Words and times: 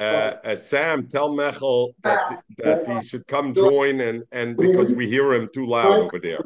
Uh, 0.00 0.04
uh, 0.44 0.54
Sam, 0.54 1.08
tell 1.08 1.30
Mechel 1.30 1.92
that, 2.02 2.20
that 2.58 2.86
he 2.86 3.02
should 3.02 3.26
come 3.26 3.52
join 3.52 4.00
and, 4.00 4.22
and 4.30 4.56
because 4.56 4.92
we 4.92 5.08
hear 5.08 5.32
him 5.34 5.48
too 5.52 5.66
loud 5.66 5.98
over 5.98 6.20
there. 6.20 6.38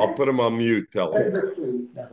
I'll 0.00 0.14
put 0.14 0.28
him 0.28 0.38
on 0.38 0.56
mute, 0.58 0.88
tell 0.92 1.12
him. 1.12 1.32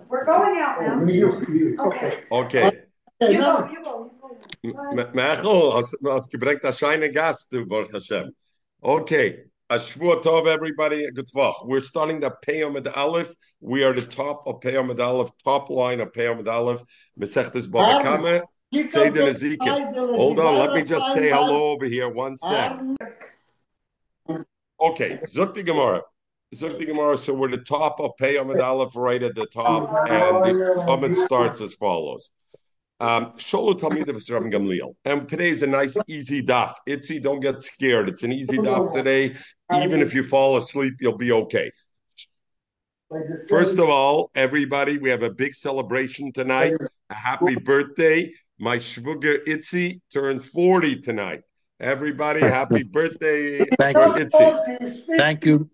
We're 0.10 0.26
going 0.26 0.60
out 0.60 0.82
now. 0.82 1.86
Okay. 1.86 2.24
Okay. 2.32 2.84
You 3.22 3.38
go, 3.38 3.70
you 3.70 3.84
go, 3.84 4.12
you 4.64 4.74
go. 4.74 5.00
M- 5.00 5.14
Mechel, 5.14 5.76
hast, 5.76 5.96
hast 6.04 6.32
gebringt 6.32 6.64
a 6.64 6.74
shine 6.74 7.12
Gast, 7.12 7.52
Baruch 7.68 7.94
Hashem. 7.94 8.32
Okay. 8.84 9.44
A 9.72 9.76
Shvua 9.76 10.24
Tov, 10.24 10.48
everybody. 10.48 11.08
Good 11.12 11.28
Tvach. 11.28 11.54
We're 11.64 11.80
starting 11.80 12.20
the 12.20 12.32
Peyamid 12.48 12.92
Aleph. 12.98 13.32
We 13.62 13.84
are 13.84 13.94
the 13.94 14.02
top 14.02 14.48
of 14.48 14.62
Peyamid 14.62 15.00
Aleph, 15.00 15.30
top 15.44 15.70
line 15.70 16.00
of 16.00 16.12
Peyamid 16.12 16.48
Aleph. 16.48 16.82
Mesechtes 17.20 17.70
Baba 17.70 18.04
Kama. 18.04 18.42
Seder 18.74 19.22
Nezikin. 19.22 19.96
Hold 20.16 20.40
on, 20.40 20.58
let 20.58 20.74
me 20.74 20.82
just 20.84 21.14
say 21.14 21.30
hello 21.30 21.66
over 21.66 21.86
here. 21.86 22.10
One 22.10 22.36
sec. 22.36 22.80
Okay, 24.82 25.20
Zuk 25.28 25.54
the 25.54 25.62
Gemara. 25.62 26.02
Zuk 26.56 26.80
the 26.80 26.86
Gemara. 26.86 27.16
So 27.16 27.36
we're 27.36 27.52
the 27.52 27.58
top 27.60 28.00
of 28.00 28.18
Pei 28.18 28.38
Amid 28.38 28.60
Aleph 28.60 28.96
right 28.96 29.22
at 29.22 29.36
the 29.36 29.46
top, 29.46 30.10
and 30.10 30.46
the 30.46 30.82
Amid 30.88 31.16
starts 31.16 31.62
as 31.62 31.76
follows. 31.76 32.32
Um, 33.02 33.34
Sholo 33.38 33.80
Talmid 33.80 34.10
of 34.10 34.30
Rabbi 34.30 34.50
Gamliel. 34.50 34.94
And 35.06 35.28
today 35.28 35.50
is 35.50 35.64
a 35.64 35.68
nice, 35.68 35.98
easy 36.08 36.44
daf. 36.44 36.74
Itzy, 36.86 37.20
don't 37.20 37.40
get 37.40 37.62
scared. 37.62 38.10
It's 38.10 38.24
an 38.24 38.34
easy 38.34 38.58
daf 38.58 38.94
today. 38.94 39.36
Even 39.74 40.02
if 40.02 40.14
you 40.14 40.24
fall 40.24 40.58
asleep, 40.58 40.96
you'll 41.00 41.18
be 41.18 41.32
okay. 41.32 41.72
First 43.48 43.80
of 43.80 43.90
all, 43.90 44.32
everybody, 44.36 44.98
we 44.98 45.10
have 45.10 45.24
a 45.24 45.30
big 45.32 45.54
celebration 45.54 46.32
tonight. 46.32 46.74
A 47.10 47.14
happy 47.14 47.56
birthday. 47.56 48.32
My 48.60 48.78
Shvuger 48.78 49.40
Itzy 49.48 50.02
turned 50.14 50.44
40 50.44 51.00
tonight. 51.00 51.42
Everybody, 51.81 52.41
happy 52.41 52.83
birthday, 52.85 53.67
Thank 53.81 53.97
for 53.99 54.07
you. 54.07 54.23
Itzy. 54.23 55.17
Thank 55.19 55.45
you. 55.45 55.69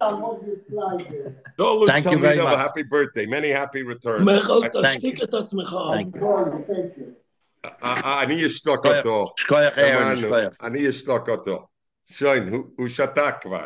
Don't 1.58 1.86
Thank 1.86 2.06
you 2.10 2.18
very 2.18 2.38
a 2.38 2.44
much. 2.44 2.56
happy 2.56 2.82
birthday. 2.82 3.26
Many 3.26 3.50
happy 3.50 3.82
returns. 3.82 4.24
מיכל, 4.24 4.64
I- 4.64 4.68
תשתיק 4.82 5.22
את 5.22 5.34
עצמך. 5.34 5.76
Thank 5.92 6.16
you. 6.16 7.66
I- 7.82 8.06
אני 8.22 8.46
אשתוק 8.46 8.86
אותו. 8.86 9.32
שכוח 9.36 9.58
ערן, 9.78 10.16
שמענו. 10.16 10.16
שכוח. 10.50 10.64
אני 10.66 10.88
אשתוק 10.88 11.28
אותו. 11.28 11.66
שוין, 12.10 12.48
הוא- 12.48 12.64
הוא 12.76 12.88
שתק 12.88 13.34
כבר. 13.40 13.64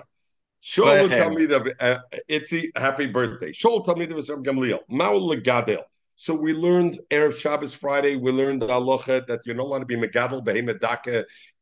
שואל 0.60 0.98
שכוח 1.06 1.12
ערן. 1.12 1.28
תלמיד, 1.30 1.50
איציק, 2.28 2.78
happy 2.78 3.16
birthday. 3.16 3.52
שואל 3.52 3.82
תלמיד 3.84 4.12
of 4.12 4.14
Gamliel, 4.48 4.78
מהו 4.88 5.32
legadel? 5.32 5.80
So 6.21 6.33
we 6.33 6.51
learned 6.51 6.99
Erev 7.11 7.33
Shabbos 7.37 7.73
Friday, 7.73 8.17
we 8.17 8.33
learned 8.33 8.61
halacha 8.61 9.25
that 9.27 9.39
you're 9.45 9.55
not 9.55 9.67
allowed 9.67 9.79
to 9.79 9.85
be 9.85 9.95
megadol 9.95 10.43
behemoth 10.43 10.83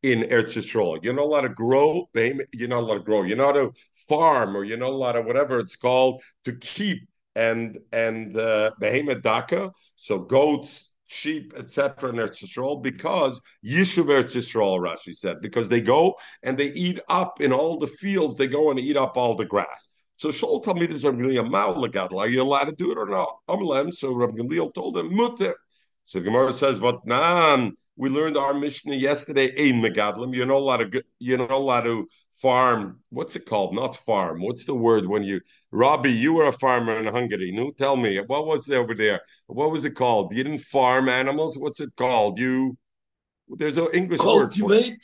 in 0.02 0.22
Eretz 0.23 0.58
Yisrael. 0.58 0.97
You're 1.03 1.13
not 1.13 1.25
allowed 1.25 1.41
to 1.41 1.50
grow 1.50 2.09
you're 2.16 2.67
not 2.67 2.80
allowed 2.80 2.95
to 2.95 3.00
grow. 3.02 3.22
You're 3.22 3.38
not 3.38 3.55
allowed 3.55 3.75
to 3.75 3.81
farm 4.09 4.58
or 4.58 4.63
you're 4.63 4.80
not 4.80 4.89
allowed 4.89 5.11
to 5.11 5.22
whatever 5.22 5.59
it's 5.59 5.75
called 5.75 6.23
to 6.45 6.53
keep 6.53 7.08
and 7.35 7.78
and 7.91 8.35
uh, 8.35 8.72
behemoth. 8.80 9.73
So 9.94 10.17
goats, 10.17 10.91
sheep, 11.05 11.53
etc. 11.55 12.09
in 12.09 12.16
Eretz 12.16 12.44
Yisrael 12.44 12.81
because 12.81 13.39
Yishuv 13.63 14.05
Eretz 14.05 14.35
Yisrael, 14.35 14.80
Rashi 14.80 15.13
said, 15.13 15.39
because 15.39 15.69
they 15.69 15.81
go 15.81 16.16
and 16.41 16.58
they 16.58 16.72
eat 16.72 17.00
up 17.09 17.41
in 17.41 17.53
all 17.53 17.78
the 17.78 17.85
fields. 17.85 18.38
They 18.38 18.47
go 18.47 18.72
and 18.72 18.80
eat 18.80 18.97
up 18.97 19.17
all 19.17 19.35
the 19.35 19.45
grass. 19.45 19.89
So 20.17 20.29
Shol 20.29 20.63
told 20.63 20.79
me 20.79 20.87
this 20.87 21.03
Rabbi 21.03 21.19
Gamliel 21.19 21.47
Ma'al 21.47 21.77
legadol. 21.77 22.19
Are 22.19 22.27
you 22.27 22.41
allowed 22.41 22.65
to 22.65 22.75
do 22.75 22.91
it 22.91 22.97
or 22.97 23.07
not? 23.07 23.37
Amalem. 23.47 23.93
So 23.93 24.13
Rabbi 24.13 24.37
Gamliel 24.37 24.73
told 24.73 24.97
him 24.97 25.15
mutter. 25.15 25.55
So 26.03 26.19
Gemara 26.19 26.53
says, 26.53 26.79
"What 26.79 27.05
nan?" 27.05 27.77
We 27.97 28.09
learned 28.09 28.38
our 28.38 28.53
Mishnah 28.53 28.95
yesterday. 28.95 29.51
Ein 29.57 29.81
megadlim. 29.81 30.35
You're 30.35 30.47
not 30.47 30.57
allowed 30.57 30.91
to. 30.91 31.03
You're 31.19 31.38
not 31.38 31.51
allowed 31.51 31.81
to 31.81 32.07
farm. 32.33 32.99
What's 33.09 33.35
it 33.35 33.45
called? 33.45 33.75
Not 33.75 33.95
farm. 33.95 34.41
What's 34.41 34.65
the 34.65 34.73
word 34.73 35.07
when 35.07 35.23
you? 35.23 35.41
Robbie, 35.72 36.13
you 36.13 36.33
were 36.33 36.47
a 36.47 36.51
farmer 36.51 36.97
in 36.97 37.06
Hungary. 37.06 37.51
No, 37.51 37.72
tell 37.72 37.95
me 37.95 38.19
what 38.19 38.47
was 38.47 38.66
there 38.66 38.79
over 38.79 38.95
there? 38.95 39.22
What 39.45 39.72
was 39.72 39.85
it 39.85 39.91
called? 39.91 40.33
You 40.33 40.44
didn't 40.44 40.61
farm 40.61 41.09
animals. 41.09 41.57
What's 41.59 41.79
it 41.79 41.95
called? 41.95 42.39
You. 42.39 42.75
There's 43.50 43.77
an 43.77 43.89
English 43.94 44.22
word 44.22 44.53
for 44.53 44.73
it. 44.73 45.00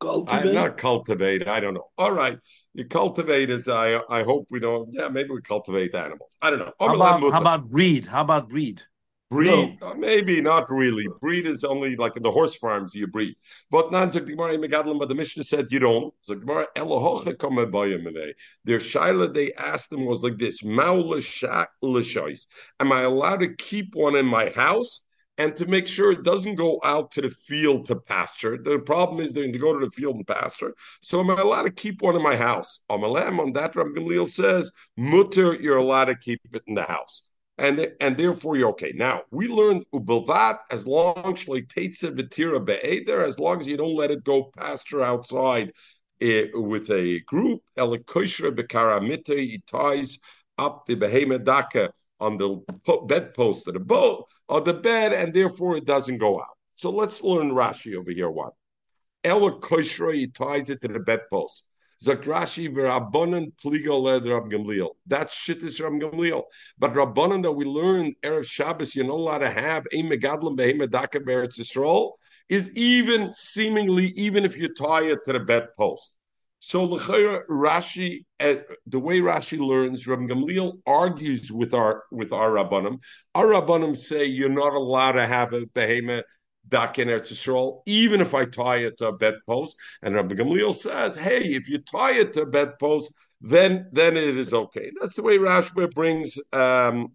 Cultivate. 0.00 0.48
I'm 0.48 0.54
not 0.54 0.76
cultivate. 0.76 1.46
I 1.46 1.60
don't 1.60 1.74
know. 1.74 1.90
All 1.98 2.12
right. 2.12 2.38
You 2.74 2.86
cultivate 2.86 3.50
is 3.50 3.68
I 3.68 4.00
I 4.08 4.22
hope 4.22 4.46
we 4.50 4.58
don't 4.58 4.88
yeah, 4.92 5.08
maybe 5.08 5.30
we 5.30 5.42
cultivate 5.42 5.94
animals. 5.94 6.38
I 6.40 6.50
don't 6.50 6.60
know. 6.60 6.72
How 6.80 6.94
about, 6.94 7.20
how 7.32 7.40
about 7.40 7.68
breed? 7.68 8.06
How 8.06 8.22
about 8.22 8.48
breed? 8.48 8.80
breed? 9.30 9.78
Uh, 9.80 9.94
maybe 9.94 10.40
not 10.40 10.70
really. 10.70 11.06
Breed 11.20 11.46
is 11.46 11.64
only 11.64 11.96
like 11.96 12.16
in 12.16 12.22
the 12.22 12.30
horse 12.30 12.56
farms 12.56 12.94
you 12.94 13.06
breed. 13.06 13.36
But 13.70 13.92
not 13.92 14.08
Zok 14.08 14.26
Gemara 14.26 14.58
but 14.98 15.08
the 15.08 15.14
Mishnah 15.14 15.44
said 15.44 15.66
you 15.70 15.78
don't. 15.78 16.12
Zok 16.28 16.40
Gemara 16.40 16.66
Elohocha 16.76 17.38
come 17.38 17.56
Their 18.64 18.78
Shaila 18.78 19.32
they 19.32 19.52
asked 19.54 19.90
them 19.90 20.04
was 20.04 20.22
like 20.22 20.38
this: 20.38 20.62
Maula 20.62 21.22
Lishois. 21.82 22.46
Am 22.80 22.92
I 22.92 23.02
allowed 23.02 23.40
to 23.40 23.54
keep 23.54 23.94
one 23.94 24.16
in 24.16 24.26
my 24.26 24.50
house? 24.50 25.02
And 25.40 25.56
to 25.56 25.64
make 25.64 25.88
sure 25.88 26.12
it 26.12 26.22
doesn't 26.22 26.56
go 26.56 26.78
out 26.84 27.10
to 27.12 27.22
the 27.22 27.30
field 27.30 27.86
to 27.86 27.96
pasture. 27.96 28.58
The 28.58 28.78
problem 28.78 29.20
is 29.20 29.32
they're 29.32 29.50
to 29.50 29.58
go 29.58 29.72
to 29.72 29.86
the 29.86 29.90
field 29.90 30.16
and 30.16 30.26
pasture. 30.26 30.74
So 31.00 31.20
am 31.20 31.30
I 31.30 31.40
allowed 31.40 31.62
to 31.62 31.70
keep 31.70 32.02
one 32.02 32.14
in 32.14 32.22
my 32.22 32.36
house? 32.36 32.80
Amalem 32.90 33.38
on 33.40 33.54
that, 33.54 33.74
Rabbi 33.74 33.98
Gamliel 33.98 34.28
says, 34.28 34.70
mutter, 34.98 35.54
you're 35.54 35.78
allowed 35.78 36.04
to 36.06 36.14
keep 36.14 36.42
it 36.52 36.62
in 36.66 36.74
the 36.74 36.82
house. 36.82 37.22
And, 37.56 37.90
and 38.02 38.18
therefore 38.18 38.56
you're 38.56 38.68
okay. 38.72 38.92
Now 38.94 39.22
we 39.30 39.48
learned 39.48 39.86
ubilvat 39.94 40.58
as 40.70 40.86
long 40.86 41.34
as 41.34 41.48
long 43.38 43.60
as 43.60 43.66
you 43.66 43.76
don't 43.78 43.96
let 43.96 44.10
it 44.10 44.24
go 44.24 44.52
pasture 44.58 45.00
outside 45.00 45.72
eh, 46.20 46.48
with 46.52 46.90
a 46.90 47.20
group. 47.20 47.62
Elikoshra 47.78 48.54
bekaramite, 48.54 49.38
he 49.38 49.62
ties 49.66 50.18
up 50.58 50.84
the 50.84 50.96
behemoth 50.96 51.44
daka 51.44 51.90
on 52.20 52.38
the 52.38 52.60
po- 52.84 53.06
bedpost 53.06 53.66
of 53.68 53.74
the 53.74 53.80
boat 53.80 54.26
or 54.48 54.60
the 54.60 54.74
bed, 54.74 55.12
and 55.12 55.32
therefore 55.32 55.76
it 55.76 55.84
doesn't 55.84 56.18
go 56.18 56.40
out. 56.40 56.56
So 56.74 56.90
let's 56.90 57.22
learn 57.22 57.50
Rashi 57.50 57.96
over 57.96 58.10
here. 58.10 58.30
One, 58.30 58.52
Ella 59.24 59.58
Koshra, 59.58 60.14
he 60.14 60.26
ties 60.28 60.70
it 60.70 60.80
to 60.82 60.88
the 60.88 61.00
bedpost. 61.00 61.64
Zakrashi 62.02 62.74
v'Rabbanan 62.74 63.52
pligo 63.62 64.00
led 64.00 64.24
Rab 64.24 64.50
Gamliel. 64.50 64.90
That's 65.06 65.34
shittis 65.34 65.82
Rab 65.82 65.92
Gamliel. 66.00 66.44
But 66.78 66.94
Rabbanan 66.94 67.42
that 67.42 67.52
we 67.52 67.66
learned 67.66 68.14
erev 68.24 68.46
Shabbos, 68.46 68.96
you're 68.96 69.04
not 69.04 69.16
allowed 69.16 69.38
to 69.38 69.50
have 69.50 69.86
a 69.92 70.02
megadlim 70.02 70.56
behemedaka 70.56 71.20
beretz 71.20 71.60
Yisrael 71.60 72.12
is 72.48 72.74
even 72.74 73.32
seemingly 73.32 74.06
even 74.16 74.44
if 74.44 74.56
you 74.56 74.72
tie 74.72 75.04
it 75.04 75.18
to 75.26 75.34
the 75.34 75.40
bedpost. 75.40 76.12
So 76.60 76.84
l'chayra 76.84 77.42
Rashi, 77.48 78.24
uh, 78.38 78.56
the 78.86 79.00
way 79.00 79.20
Rashi 79.20 79.58
learns, 79.58 80.06
Rabbi 80.06 80.24
Gamliel 80.24 80.80
argues 80.86 81.50
with 81.50 81.72
our 81.72 82.04
with 82.12 82.32
our 82.32 82.50
rabbanim. 82.50 83.00
Our 83.34 83.46
rabbanim 83.46 83.96
say 83.96 84.26
you're 84.26 84.50
not 84.50 84.74
allowed 84.74 85.12
to 85.12 85.26
have 85.26 85.54
a 85.54 85.66
behemoth 85.66 86.24
dak 86.68 86.98
in 86.98 87.08
Eretz 87.08 87.80
even 87.86 88.20
if 88.20 88.34
I 88.34 88.44
tie 88.44 88.76
it 88.76 88.98
to 88.98 89.08
a 89.08 89.16
bedpost. 89.16 89.74
And 90.02 90.14
Rabbi 90.14 90.34
Gamliel 90.34 90.74
says, 90.74 91.16
hey, 91.16 91.44
if 91.44 91.68
you 91.68 91.78
tie 91.78 92.12
it 92.12 92.34
to 92.34 92.42
a 92.42 92.46
bedpost, 92.46 93.10
then 93.40 93.88
then 93.92 94.18
it 94.18 94.36
is 94.36 94.52
okay. 94.52 94.92
That's 95.00 95.14
the 95.14 95.22
way 95.22 95.38
Rashi 95.38 95.90
brings 95.94 96.38
um, 96.52 97.12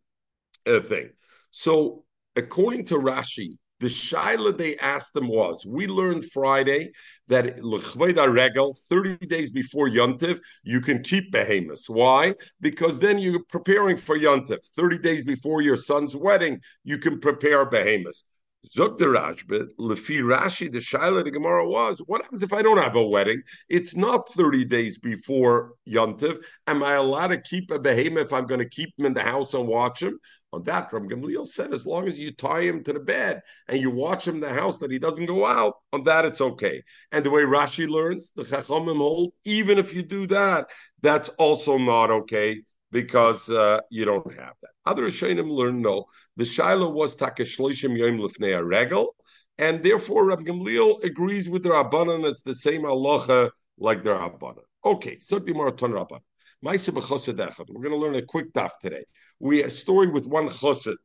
a 0.66 0.82
thing. 0.82 1.12
So 1.52 2.04
according 2.36 2.86
to 2.86 2.96
Rashi, 2.96 3.58
the 3.80 3.88
shaila 3.88 4.58
they 4.58 4.78
asked 4.78 5.14
them 5.14 5.28
was: 5.28 5.66
We 5.66 5.88
learned 5.88 6.26
Friday 6.32 6.92
that 7.28 7.64
l'chveda 7.64 8.32
regel, 8.32 8.76
thirty 8.90 9.18
days 9.26 9.52
before 9.52 9.90
Yontiv, 9.90 10.40
you 10.64 10.80
can 10.82 11.04
keep 11.04 11.32
behemoths. 11.32 11.90
Why? 11.90 12.36
Because 12.62 13.00
then 13.00 13.20
you're 13.20 13.44
preparing 13.50 13.98
for 13.98 14.18
Yontiv. 14.18 14.66
Thirty 14.76 14.98
days 14.98 15.24
before 15.24 15.62
your 15.62 15.78
son's 15.78 16.16
wedding, 16.16 16.62
you 16.84 16.98
can 16.98 17.20
prepare 17.20 17.66
behemoths. 17.66 18.24
Zok 18.70 18.98
the 18.98 19.06
Rashba, 19.06 19.68
Lefi 19.80 20.20
Rashi, 20.20 20.72
the 20.72 20.80
Shaila 20.80 21.24
the 21.24 21.32
Gemara 21.32 21.68
was, 21.68 22.00
what 22.08 22.22
happens 22.22 22.42
if 22.42 22.54
I 22.54 22.62
don't 22.62 22.78
have 22.78 22.96
a 22.96 23.04
wedding? 23.04 23.42
It's 23.70 23.96
not 23.96 24.30
30 24.30 24.66
days 24.66 24.98
before 24.98 25.74
Yontiv. 25.88 26.44
Am 26.68 26.82
I 26.82 26.94
allowed 26.94 27.28
to 27.28 27.42
keep 27.42 27.70
a 27.70 27.80
behemoth 27.80 28.28
if 28.28 28.34
I'm 28.34 28.46
going 28.46 28.60
to 28.60 28.70
keep 28.70 28.90
him 28.98 29.06
in 29.06 29.14
the 29.14 29.22
house 29.22 29.54
and 29.54 29.68
watch 29.68 30.02
him? 30.02 30.20
On 30.54 30.64
that, 30.64 30.92
Ram 30.92 31.08
Gamliel 31.08 31.46
said, 31.46 31.74
as 31.74 31.86
long 31.86 32.08
as 32.08 32.18
you 32.18 32.32
tie 32.32 32.62
him 32.62 32.84
to 32.86 32.94
the 32.94 33.00
bed 33.00 33.42
and 33.68 33.80
you 33.80 33.92
watch 33.92 34.28
him 34.28 34.36
in 34.36 34.42
the 34.42 34.54
house 34.54 34.78
that 34.80 34.92
he 34.92 35.00
doesn't 35.00 35.26
go 35.26 35.46
out, 35.46 35.74
on 35.94 36.04
that 36.04 36.26
it's 36.26 36.42
okay. 36.42 36.82
And 37.12 37.26
the 37.26 37.32
way 37.32 37.42
Rashi 37.42 37.88
learns, 37.88 38.32
the 38.36 38.44
Chachamim 38.44 38.98
hold, 38.98 39.34
even 39.44 39.78
if 39.78 39.94
you 39.94 40.02
do 40.02 40.28
that, 40.28 40.68
that's 41.02 41.30
also 41.30 41.78
not 41.78 42.10
okay 42.10 42.62
because 42.96 43.50
uh, 43.50 43.78
you 43.92 44.06
don't 44.06 44.32
have 44.40 44.54
that. 44.62 44.72
Other 44.86 45.08
Shainim 45.08 45.52
learn 45.52 45.82
no. 45.82 46.06
The 46.38 46.46
Shiloh 46.46 46.92
was 46.92 47.18
takeshloishim 47.18 47.98
yom 47.98 48.18
lefnei 48.20 48.66
regel, 48.66 49.16
and 49.58 49.84
therefore 49.84 50.28
Rabbi 50.28 50.44
Gamliel 50.44 51.04
agrees 51.04 51.50
with 51.50 51.64
the 51.64 51.72
Rabbanan. 51.72 52.24
It's 52.30 52.42
the 52.44 52.56
same 52.56 52.84
halacha 52.84 53.50
like 53.78 54.02
the 54.06 54.12
Rabbanan. 54.12 54.64
Okay, 54.86 55.20
so 55.20 55.40
Marathon 55.40 55.92
Rabban. 55.92 56.22
We're 56.64 57.82
going 57.86 57.98
to 57.98 57.98
learn 57.98 58.16
a 58.16 58.22
quick 58.22 58.54
daf 58.54 58.72
today. 58.82 59.04
We 59.40 59.64
a 59.64 59.70
story 59.70 60.08
with 60.08 60.26
one 60.26 60.48
chassid. 60.48 60.96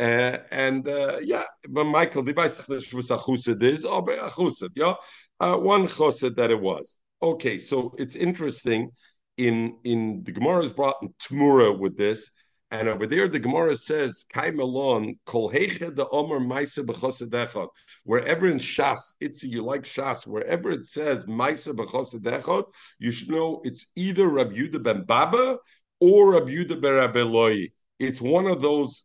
Uh, 0.00 0.38
and 0.50 0.88
uh, 0.88 1.18
yeah, 1.22 1.44
but 1.70 1.84
Michael, 1.84 2.24
the 2.24 2.34
was 2.34 3.10
a 3.10 3.16
chused 3.16 3.62
is, 3.62 3.84
oh, 3.84 3.98
a 3.98 4.30
chused, 4.30 4.70
yeah, 4.74 4.94
uh, 5.38 5.56
one 5.56 5.86
chused 5.86 6.34
that 6.34 6.50
it 6.50 6.60
was. 6.60 6.98
Okay, 7.22 7.56
so 7.56 7.94
it's 7.98 8.16
interesting. 8.16 8.90
In 9.36 9.76
in 9.84 10.22
the 10.24 10.32
Gemara 10.32 10.62
is 10.64 10.72
brought 10.72 10.96
in 11.02 11.12
Tmura 11.20 11.78
with 11.78 11.96
this, 11.96 12.30
and 12.70 12.88
over 12.88 13.06
there 13.06 13.28
the 13.28 13.38
Gemara 13.38 13.76
says, 13.76 14.24
"Kai 14.32 14.50
melon 14.50 15.18
kol 15.26 15.50
the 15.50 16.08
omer 16.10 16.40
ma'isa 16.40 16.84
b'chosedechot." 16.84 17.68
Wherever 18.04 18.48
in 18.48 18.58
Shas, 18.58 19.14
it's 19.20 19.44
you 19.44 19.62
like 19.62 19.82
Shas. 19.82 20.26
Wherever 20.26 20.70
it 20.70 20.84
says 20.84 21.26
ma'isa 21.26 21.74
b'chosedechot, 21.74 22.64
you 22.98 23.12
should 23.12 23.30
know 23.30 23.60
it's 23.64 23.86
either 23.94 24.28
Rabbi 24.28 24.56
Yudah 24.56 24.82
ben 24.82 25.04
Baba 25.04 25.58
or 26.00 26.32
Rabbi 26.32 26.50
Yudah 26.50 26.80
ben 26.80 26.94
Rabbi 26.94 27.66
It's 27.98 28.20
one 28.20 28.46
of 28.46 28.62
those 28.62 29.04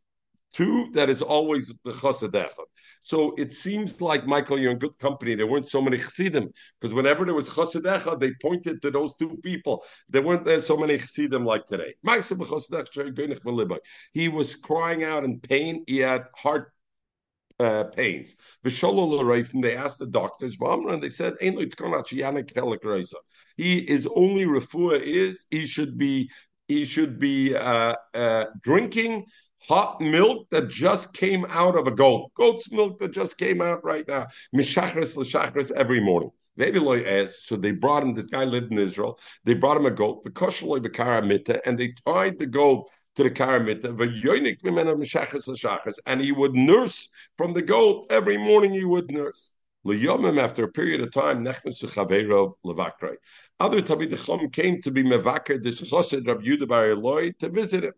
two 0.54 0.90
that 0.94 1.10
is 1.10 1.22
always 1.22 1.74
the 1.84 1.92
chosedechot. 1.92 2.66
So 3.02 3.34
it 3.38 3.52
seems 3.52 4.02
like 4.02 4.28
Michael, 4.28 4.60
you're 4.60 4.72
in 4.72 4.78
good 4.78 4.98
company. 5.00 5.34
There 5.36 5.48
weren't 5.48 5.66
so 5.66 5.82
many 5.82 5.98
chassidim 5.98 6.50
because 6.80 6.94
whenever 6.94 7.26
there 7.26 7.34
was 7.34 7.50
chosedecha, 7.50 8.20
they 8.20 8.32
pointed 8.42 8.82
to 8.84 8.92
those 8.92 9.16
two 9.16 9.38
people. 9.44 9.84
There 10.10 10.22
weren't 10.22 10.46
there 10.46 10.62
so 10.62 10.78
many 10.78 10.98
chassidim 10.98 11.46
like 11.46 11.66
today. 11.66 11.96
He 14.14 14.28
was 14.30 14.56
crying 14.56 15.04
out 15.04 15.24
in 15.24 15.40
pain. 15.40 15.84
He 15.88 15.98
had 15.98 16.26
heart 16.36 16.72
uh, 17.60 17.86
pains. 17.86 18.36
They 18.64 19.76
asked 19.76 20.00
the 20.00 20.08
doctors, 20.10 20.58
and 20.60 21.04
they 21.04 21.10
said, 21.10 21.34
He 23.58 23.78
is 23.80 24.08
only 24.16 24.46
refuah 24.46 25.00
is 25.02 25.46
he 25.50 25.66
should 25.66 25.98
be 25.98 26.30
he 26.68 26.86
should 26.86 27.20
be 27.20 27.56
uh, 27.56 27.96
uh, 28.14 28.46
drinking 28.62 29.26
hot 29.68 30.02
milk 30.02 30.48
that 30.50 30.70
just 30.70 31.14
came 31.14 31.46
out 31.50 31.78
of 31.78 31.88
a 31.88 31.92
goat. 31.92 32.32
Goat's 32.36 32.72
milk 32.72 32.98
that 33.00 33.12
just 33.12 33.38
came 33.38 33.62
out 33.62 33.84
right 33.84 34.08
now. 34.08 34.28
Mishachris 34.56 35.16
l'shachris 35.16 35.72
every 35.72 36.00
morning. 36.00 36.32
Maybe 36.58 36.80
so 37.28 37.56
they 37.56 37.72
brought 37.72 38.04
him. 38.04 38.14
This 38.14 38.28
guy 38.28 38.44
lived 38.44 38.72
in 38.72 38.78
Israel. 38.78 39.18
They 39.46 39.54
brought 39.54 39.78
him 39.78 39.86
a 39.86 39.92
goat, 39.92 40.24
and 40.26 41.80
they 41.80 41.94
tied 42.06 42.38
the 42.38 42.46
goat 42.46 42.90
to 43.16 43.24
the 43.24 43.32
karamita. 43.32 43.90
And 46.06 46.22
he 46.22 46.32
would 46.34 46.54
nurse 46.54 47.10
from 47.38 47.54
the 47.54 47.62
goat 47.62 48.08
every 48.10 48.38
morning. 48.38 48.74
He 48.74 48.84
would 48.84 49.10
nurse. 49.12 49.52
After 49.84 50.66
a 50.66 50.72
period 50.72 51.02
of 51.02 51.12
time, 51.12 51.48
Other 51.48 51.58
Talmid 53.82 54.54
came 54.54 54.82
to 54.82 54.92
be 54.92 55.04
mevakar 55.04 55.64
this 55.64 55.80
chosed 55.90 56.28
Rabbi 56.28 56.44
Yudah 56.44 56.68
Bar 56.68 56.92
Eloi 56.92 57.32
to 57.40 57.50
visit 57.50 57.86
him. 57.86 57.94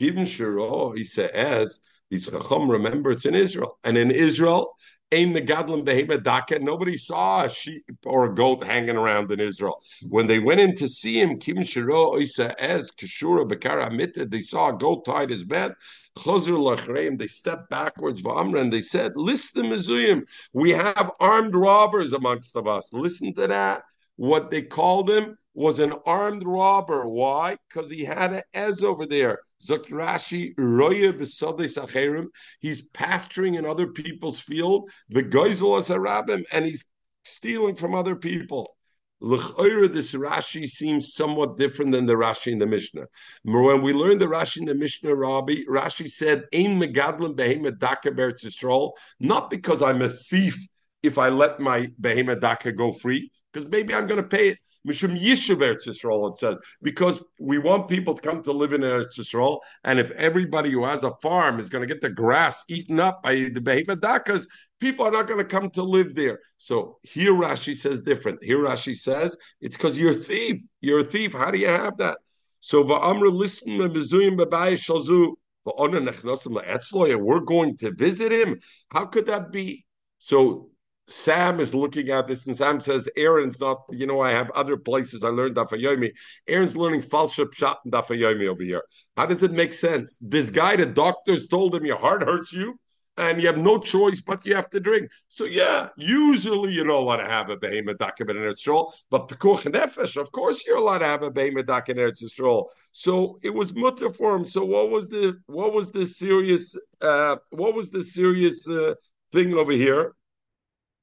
Even 0.00 0.26
Shiro, 0.26 0.92
he 0.92 1.04
says, 1.04 1.80
these 2.10 2.28
Chacham 2.30 2.70
remember 2.70 3.10
it's 3.10 3.26
in 3.26 3.34
Israel. 3.34 3.78
And 3.84 3.98
in 3.98 4.10
Israel, 4.10 4.74
Aim 5.10 5.32
the 5.32 5.40
Gadlim 5.40 5.86
Behema 5.86 6.60
nobody 6.60 6.94
saw 6.94 7.44
a 7.44 7.48
sheep 7.48 7.84
or 8.04 8.26
a 8.26 8.34
goat 8.34 8.62
hanging 8.62 8.96
around 8.96 9.32
in 9.32 9.40
Israel. 9.40 9.80
When 10.06 10.26
they 10.26 10.38
went 10.38 10.60
in 10.60 10.76
to 10.76 10.88
see 10.88 11.18
him, 11.18 11.38
Kim 11.38 11.62
Shiro 11.62 12.18
Isa 12.18 12.54
Ez 12.62 12.90
Kishura 12.92 13.48
Bekara 13.48 13.90
Mitte, 13.90 14.30
they 14.30 14.40
saw 14.40 14.68
a 14.68 14.76
goat 14.76 15.06
tied 15.06 15.30
his 15.30 15.44
bed. 15.44 15.72
They 16.14 17.26
stepped 17.26 17.70
backwards, 17.70 18.20
Vamra, 18.20 18.60
and 18.60 18.72
they 18.72 18.82
said, 18.82 19.12
Listen, 19.14 19.66
Mizuyim, 19.66 20.24
we 20.52 20.70
have 20.70 21.10
armed 21.20 21.54
robbers 21.54 22.12
amongst 22.12 22.54
of 22.56 22.66
us. 22.66 22.92
Listen 22.92 23.32
to 23.34 23.46
that. 23.46 23.84
What 24.16 24.50
they 24.50 24.62
called 24.62 25.08
him 25.08 25.38
was 25.58 25.80
an 25.80 25.92
armed 26.06 26.44
robber. 26.46 27.08
Why? 27.08 27.56
Because 27.68 27.90
he 27.90 28.04
had 28.04 28.32
an 28.32 28.42
Ez 28.54 28.84
over 28.84 29.04
there. 29.04 29.40
Zakrashi 29.60 30.54
Roya 30.56 31.12
Sacherim. 31.12 32.26
He's 32.60 32.82
pasturing 32.82 33.56
in 33.56 33.66
other 33.66 33.88
people's 33.88 34.38
field. 34.38 34.88
The 35.08 35.24
Geisel 35.24 35.76
as 35.76 35.90
a 35.90 35.96
rabbim, 35.96 36.44
and 36.52 36.64
he's 36.64 36.84
stealing 37.24 37.74
from 37.74 37.92
other 37.92 38.14
people. 38.14 38.76
L'chayra, 39.20 39.92
this 39.92 40.14
Rashi 40.14 40.64
seems 40.64 41.14
somewhat 41.14 41.58
different 41.58 41.90
than 41.90 42.06
the 42.06 42.14
Rashi 42.14 42.52
in 42.52 42.60
the 42.60 42.66
Mishnah. 42.66 43.06
When 43.42 43.82
we 43.82 43.92
learned 43.92 44.20
the 44.20 44.26
Rashi 44.26 44.58
in 44.58 44.66
the 44.66 44.76
Mishnah, 44.76 45.12
Rabbi, 45.12 45.64
Rashi 45.68 46.08
said, 46.08 46.44
"Ein 46.54 46.78
megadlim 46.78 47.34
behemoth 47.34 47.80
daka 47.80 48.12
Yisrael," 48.12 48.92
not 49.18 49.50
because 49.50 49.82
I'm 49.82 50.02
a 50.02 50.08
thief 50.08 50.68
if 51.02 51.18
I 51.18 51.28
let 51.28 51.60
my 51.60 51.90
behemoth 52.00 52.40
daka 52.40 52.72
go 52.72 52.92
free, 52.92 53.30
because 53.52 53.68
maybe 53.70 53.94
I'm 53.94 54.06
going 54.06 54.22
to 54.22 54.28
pay 54.28 54.50
it. 54.50 54.58
Mishum 54.86 55.20
Yishuv 55.20 55.56
Eretz 55.56 55.88
it 55.88 56.36
says, 56.36 56.56
because 56.82 57.22
we 57.40 57.58
want 57.58 57.88
people 57.88 58.14
to 58.14 58.22
come 58.22 58.42
to 58.42 58.52
live 58.52 58.72
in 58.72 58.80
Eretz 58.82 59.18
Yisrael, 59.18 59.58
and 59.84 59.98
if 59.98 60.10
everybody 60.12 60.70
who 60.70 60.84
has 60.84 61.04
a 61.04 61.12
farm 61.20 61.58
is 61.58 61.68
going 61.68 61.86
to 61.86 61.92
get 61.92 62.00
the 62.00 62.08
grass 62.08 62.64
eaten 62.68 63.00
up 63.00 63.22
by 63.22 63.34
the 63.52 63.60
behemoth 63.60 64.46
people 64.80 65.04
are 65.04 65.10
not 65.10 65.26
going 65.26 65.40
to 65.40 65.44
come 65.44 65.68
to 65.70 65.82
live 65.82 66.14
there. 66.14 66.38
So 66.56 66.98
here 67.02 67.32
Rashi 67.32 67.74
says 67.74 68.00
different. 68.00 68.42
Here 68.42 68.58
Rashi 68.58 68.94
says 68.94 69.36
it's 69.60 69.76
because 69.76 69.98
you're 69.98 70.12
a 70.12 70.14
thief. 70.14 70.62
You're 70.80 71.00
a 71.00 71.04
thief. 71.04 71.34
How 71.34 71.50
do 71.50 71.58
you 71.58 71.68
have 71.68 71.96
that? 71.98 72.18
So 72.60 72.84
va'amra 72.84 73.32
listen 73.32 73.70
mezuyim 73.70 74.38
shalzu. 74.38 75.34
We're 75.66 77.40
going 77.40 77.76
to 77.76 77.90
visit 77.90 78.32
him. 78.32 78.58
How 78.90 79.04
could 79.04 79.26
that 79.26 79.52
be? 79.52 79.84
So 80.18 80.70
Sam 81.08 81.58
is 81.58 81.74
looking 81.74 82.10
at 82.10 82.28
this, 82.28 82.46
and 82.46 82.56
Sam 82.56 82.80
says, 82.80 83.08
Aaron's 83.16 83.60
not, 83.60 83.82
you 83.90 84.06
know, 84.06 84.20
I 84.20 84.30
have 84.30 84.50
other 84.50 84.76
places 84.76 85.24
I 85.24 85.28
learned 85.28 85.56
Dafayomi. 85.56 86.12
Aaron's 86.46 86.76
learning 86.76 87.02
false 87.02 87.34
shot 87.34 87.78
and 87.84 87.92
Dafayomi 87.92 88.46
over 88.46 88.62
here. 88.62 88.82
How 89.16 89.26
does 89.26 89.42
it 89.42 89.52
make 89.52 89.72
sense? 89.72 90.18
This 90.20 90.50
guy, 90.50 90.76
the 90.76 90.86
doctors 90.86 91.46
told 91.46 91.74
him 91.74 91.86
your 91.86 91.98
heart 91.98 92.22
hurts 92.22 92.52
you, 92.52 92.78
and 93.16 93.40
you 93.40 93.46
have 93.48 93.58
no 93.58 93.78
choice 93.78 94.20
but 94.20 94.46
you 94.46 94.54
have 94.54 94.70
to 94.70 94.80
drink. 94.80 95.10
So, 95.28 95.44
yeah, 95.44 95.88
usually 95.96 96.72
you 96.72 96.84
don't 96.84 97.04
want 97.04 97.20
to 97.20 97.26
have 97.26 97.50
a 97.50 97.56
behemoth 97.56 98.00
in 98.00 98.36
Eretz 98.36 98.92
but 99.10 99.28
Pekuch 99.28 99.64
Nefesh, 99.72 100.16
of 100.20 100.30
course 100.30 100.66
you're 100.66 100.76
allowed 100.76 100.98
to 100.98 101.06
have 101.06 101.22
a 101.22 101.30
behemoth 101.30 101.68
in 101.88 101.96
Eretz. 101.96 102.64
So 102.92 103.38
it 103.42 103.50
was 103.50 103.74
mutter 103.74 104.10
for 104.10 104.36
him. 104.36 104.44
So 104.44 104.64
what 104.64 104.90
was 104.90 105.08
the 105.08 105.38
what 105.46 105.72
was 105.72 105.90
the 105.90 106.06
serious 106.06 106.78
uh, 107.00 107.36
what 107.50 107.74
was 107.74 107.90
the 107.90 108.04
serious 108.04 108.68
uh, 108.68 108.94
thing 109.32 109.54
over 109.54 109.72
here? 109.72 110.14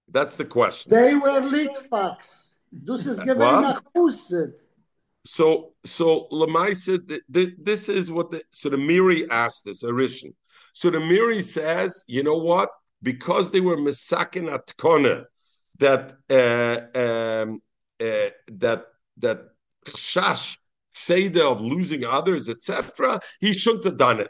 That's 0.10 0.36
the 0.36 0.46
question. 0.46 0.92
They 0.92 1.16
were 1.16 1.42
litvaks. 1.42 2.56
This 2.72 3.08
is 3.08 3.24
given 3.30 3.42
a 3.42 3.82
So, 5.26 5.74
so 5.84 6.28
Lamaisa, 6.32 7.20
this 7.28 7.90
is 7.90 8.12
what 8.12 8.32
the 8.32 8.44
so 8.52 8.70
the 8.70 8.78
Meiri 8.78 9.28
asked 9.30 9.66
this 9.66 9.84
Arishan. 9.84 10.34
So 10.74 10.90
the 10.90 11.00
Meiri 11.00 11.42
says, 11.42 12.04
you 12.08 12.24
know 12.24 12.38
what? 12.38 12.70
Because 13.02 13.52
they 13.52 13.62
were 13.62 13.78
misakin 13.78 14.50
atkona, 14.50 15.26
that 15.80 16.14
uh, 16.30 17.44
um, 17.44 17.62
uh, 18.00 18.30
that 18.48 18.86
that 19.18 19.40
chash 19.88 20.58
seder 20.94 21.44
of 21.44 21.62
losing 21.62 22.06
others, 22.06 22.50
etc. 22.50 23.20
He 23.40 23.54
shouldn't 23.54 23.84
have 23.86 23.98
done 23.98 24.20
it. 24.22 24.30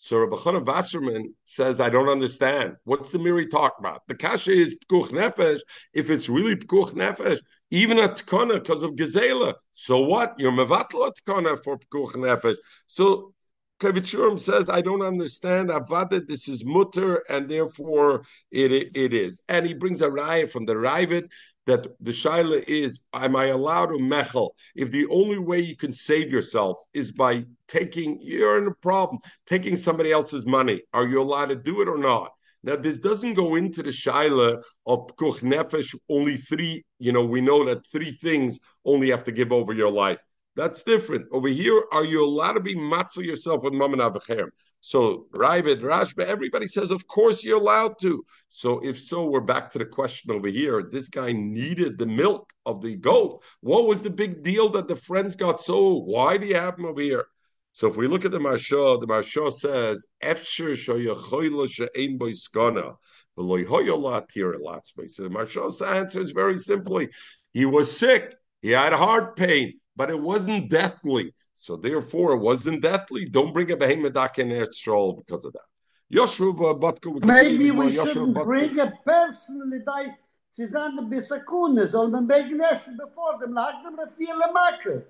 So 0.00 0.20
Rabbi 0.20 0.36
Chana 0.36 0.64
Wasserman 0.64 1.34
says, 1.42 1.80
I 1.80 1.88
don't 1.88 2.08
understand. 2.08 2.76
What's 2.84 3.10
the 3.10 3.18
Meiri 3.18 3.50
talk 3.50 3.74
about? 3.80 4.06
The 4.06 4.14
kasha 4.14 4.52
is 4.52 4.78
pkuch 4.78 5.08
nefesh. 5.08 5.58
If 5.92 6.08
it's 6.08 6.28
really 6.28 6.54
pkuch 6.54 6.92
nefesh, 6.92 7.40
even 7.72 7.98
a 7.98 8.08
tkana 8.08 8.54
because 8.54 8.84
of 8.84 8.92
gezela. 8.92 9.54
So 9.72 9.98
what? 9.98 10.36
You're 10.38 10.52
mevatla 10.52 11.10
tkana 11.20 11.62
for 11.64 11.78
pkuch 11.78 12.12
nefesh. 12.12 12.54
So 12.86 13.34
Kovetz 13.80 14.14
Shiurim 14.14 14.38
says, 14.38 14.68
I 14.68 14.80
don't 14.82 15.02
understand. 15.02 15.70
Avada, 15.70 16.24
this 16.24 16.48
is 16.48 16.64
mutter, 16.64 17.24
and 17.28 17.48
therefore 17.48 18.24
it, 18.52 18.70
it 18.72 19.12
is. 19.12 19.42
And 19.48 19.66
he 19.66 19.74
brings 19.74 20.00
a 20.00 20.08
raya 20.08 20.48
from 20.48 20.64
the 20.64 20.74
Raavad 20.74 21.28
that 21.68 21.86
the 22.00 22.10
shaila 22.10 22.64
is, 22.66 23.02
am 23.12 23.36
I 23.36 23.46
allowed 23.46 23.86
to 23.88 23.98
mechel? 23.98 24.50
If 24.74 24.90
the 24.90 25.06
only 25.08 25.38
way 25.38 25.60
you 25.60 25.76
can 25.76 25.92
save 25.92 26.32
yourself 26.32 26.78
is 26.94 27.12
by 27.12 27.44
taking, 27.68 28.18
you're 28.22 28.56
in 28.56 28.68
a 28.68 28.74
problem, 28.74 29.20
taking 29.46 29.76
somebody 29.76 30.10
else's 30.10 30.46
money, 30.46 30.80
are 30.94 31.06
you 31.06 31.20
allowed 31.20 31.50
to 31.50 31.56
do 31.56 31.82
it 31.82 31.88
or 31.88 31.98
not? 31.98 32.32
Now, 32.62 32.76
this 32.76 32.98
doesn't 32.98 33.34
go 33.34 33.56
into 33.56 33.82
the 33.82 33.90
shaila 33.90 34.62
of 34.86 35.14
kuch 35.16 35.42
nefesh, 35.42 35.94
only 36.08 36.38
three, 36.38 36.84
you 36.98 37.12
know, 37.12 37.24
we 37.24 37.42
know 37.42 37.66
that 37.66 37.86
three 37.86 38.12
things 38.12 38.58
only 38.86 39.10
have 39.10 39.24
to 39.24 39.32
give 39.32 39.52
over 39.52 39.74
your 39.74 39.92
life. 39.92 40.22
That's 40.56 40.82
different. 40.82 41.26
Over 41.30 41.48
here, 41.48 41.84
are 41.92 42.04
you 42.04 42.24
allowed 42.24 42.54
to 42.54 42.60
be 42.60 42.74
matzah 42.74 43.24
yourself 43.24 43.62
with 43.62 43.74
mammon 43.74 44.00
avacherem? 44.00 44.48
So 44.80 45.26
Raavad, 45.34 45.80
Rashba, 45.80 46.24
everybody 46.24 46.66
says, 46.66 46.90
of 46.90 47.06
course 47.06 47.44
you're 47.44 47.60
allowed 47.60 47.98
to. 48.00 48.24
So 48.48 48.78
if 48.84 48.98
so, 48.98 49.26
we're 49.28 49.40
back 49.40 49.70
to 49.72 49.78
the 49.78 49.84
question 49.84 50.30
over 50.30 50.48
here. 50.48 50.88
This 50.90 51.08
guy 51.08 51.32
needed 51.32 51.98
the 51.98 52.06
milk 52.06 52.52
of 52.64 52.80
the 52.80 52.96
goat. 52.96 53.42
What 53.60 53.86
was 53.86 54.02
the 54.02 54.10
big 54.10 54.42
deal 54.42 54.68
that 54.70 54.88
the 54.88 54.96
friends 54.96 55.36
got 55.36 55.60
so? 55.60 56.00
Why 56.00 56.36
do 56.36 56.46
you 56.46 56.54
have 56.54 56.78
him 56.78 56.86
over 56.86 57.00
here? 57.00 57.26
So 57.72 57.86
if 57.88 57.96
we 57.96 58.06
look 58.06 58.24
at 58.24 58.30
the 58.30 58.38
Maharsha, 58.38 59.00
the 59.00 59.06
Maharsha 59.06 59.52
says, 59.52 60.06
Efsher 60.22 60.74
she'ein 60.76 62.18
boiskana. 62.18 62.96
So 63.36 63.44
the 63.44 65.30
Maharsha's 65.30 65.82
answer 65.82 66.20
is 66.20 66.32
very 66.32 66.56
simply, 66.56 67.08
he 67.52 67.66
was 67.66 67.96
sick, 67.96 68.34
he 68.62 68.70
had 68.70 68.92
heart 68.92 69.36
pain, 69.36 69.78
but 69.94 70.10
it 70.10 70.20
wasn't 70.20 70.70
deathly. 70.70 71.32
So 71.60 71.76
therefore, 71.76 72.34
it 72.34 72.38
wasn't 72.38 72.82
deathly. 72.82 73.24
Don't 73.24 73.52
bring 73.52 73.68
a 73.72 73.76
behemoth 73.76 74.38
in 74.38 74.50
Eretz 74.50 75.16
because 75.16 75.44
of 75.44 75.52
that. 75.54 75.66
Yoshua. 76.08 77.24
Maybe 77.26 77.72
we 77.72 77.90
shouldn't 77.90 78.34
bring 78.44 78.78
a 78.78 78.92
personally 79.04 79.80
die. 79.84 80.14
Sie 80.50 80.66
sind 80.66 80.98
ein 80.98 81.10
bisschen 81.10 81.44
Kuhne, 81.44 81.88
soll 81.90 82.08
man 82.10 82.28
wegen 82.28 82.60
essen 82.60 82.96
bevor 82.96 83.38
dem 83.40 83.52
lag 83.54 83.74
dem 83.82 83.98
viele 84.16 84.52
Marke. 84.52 85.04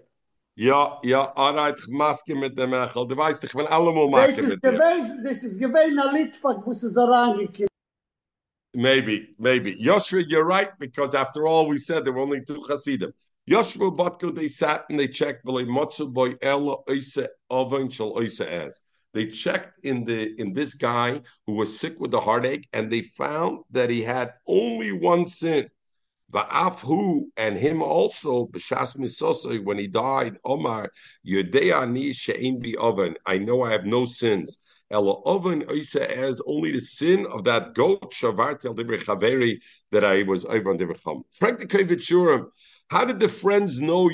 Ja, 0.57 0.99
ja, 1.03 1.33
alright, 1.37 1.79
maske 1.89 2.35
mit 2.35 2.57
dem 2.57 2.73
Echel. 2.73 3.07
Du 3.07 3.17
weißt, 3.17 3.45
ich 3.45 3.55
will 3.55 3.67
allemal 3.67 4.09
machen 4.09 4.27
Das 4.29 4.39
ist 4.39 4.49
mit 4.55 4.65
dir. 4.65 4.73
gewesen, 4.73 5.25
das 5.25 5.45
ist 5.45 5.61
gewesen 5.61 5.99
ein 6.01 6.15
Litfak, 6.15 6.67
wo 6.67 6.73
sie 6.73 6.91
so 6.91 7.05
reingekommen. 7.05 7.69
Maybe, 8.75 9.35
maybe. 9.39 9.77
Yoshua, 9.79 10.23
you're 10.27 10.47
right, 10.47 10.71
because 10.79 11.15
after 11.15 11.47
all 11.47 11.69
we 11.69 11.77
said 11.79 12.05
there 12.05 12.15
were 12.15 12.23
only 12.23 12.43
two 12.43 12.61
Hasidim. 12.69 13.13
Yoshua 13.49 13.97
Batko, 13.97 14.35
they 14.35 14.47
sat 14.47 14.85
and 14.91 15.01
they 15.01 15.09
checked, 15.09 15.47
"V'lei 15.47 15.67
motzu 15.67 16.13
boy 16.13 16.35
ela 16.43 16.77
oise 16.91 17.27
oven 17.49 17.89
shel 17.89 18.15
oise. 18.19 18.81
They 19.15 19.27
checked 19.27 19.85
in 19.85 20.05
the 20.05 20.39
in 20.39 20.53
this 20.53 20.75
guy 20.75 21.23
who 21.47 21.55
was 21.55 21.81
sick 21.81 21.99
with 21.99 22.11
the 22.11 22.21
heartache, 22.21 22.69
and 22.75 22.93
they 22.93 23.01
found 23.01 23.61
that 23.71 23.89
he 23.89 24.03
had 24.03 24.35
only 24.47 24.93
one 24.93 25.25
sin. 25.25 25.67
Va'afhu 26.31 27.23
and 27.39 27.57
him 27.57 27.83
also 27.83 28.51
when 29.65 29.79
he 29.79 29.87
died. 29.87 30.37
Omar 30.45 30.91
yodeani 31.27 32.15
she'in 32.15 32.61
bi 32.61 32.75
oven. 32.79 33.17
I 33.25 33.39
know 33.39 33.63
I 33.63 33.73
have 33.73 33.87
no 33.87 34.05
sins. 34.05 34.59
Ela 34.91 35.23
oven 35.25 35.65
oise 35.71 35.97
as 35.97 36.43
only 36.47 36.73
the 36.73 36.81
sin 36.81 37.27
of 37.27 37.45
that 37.45 37.75
goat 37.75 38.13
shavar 38.13 38.59
tel 38.59 38.75
divrei 38.75 39.03
chaveri 39.03 39.59
that 39.91 40.05
I 40.05 40.23
was 40.25 40.45
over 40.45 40.71
on 40.71 40.79
divrei. 40.79 41.23
Frank 41.33 41.61
the 41.61 41.97
Shurim. 41.97 42.49
How 42.89 43.05
did 43.05 43.21
the 43.21 43.29
friends 43.29 43.81
know? 43.81 44.11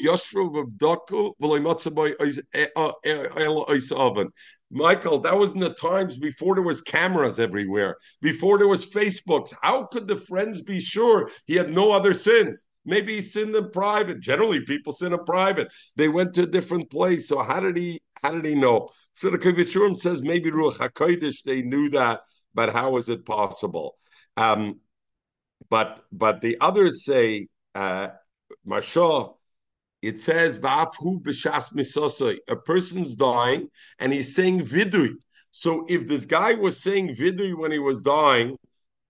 Michael, 4.70 5.20
that 5.20 5.38
was 5.38 5.52
in 5.52 5.60
the 5.60 5.74
times 5.80 6.18
before 6.18 6.54
there 6.56 6.64
was 6.64 6.80
cameras 6.80 7.38
everywhere, 7.38 7.96
before 8.20 8.58
there 8.58 8.68
was 8.68 8.90
Facebooks. 8.90 9.54
How 9.62 9.84
could 9.84 10.08
the 10.08 10.16
friends 10.16 10.60
be 10.60 10.80
sure 10.80 11.30
he 11.46 11.54
had 11.54 11.72
no 11.72 11.92
other 11.92 12.12
sins? 12.12 12.64
Maybe 12.84 13.14
he 13.14 13.20
sinned 13.20 13.54
in 13.54 13.70
private. 13.70 14.20
Generally, 14.20 14.62
people 14.62 14.92
sin 14.92 15.12
in 15.12 15.24
private. 15.24 15.72
They 15.96 16.08
went 16.08 16.34
to 16.34 16.42
a 16.42 16.46
different 16.46 16.90
place. 16.90 17.28
So 17.28 17.42
how 17.42 17.60
did 17.60 17.76
he? 17.76 18.02
How 18.22 18.32
did 18.32 18.44
he 18.44 18.54
know? 18.54 18.88
So 19.14 19.30
the 19.30 19.38
Kovetz 19.38 19.72
Shiurim 19.72 19.96
says 19.96 20.22
maybe 20.22 20.50
Ruach 20.50 20.76
Hakodesh 20.78 21.42
they 21.44 21.62
knew 21.62 21.88
that, 21.90 22.22
but 22.52 22.72
how 22.72 22.96
is 22.96 23.08
it 23.08 23.24
possible? 23.24 23.96
Um, 24.36 24.80
but 25.70 26.04
but 26.12 26.40
the 26.40 26.58
others 26.60 27.04
say, 27.04 27.48
uh, 27.74 28.08
Mashah, 28.66 29.34
it 30.02 30.20
says 30.20 30.58
Va'afhu 30.58 31.22
b'shas 31.22 31.72
misosoi. 31.72 32.36
A 32.48 32.56
person's 32.56 33.14
dying 33.14 33.68
and 33.98 34.12
he's 34.12 34.34
saying 34.34 34.60
vidui. 34.60 35.14
So 35.50 35.86
if 35.88 36.08
this 36.08 36.26
guy 36.26 36.54
was 36.54 36.82
saying 36.82 37.14
vidui 37.14 37.56
when 37.56 37.72
he 37.72 37.78
was 37.78 38.02
dying, 38.02 38.56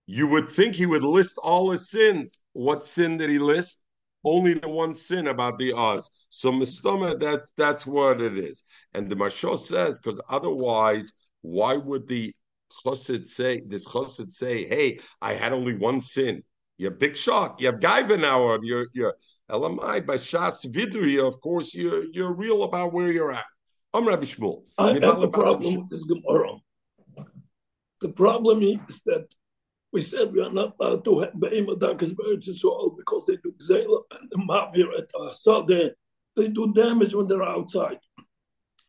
you 0.07 0.27
would 0.27 0.49
think 0.49 0.75
he 0.75 0.85
would 0.85 1.03
list 1.03 1.37
all 1.41 1.71
his 1.71 1.89
sins. 1.89 2.43
What 2.53 2.83
sin 2.83 3.17
did 3.17 3.29
he 3.29 3.39
list? 3.39 3.81
Only 4.23 4.55
the 4.55 4.69
one 4.69 4.93
sin 4.93 5.27
about 5.27 5.57
the 5.57 5.73
Oz. 5.73 6.09
So 6.29 6.51
mistama, 6.51 7.19
that 7.19 7.41
that's 7.57 7.85
what 7.85 8.21
it 8.21 8.37
is. 8.37 8.63
And 8.93 9.09
the 9.09 9.15
Mashal 9.15 9.57
says, 9.57 9.99
because 9.99 10.19
otherwise, 10.29 11.13
why 11.41 11.75
would 11.75 12.07
the 12.07 12.33
chassid 12.83 13.25
say 13.25 13.61
this 13.65 13.87
chassid 13.87 14.31
say, 14.31 14.67
"Hey, 14.67 14.99
I 15.21 15.33
had 15.33 15.53
only 15.53 15.75
one 15.75 16.01
sin." 16.01 16.43
You're 16.77 16.91
big 16.91 17.15
shot. 17.15 17.59
You 17.59 17.67
have 17.67 17.79
gaiva 17.79 18.19
now 18.19 18.43
on 18.43 18.63
your 18.63 18.87
your 18.93 19.15
elamai 19.49 20.05
by 20.05 20.15
shas 20.15 20.65
viduri. 20.65 21.19
Of 21.25 21.39
course, 21.41 21.73
you're 21.73 22.05
you're 22.11 22.33
real 22.33 22.63
about 22.63 22.93
where 22.93 23.11
you're 23.11 23.31
at. 23.31 23.45
I'm 23.93 24.07
Rabbi 24.07 24.25
Shmuel. 24.25 24.63
I 24.77 24.93
have 24.93 25.21
a 25.21 25.27
problem 25.27 25.75
with 25.75 25.89
this 25.89 26.03
Gemara. 26.03 26.55
The 28.01 28.09
problem 28.09 28.61
is 28.61 29.01
that 29.05 29.27
we 29.93 30.01
said 30.01 30.33
we 30.33 30.41
are 30.41 30.51
not 30.51 30.75
allowed 30.79 31.05
to 31.05 31.19
have 31.21 31.39
Be'emadakas 31.39 32.15
Be'eretz 32.15 32.47
because 32.97 33.25
they 33.25 33.37
do 33.37 33.53
Gzela 33.53 34.01
and 34.11 34.29
the 34.29 34.37
Mavir 34.37 34.97
at 34.97 35.09
Asade. 35.13 35.91
They 36.35 36.49
do 36.49 36.73
damage 36.73 37.15
when 37.15 37.27
they're 37.27 37.41
outside. 37.41 37.99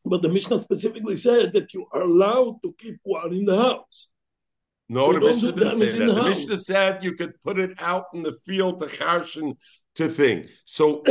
But 0.05 0.23
the 0.23 0.29
Mishnah 0.29 0.59
specifically 0.59 1.17
said 1.17 1.53
that 1.53 1.73
you 1.73 1.87
are 1.93 2.03
allowed 2.03 2.59
to 2.65 2.75
keep 2.79 2.99
one 3.05 3.33
in 3.33 3.45
the 3.45 3.57
house. 3.57 4.09
No, 4.89 5.13
the 5.13 5.21
Mishnah 5.21 5.53
didn't 5.53 5.79
say 5.79 5.91
that. 5.91 6.07
the 6.07 6.13
The. 6.15 6.23
Mishnah 6.23 6.59
said 6.59 7.05
you 7.05 7.15
could 7.15 7.35
put 7.45 7.59
it 7.59 7.81
out 7.81 8.07
in 8.15 8.23
the 8.23 8.37
field 8.45 8.81
to 8.81 8.87
charshin 8.87 9.57
to 9.97 10.09
thing. 10.09 10.47
So, 10.65 11.03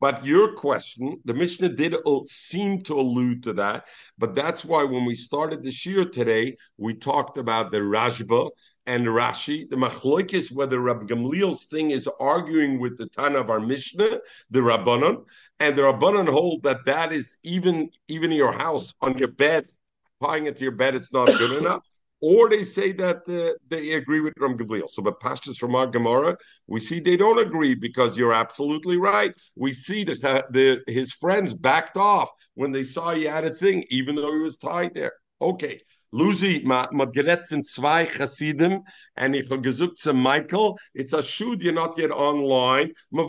but 0.00 0.26
your 0.26 0.54
question, 0.54 1.20
the 1.24 1.32
Mishnah 1.34 1.68
did 1.68 1.94
seem 2.24 2.82
to 2.82 2.94
allude 2.94 3.44
to 3.44 3.52
that, 3.52 3.86
but 4.18 4.34
that's 4.34 4.64
why 4.64 4.82
when 4.82 5.04
we 5.04 5.14
started 5.14 5.62
the 5.62 5.70
shir 5.70 6.04
today, 6.04 6.56
we 6.76 6.94
talked 6.94 7.38
about 7.38 7.70
the 7.70 7.78
Rashba 7.78 8.50
and 8.86 9.06
Rashi, 9.06 9.70
the 9.70 9.76
machlokes, 9.76 10.50
whether 10.50 10.80
Rabbi 10.80 11.04
Gamliel's 11.04 11.66
thing 11.66 11.92
is 11.92 12.08
arguing 12.18 12.80
with 12.80 12.98
the 12.98 13.06
Tana 13.06 13.38
of 13.38 13.48
our 13.48 13.60
Mishnah, 13.60 14.18
the 14.50 14.60
Rabbanon, 14.60 15.24
and 15.60 15.76
the 15.76 15.82
Rabbanon 15.82 16.28
hold 16.28 16.64
that 16.64 16.84
that 16.86 17.12
is 17.12 17.38
even 17.44 17.90
even 18.08 18.32
in 18.32 18.36
your 18.36 18.52
house 18.52 18.94
on 19.02 19.16
your 19.18 19.28
bed, 19.28 19.70
applying 20.20 20.46
it 20.46 20.56
to 20.56 20.62
your 20.64 20.72
bed, 20.72 20.96
it's 20.96 21.12
not 21.12 21.26
good 21.26 21.52
enough. 21.62 21.86
Or 22.22 22.48
they 22.48 22.62
say 22.62 22.92
that 22.92 23.28
uh, 23.28 23.58
they 23.68 23.94
agree 23.94 24.20
with 24.20 24.34
Ram 24.38 24.56
Gamliel. 24.56 24.88
So, 24.88 25.02
but 25.02 25.18
pastors 25.18 25.58
from 25.58 25.74
our 25.74 25.88
Gemara, 25.88 26.36
we 26.68 26.78
see 26.78 27.00
they 27.00 27.16
don't 27.16 27.40
agree 27.40 27.74
because 27.74 28.16
you're 28.16 28.32
absolutely 28.32 28.96
right. 28.96 29.34
We 29.56 29.72
see 29.72 30.04
that 30.04 30.24
uh, 30.24 30.42
the, 30.50 30.82
his 30.86 31.12
friends 31.12 31.52
backed 31.52 31.96
off 31.96 32.30
when 32.54 32.70
they 32.70 32.84
saw 32.84 33.10
he 33.10 33.24
had 33.24 33.44
a 33.44 33.52
thing, 33.52 33.84
even 33.90 34.14
though 34.14 34.32
he 34.32 34.38
was 34.38 34.56
tied 34.56 34.94
there. 34.94 35.12
Okay. 35.40 35.80
Lucy, 36.14 36.62
ma, 36.62 36.86
ma 36.92 37.06
gerät 37.06 37.48
von 37.48 37.64
zwei 37.64 38.04
Chassidim, 38.04 38.82
and 39.16 39.34
habe 39.34 39.62
gesagt 39.62 39.96
zu 39.98 40.12
Michael, 40.12 40.78
it's 40.94 41.14
a 41.14 41.22
shoot, 41.22 41.62
you're 41.62 41.72
not 41.72 41.96
yet 41.96 42.10
online. 42.10 42.92
A. 43.16 43.26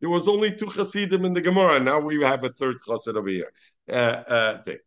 There 0.00 0.10
was 0.10 0.28
only 0.28 0.54
two 0.54 0.66
Chassidim 0.66 1.24
in 1.24 1.32
the 1.32 1.40
Gemara. 1.40 1.80
Now 1.80 2.00
we 2.00 2.22
have 2.22 2.44
a 2.44 2.50
third 2.50 2.76
chassid 2.86 3.16
over 3.16 3.30
here. 3.30 3.50
Uh, 3.88 4.22
uh, 4.26 4.62
thing. 4.62 4.78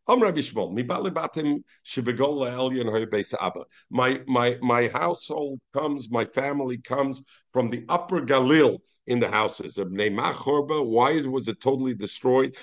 My 3.89 4.21
my 4.27 4.57
my 4.61 4.87
household 4.89 5.59
comes, 5.73 6.09
my 6.11 6.25
family 6.25 6.77
comes 6.79 7.23
from 7.53 7.69
the 7.69 7.85
Upper 7.87 8.21
Galil 8.21 8.79
in 9.07 9.19
the 9.19 9.29
houses 9.29 9.77
of 9.77 9.87
Neymar 9.87 10.33
Chorba. 10.33 10.83
Why 10.85 11.21
was 11.21 11.47
it 11.47 11.61
totally 11.61 11.95
destroyed? 11.95 12.57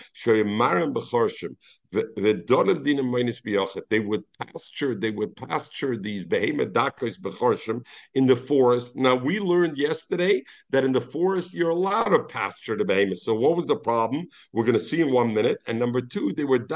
They 1.92 2.04
would 4.00 4.24
pasture, 4.38 4.94
they 4.94 5.10
would 5.10 5.36
pasture 5.36 5.96
these 5.96 6.24
behemoth 6.24 6.72
dakos 6.72 7.18
b'chorshim 7.18 7.84
in 8.14 8.26
the 8.26 8.36
forest. 8.36 8.96
Now 8.96 9.14
we 9.14 9.38
learned 9.38 9.78
yesterday 9.78 10.42
that 10.70 10.84
in 10.84 10.92
the 10.92 11.00
forest 11.00 11.54
you're 11.54 11.70
allowed 11.70 12.10
to 12.10 12.24
pasture 12.24 12.76
the 12.76 12.84
behemoth. 12.84 13.18
So 13.18 13.34
what 13.34 13.56
was 13.56 13.66
the 13.66 13.76
problem? 13.76 14.26
We're 14.52 14.64
going 14.64 14.74
to 14.74 14.80
see 14.80 15.00
in 15.00 15.12
one 15.12 15.32
minute. 15.32 15.58
And 15.66 15.78
number 15.78 16.00
two, 16.00 16.32
they 16.32 16.44
were. 16.44 16.58
We 16.58 16.66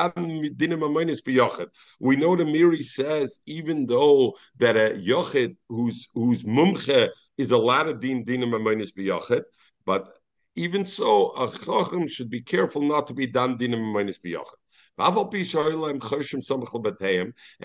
know 2.17 2.37
the 2.37 2.45
Meiri 2.45 2.85
says 2.85 3.41
even 3.47 3.87
though 3.87 4.37
that 4.59 4.77
a 4.77 4.95
yochid 4.95 5.57
whose 5.69 6.09
whose 6.15 6.45
mumche 6.45 7.09
is 7.37 7.51
allowed 7.51 7.85
to 7.85 7.95
din 7.95 8.25
dinim 8.25 8.63
minus 8.63 8.93
biyachet, 8.93 9.43
but 9.85 10.17
even 10.57 10.85
so, 10.85 11.33
a 11.37 11.51
chacham 11.51 12.07
should 12.07 12.31
be 12.31 12.43
careful 12.43 12.83
not 12.83 13.07
to 13.07 13.15
be 13.15 13.27
done 13.27 13.59
dinim 13.59 13.93
minus 13.93 14.19
biyachet. 14.19 14.60
And 15.01 15.17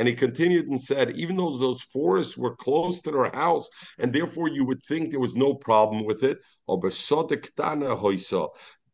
he 0.08 0.13
continued 0.13 0.68
and 0.68 0.82
said, 0.82 1.18
even 1.18 1.36
though 1.36 1.58
those 1.58 1.82
forests 1.82 2.38
were 2.38 2.56
close 2.56 3.01
to 3.01 3.12
their 3.12 3.32
house, 3.32 3.70
and 3.98 4.13
therefore 4.13 4.50
you 4.50 4.65
would 4.65 4.84
think 4.86 5.12
there 5.12 5.20
was 5.20 5.36
no 5.36 5.54
problem 5.54 6.06
with 6.06 6.24
it, 6.24 6.39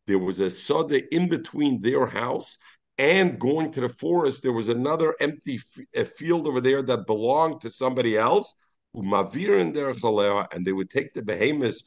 there 0.06 0.18
was 0.18 0.40
a 0.40 0.50
soda 0.50 1.14
in 1.14 1.28
between 1.28 1.80
their 1.80 2.06
house 2.06 2.58
and 2.98 3.38
going 3.38 3.70
to 3.72 3.80
the 3.80 3.88
forest. 3.88 4.42
There 4.42 4.52
was 4.52 4.68
another 4.68 5.14
empty 5.20 5.58
field 5.58 6.46
over 6.46 6.60
there 6.60 6.82
that 6.82 7.06
belonged 7.06 7.60
to 7.62 7.70
somebody 7.70 8.16
else. 8.16 8.54
And 8.94 10.66
they 10.66 10.72
would 10.72 10.90
take 10.90 11.14
the 11.14 11.22
behemoths 11.22 11.82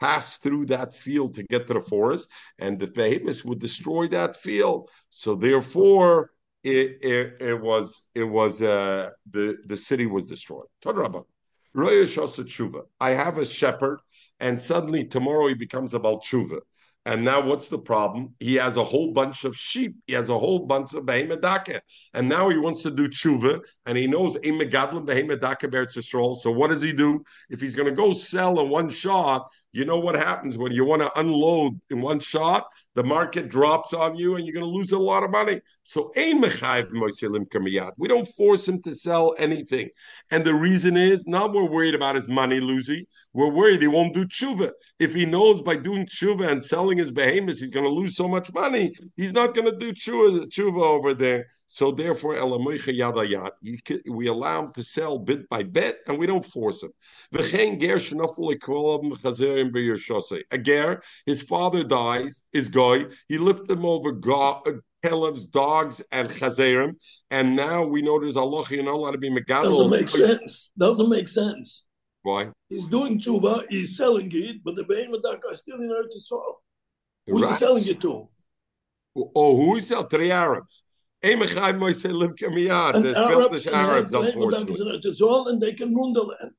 pass 0.00 0.38
through 0.38 0.66
that 0.66 0.94
field 0.94 1.34
to 1.34 1.42
get 1.44 1.66
to 1.66 1.74
the 1.74 1.80
forest, 1.80 2.28
and 2.58 2.78
the 2.78 2.86
behemoths 2.86 3.44
would 3.44 3.58
destroy 3.58 4.08
that 4.08 4.36
field. 4.36 4.90
So 5.08 5.34
therefore, 5.34 6.30
it, 6.62 6.98
it, 7.00 7.36
it 7.40 7.60
was 7.60 8.02
it 8.14 8.24
was 8.24 8.62
uh, 8.62 9.10
the 9.30 9.56
the 9.66 9.76
city 9.76 10.06
was 10.06 10.26
destroyed. 10.26 10.66
I 13.00 13.10
have 13.10 13.38
a 13.38 13.44
shepherd, 13.44 14.00
and 14.40 14.60
suddenly 14.60 15.04
tomorrow 15.04 15.46
he 15.46 15.54
becomes 15.54 15.94
a 15.94 16.00
Tshuva. 16.00 16.60
And 17.06 17.24
now 17.24 17.40
what's 17.40 17.68
the 17.68 17.78
problem? 17.78 18.34
He 18.40 18.56
has 18.56 18.76
a 18.76 18.82
whole 18.82 19.12
bunch 19.12 19.44
of 19.44 19.56
sheep. 19.56 19.94
He 20.08 20.12
has 20.14 20.28
a 20.28 20.36
whole 20.36 20.66
bunch 20.66 20.92
of 20.92 21.04
behemedake. 21.04 21.80
And 22.14 22.28
now 22.28 22.48
he 22.48 22.58
wants 22.58 22.82
to 22.82 22.90
do 22.90 23.08
tshuva, 23.08 23.60
and 23.86 23.96
he 23.96 24.08
knows 24.08 24.34
megadlim 24.34 25.06
behemedake 25.06 25.70
beretz. 25.70 26.36
So 26.42 26.50
what 26.50 26.70
does 26.70 26.82
he 26.82 26.92
do? 26.92 27.22
If 27.48 27.60
he's 27.60 27.76
going 27.76 27.88
to 27.88 27.94
go 27.94 28.12
sell 28.12 28.58
in 28.58 28.68
one 28.68 28.90
shot, 28.90 29.48
you 29.72 29.84
know 29.84 29.98
what 29.98 30.14
happens 30.14 30.56
when 30.56 30.72
you 30.72 30.84
want 30.84 31.02
to 31.02 31.20
unload 31.20 31.78
in 31.90 32.00
one 32.00 32.18
shot? 32.18 32.66
The 32.94 33.04
market 33.04 33.50
drops 33.50 33.92
on 33.92 34.16
you, 34.16 34.36
and 34.36 34.46
you're 34.46 34.54
going 34.54 34.64
to 34.64 34.70
lose 34.70 34.92
a 34.92 34.98
lot 34.98 35.22
of 35.22 35.30
money. 35.30 35.60
So 35.82 36.10
we 36.14 38.08
don't 38.08 38.28
force 38.28 38.68
him 38.68 38.82
to 38.82 38.94
sell 38.94 39.34
anything, 39.38 39.90
and 40.30 40.44
the 40.44 40.54
reason 40.54 40.96
is 40.96 41.26
not 41.26 41.52
we're 41.52 41.64
worried 41.64 41.94
about 41.94 42.14
his 42.16 42.26
money 42.26 42.58
losing. 42.58 43.04
We're 43.34 43.52
worried 43.52 43.82
he 43.82 43.88
won't 43.88 44.14
do 44.14 44.24
tshuva. 44.24 44.70
If 44.98 45.14
he 45.14 45.26
knows 45.26 45.60
by 45.62 45.76
doing 45.76 46.06
tshuva 46.06 46.48
and 46.50 46.62
selling 46.62 46.98
his 46.98 47.10
behemoths, 47.10 47.60
he's 47.60 47.70
going 47.70 47.84
to 47.86 47.90
lose 47.90 48.16
so 48.16 48.26
much 48.26 48.52
money. 48.52 48.94
He's 49.16 49.32
not 49.32 49.54
going 49.54 49.70
to 49.70 49.76
do 49.76 49.92
tshuva, 49.92 50.48
tshuva 50.48 50.82
over 50.82 51.12
there. 51.12 51.46
So 51.68 51.90
therefore, 51.90 52.34
we 52.34 54.26
allow 54.28 54.64
him 54.64 54.72
to 54.72 54.82
sell 54.82 55.18
bit 55.18 55.48
by 55.48 55.62
bit, 55.64 55.98
and 56.06 56.16
we 56.18 56.26
don't 56.26 56.46
force 56.46 56.82
him. 56.82 56.92
A 57.34 57.42
ger, 60.58 61.02
his 61.26 61.42
father 61.42 61.82
dies, 61.82 62.44
is 62.52 62.68
goy. 62.68 63.06
He 63.28 63.38
lifts 63.38 63.68
him 63.68 63.84
over 63.84 64.12
Caleb's 65.02 65.44
uh, 65.44 65.48
dogs 65.50 66.02
and 66.12 66.28
chazerim, 66.30 66.94
and 67.30 67.56
now 67.56 67.84
we 67.84 68.00
know 68.00 68.20
there's 68.20 68.36
Allah. 68.36 68.64
You're 68.70 68.84
not 68.84 68.94
allowed 68.94 69.12
to 69.12 69.18
be 69.18 69.30
megadol. 69.30 69.64
Doesn't 69.64 69.90
make 69.90 70.08
sense. 70.08 70.70
Doesn't 70.78 71.08
make 71.08 71.28
sense. 71.28 71.84
Why? 72.22 72.50
He's 72.68 72.86
doing 72.86 73.20
tshuva, 73.20 73.66
he's 73.70 73.96
selling 73.96 74.30
it, 74.32 74.62
but 74.64 74.74
the 74.74 74.84
behemoth 74.84 75.24
are 75.24 75.54
still 75.54 75.76
in 75.76 75.88
Eretz 75.88 76.16
Yisrael. 76.16 76.54
Who's 77.26 77.42
Right. 77.42 77.52
he 77.52 77.58
selling 77.58 77.86
it 77.86 78.00
to? 78.00 78.28
Oh, 79.34 79.56
who 79.56 79.76
is 79.76 79.88
that? 79.90 80.10
Three 80.10 80.30
Arabs. 80.32 80.82
Eimechai 81.24 81.78
Moise 81.78 82.04
Limka 82.04 82.48
Miyad. 82.48 82.94
An 82.94 83.02
There's 83.02 83.16
Arab 83.16 83.50
British 83.50 83.64
can 83.64 83.74
Arabs, 83.74 84.12
have 84.12 84.22
behemoth 84.22 84.68
is 84.68 84.80
unfortunately. 84.80 84.98
Eretz 84.98 85.20
Yisrael, 85.20 85.48
and 85.48 85.60
they 85.60 85.72
can 85.72 85.94
run 85.94 86.12
the 86.12 86.22
land. 86.22 86.52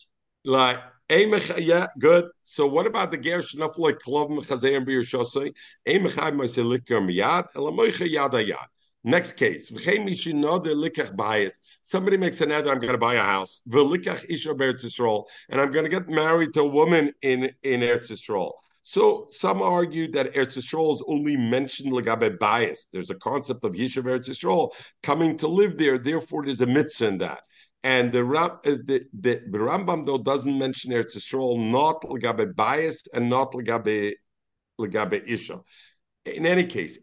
Like, 0.44 0.80
yeah, 1.10 1.88
good. 2.00 2.26
So 2.44 2.68
what 2.68 2.86
about 2.86 3.12
the 3.12 3.18
Ger 3.18 3.40
Shnafel 3.40 3.78
like 3.80 4.00
Klov 4.00 4.30
Mechazeir 4.30 4.78
and 4.78 4.86
Bir 4.86 5.02
Shosei? 5.02 5.54
Eimechai 5.88 6.36
Moise 6.36 6.58
Limka 6.58 7.00
Miyad. 7.02 7.46
Elamoicha 7.56 8.10
Yada 8.10 8.44
Yad. 8.44 8.66
Next 9.04 9.34
case. 9.34 9.72
V'chein 9.72 10.06
mishino 10.06 10.62
de 10.62 10.76
likach 10.76 11.16
bias. 11.16 11.60
Somebody 11.82 12.18
makes 12.18 12.42
an 12.42 12.52
edit, 12.52 12.70
I'm 12.70 12.80
going 12.80 12.92
to 12.92 12.98
buy 12.98 13.14
a 13.14 13.22
house. 13.22 13.62
V'likach 13.70 14.26
isha 14.28 14.54
be'eretz 14.54 14.84
Yisrael. 14.84 15.26
And 15.50 15.62
I'm 15.62 15.72
going 15.72 15.86
to 15.86 15.90
get 15.90 16.10
married 16.10 16.54
to 16.56 16.62
a 16.62 16.68
woman 16.68 17.14
in, 17.22 17.52
in 17.64 17.82
Eretz 17.82 18.12
Yisrael. 18.12 18.52
So 18.90 19.26
some 19.28 19.62
argue 19.62 20.10
that 20.14 20.34
Eretz 20.34 20.58
Yisrael 20.58 20.94
is 20.94 21.04
only 21.10 21.36
mentioned 21.36 21.92
legabe 21.92 22.40
bias. 22.40 22.88
There's 22.94 23.10
a 23.10 23.16
concept 23.16 23.66
of 23.66 23.74
Yishav 23.74 24.04
Eretz 24.04 24.30
Yisrael 24.30 24.72
coming 25.04 25.36
to 25.40 25.48
live 25.50 25.78
there. 25.78 25.98
Therefore, 25.98 26.46
there's 26.46 26.62
a 26.62 26.66
mitzvah 26.66 27.08
in 27.08 27.18
that. 27.18 27.42
And 27.84 28.14
the, 28.14 28.22
uh, 28.26 28.56
the, 28.64 29.04
the, 29.20 29.42
the 29.52 29.58
Rambam 29.58 30.06
though 30.06 30.18
doesn't 30.20 30.58
mention 30.58 30.94
Eretz 30.94 31.18
Yisrael 31.18 31.60
not 31.70 32.02
legabe 32.04 32.56
bias 32.56 33.04
and 33.14 33.30
not 33.30 33.52
legabe 33.52 34.14
legabe 34.80 35.22
isha. 35.28 35.60
In 36.24 36.46
any 36.46 36.64
case, 36.64 36.98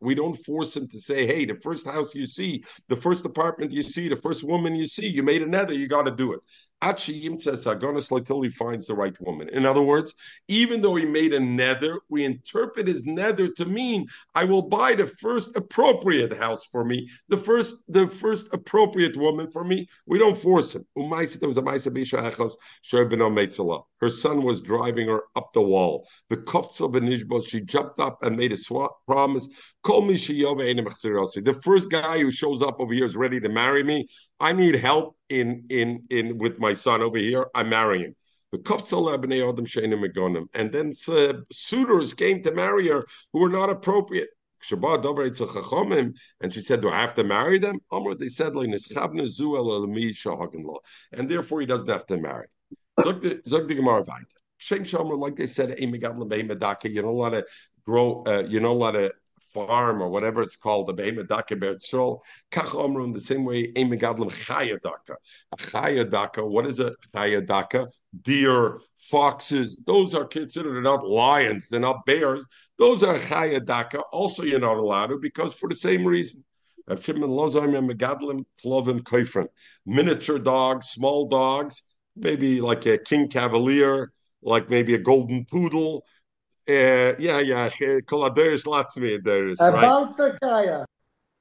we 0.00 0.14
don't 0.16 0.34
force 0.34 0.76
him 0.76 0.88
to 0.88 1.00
say, 1.00 1.26
"Hey, 1.26 1.44
the 1.44 1.60
first 1.62 1.86
house 1.86 2.14
you 2.14 2.26
see, 2.26 2.64
the 2.88 2.96
first 2.96 3.24
apartment 3.24 3.70
you 3.70 3.82
see, 3.82 4.08
the 4.08 4.16
first 4.16 4.42
woman 4.42 4.74
you 4.74 4.86
see, 4.86 5.06
you 5.08 5.22
made 5.22 5.42
another, 5.42 5.74
you 5.74 5.86
got 5.86 6.06
to 6.06 6.10
do 6.12 6.32
it." 6.32 6.40
Until 6.84 8.42
he 8.42 8.50
finds 8.50 8.86
the 8.86 8.94
right 8.94 9.18
woman. 9.20 9.48
In 9.48 9.64
other 9.64 9.82
words, 9.82 10.14
even 10.48 10.82
though 10.82 10.94
he 10.94 11.04
made 11.04 11.32
a 11.32 11.40
nether, 11.40 12.00
we 12.08 12.24
interpret 12.24 12.86
his 12.86 13.06
nether 13.06 13.48
to 13.48 13.64
mean 13.64 14.06
I 14.34 14.44
will 14.44 14.62
buy 14.62 14.94
the 14.94 15.06
first 15.06 15.56
appropriate 15.56 16.36
house 16.36 16.64
for 16.66 16.84
me, 16.84 17.08
the 17.28 17.36
first 17.36 17.76
the 17.88 18.08
first 18.08 18.52
appropriate 18.52 19.16
woman 19.16 19.50
for 19.50 19.64
me. 19.64 19.88
We 20.06 20.18
don't 20.18 20.36
force 20.36 20.74
him. 20.74 20.84
Her 24.00 24.10
son 24.10 24.42
was 24.42 24.60
driving 24.60 25.08
her 25.08 25.22
up 25.36 25.52
the 25.52 25.62
wall. 25.62 26.08
The 26.28 26.36
she 27.48 27.60
jumped 27.60 27.98
up 27.98 28.22
and 28.22 28.36
made 28.36 28.52
a 28.52 28.56
promise. 29.06 29.48
The 29.84 31.60
first 31.62 31.90
guy 31.90 32.18
who 32.18 32.30
shows 32.30 32.62
up 32.62 32.80
over 32.80 32.94
here 32.94 33.04
is 33.04 33.16
ready 33.16 33.38
to 33.40 33.50
marry 33.50 33.82
me. 33.82 34.08
I 34.40 34.52
need 34.52 34.76
help 34.76 35.16
in 35.28 35.64
in 35.68 36.04
in 36.10 36.38
with 36.38 36.58
my 36.58 36.72
son 36.72 37.02
over 37.02 37.18
here. 37.18 37.46
I'm 37.54 37.68
marrying 37.68 38.02
him. 38.02 38.16
And 40.54 40.72
then 40.72 40.94
uh, 41.08 41.32
suitors 41.52 42.14
came 42.14 42.42
to 42.42 42.52
marry 42.52 42.88
her 42.88 43.04
who 43.32 43.40
were 43.40 43.50
not 43.50 43.68
appropriate. 43.68 44.30
And 46.40 46.52
she 46.52 46.60
said, 46.60 46.80
"Do 46.80 46.88
I 46.88 47.00
have 47.00 47.14
to 47.14 47.24
marry 47.24 47.58
them?" 47.58 47.78
They 48.18 48.28
said, 48.28 48.54
and 48.54 48.72
therefore 51.28 51.60
he 51.60 51.66
doesn't 51.66 51.90
have 51.90 52.06
to 52.06 52.16
marry. 52.16 52.46
Like 53.04 53.20
they 55.36 55.46
said. 55.46 55.78
You 55.78 57.02
don't 57.02 57.18
let 57.18 57.34
it 57.34 57.44
grow. 57.84 58.22
Uh, 58.26 58.44
you 58.48 58.60
don't 58.60 58.78
let 58.78 58.94
it 58.94 59.12
farm 59.54 60.02
or 60.02 60.10
whatever 60.10 60.42
it's 60.42 60.56
called, 60.56 60.88
the 60.88 60.94
Behemedaka 60.94 61.58
Beretzol. 61.58 62.18
Kach 62.50 62.74
Omru 62.74 63.12
the 63.14 63.20
same 63.20 63.44
way, 63.44 63.72
Megadol 63.72 64.30
Chayadaka. 64.30 65.14
Chayadaka. 65.56 66.46
What 66.46 66.66
is 66.66 66.80
a 66.80 66.92
Chayadaka? 67.14 67.86
Deer, 68.22 68.80
foxes. 68.98 69.78
Those 69.86 70.14
are 70.14 70.24
considered 70.24 70.82
not 70.82 71.06
lions. 71.06 71.68
They're 71.68 71.80
not 71.80 72.04
bears. 72.04 72.44
Those 72.78 73.02
are 73.02 73.18
Chayadaka. 73.18 74.02
Also, 74.12 74.42
you're 74.42 74.60
not 74.60 74.76
allowed 74.76 75.06
to 75.06 75.18
because 75.18 75.54
for 75.54 75.68
the 75.68 75.74
same 75.74 76.04
reason. 76.04 76.44
Miniature 79.86 80.38
dogs, 80.38 80.86
small 80.86 81.28
dogs, 81.28 81.82
maybe 82.14 82.60
like 82.60 82.86
a 82.86 82.98
king 82.98 83.28
cavalier, 83.28 84.12
like 84.42 84.68
maybe 84.68 84.94
a 84.94 84.98
golden 84.98 85.46
poodle. 85.46 86.04
Uh, 86.66 87.12
yeah, 87.18 87.40
yeah, 87.40 87.68
koladerish 87.68 88.64
latzmi 88.64 89.18
derish, 89.18 89.60
A 89.60 89.70
right? 89.70 89.90
Baltakaya. 89.90 90.84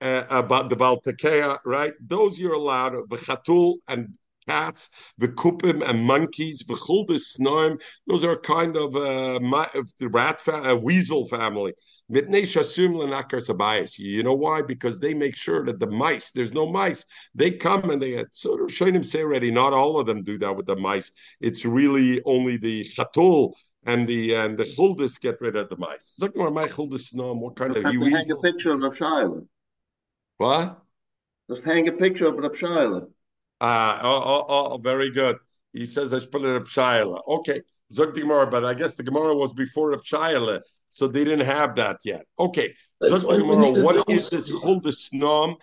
Uh, 0.01 0.23
about 0.29 0.69
the 0.69 0.75
baltakea, 0.75 1.57
right? 1.65 1.93
Those 2.05 2.37
you're 2.37 2.55
allowed. 2.55 2.93
The 3.09 3.15
chatul 3.15 3.75
and 3.87 4.09
cats, 4.49 4.89
the 5.17 5.29
kupim 5.29 5.81
and 5.87 6.03
monkeys, 6.03 6.59
the 6.67 6.73
chuldis 6.73 7.37
snoim. 7.37 7.81
Those 8.07 8.25
are 8.25 8.35
kind 8.35 8.75
of 8.75 8.95
uh, 8.97 9.39
my, 9.39 9.69
the 9.97 10.09
rat 10.09 10.41
fa- 10.41 10.71
uh, 10.71 10.75
weasel 10.75 11.25
family. 11.27 11.73
Mitnei 12.11 12.43
shasum 12.43 12.95
lenakar 12.95 13.39
sabayis. 13.39 13.97
You 13.97 14.23
know 14.23 14.33
why? 14.33 14.61
Because 14.61 14.99
they 14.99 15.13
make 15.13 15.37
sure 15.37 15.65
that 15.65 15.79
the 15.79 15.87
mice, 15.87 16.31
there's 16.31 16.51
no 16.51 16.69
mice. 16.69 17.05
They 17.33 17.51
come 17.51 17.89
and 17.89 18.01
they 18.01 18.25
sort 18.33 18.61
of 18.61 18.67
Shainim 18.67 19.05
say 19.05 19.21
already. 19.21 19.51
Not 19.51 19.71
all 19.71 19.97
of 19.97 20.05
them 20.05 20.21
do 20.23 20.37
that 20.39 20.57
with 20.57 20.65
the 20.65 20.75
mice. 20.75 21.11
It's 21.39 21.63
really 21.63 22.21
only 22.25 22.57
the 22.57 22.83
chatul 22.83 23.53
and 23.85 24.07
the 24.07 24.33
and 24.33 24.57
the 24.57 24.63
chuldis 24.63 25.19
get 25.19 25.39
rid 25.41 25.55
of 25.55 25.69
the 25.69 25.77
mice. 25.77 26.15
Zok 26.19 26.35
my 26.53 26.67
chuldis 26.67 27.13
snoim. 27.13 27.37
What 27.37 27.55
kind 27.55 27.75
of 27.75 27.83
have 27.83 27.93
you 27.93 27.99
to 27.99 28.09
hang 28.09 28.31
a 28.31 28.35
picture 28.37 28.71
of 28.71 28.81
Rav 28.81 28.95
Shaila. 28.95 29.45
What? 30.37 30.81
Just 31.49 31.63
hang 31.63 31.87
a 31.87 31.91
picture 31.91 32.27
of 32.27 32.35
Rav 32.35 32.51
Shaila. 32.51 33.07
Ah, 33.61 33.99
oh, 34.03 34.23
oh, 34.25 34.45
oh, 34.47 34.77
very 34.77 35.09
good. 35.09 35.37
He 35.73 35.85
says 35.85 36.13
I 36.13 36.19
should 36.19 36.31
put 36.31 36.43
it 36.43 36.55
up 36.55 36.63
Shaila. 36.63 37.21
Okay, 37.27 37.61
Zog 37.91 38.13
the 38.13 38.21
Gemara, 38.21 38.47
but 38.47 38.65
I 38.65 38.73
guess 38.73 38.95
the 38.95 39.03
Gemara 39.03 39.35
was 39.35 39.53
before 39.53 39.93
up 39.93 40.03
Shaila, 40.03 40.61
so 40.89 41.07
they 41.07 41.23
didn't 41.23 41.45
have 41.45 41.75
that 41.75 41.97
yet. 42.03 42.25
Okay, 42.39 42.73
That's 42.99 43.21
Zog 43.21 43.25
why 43.25 43.35
the 43.35 43.41
Gemara, 43.41 43.69
needed 43.69 43.83
what 43.83 44.07
the 44.07 44.13
is 44.13 44.29
this 44.29 44.51
Hulde 44.51 44.83
Snom? 44.85 45.57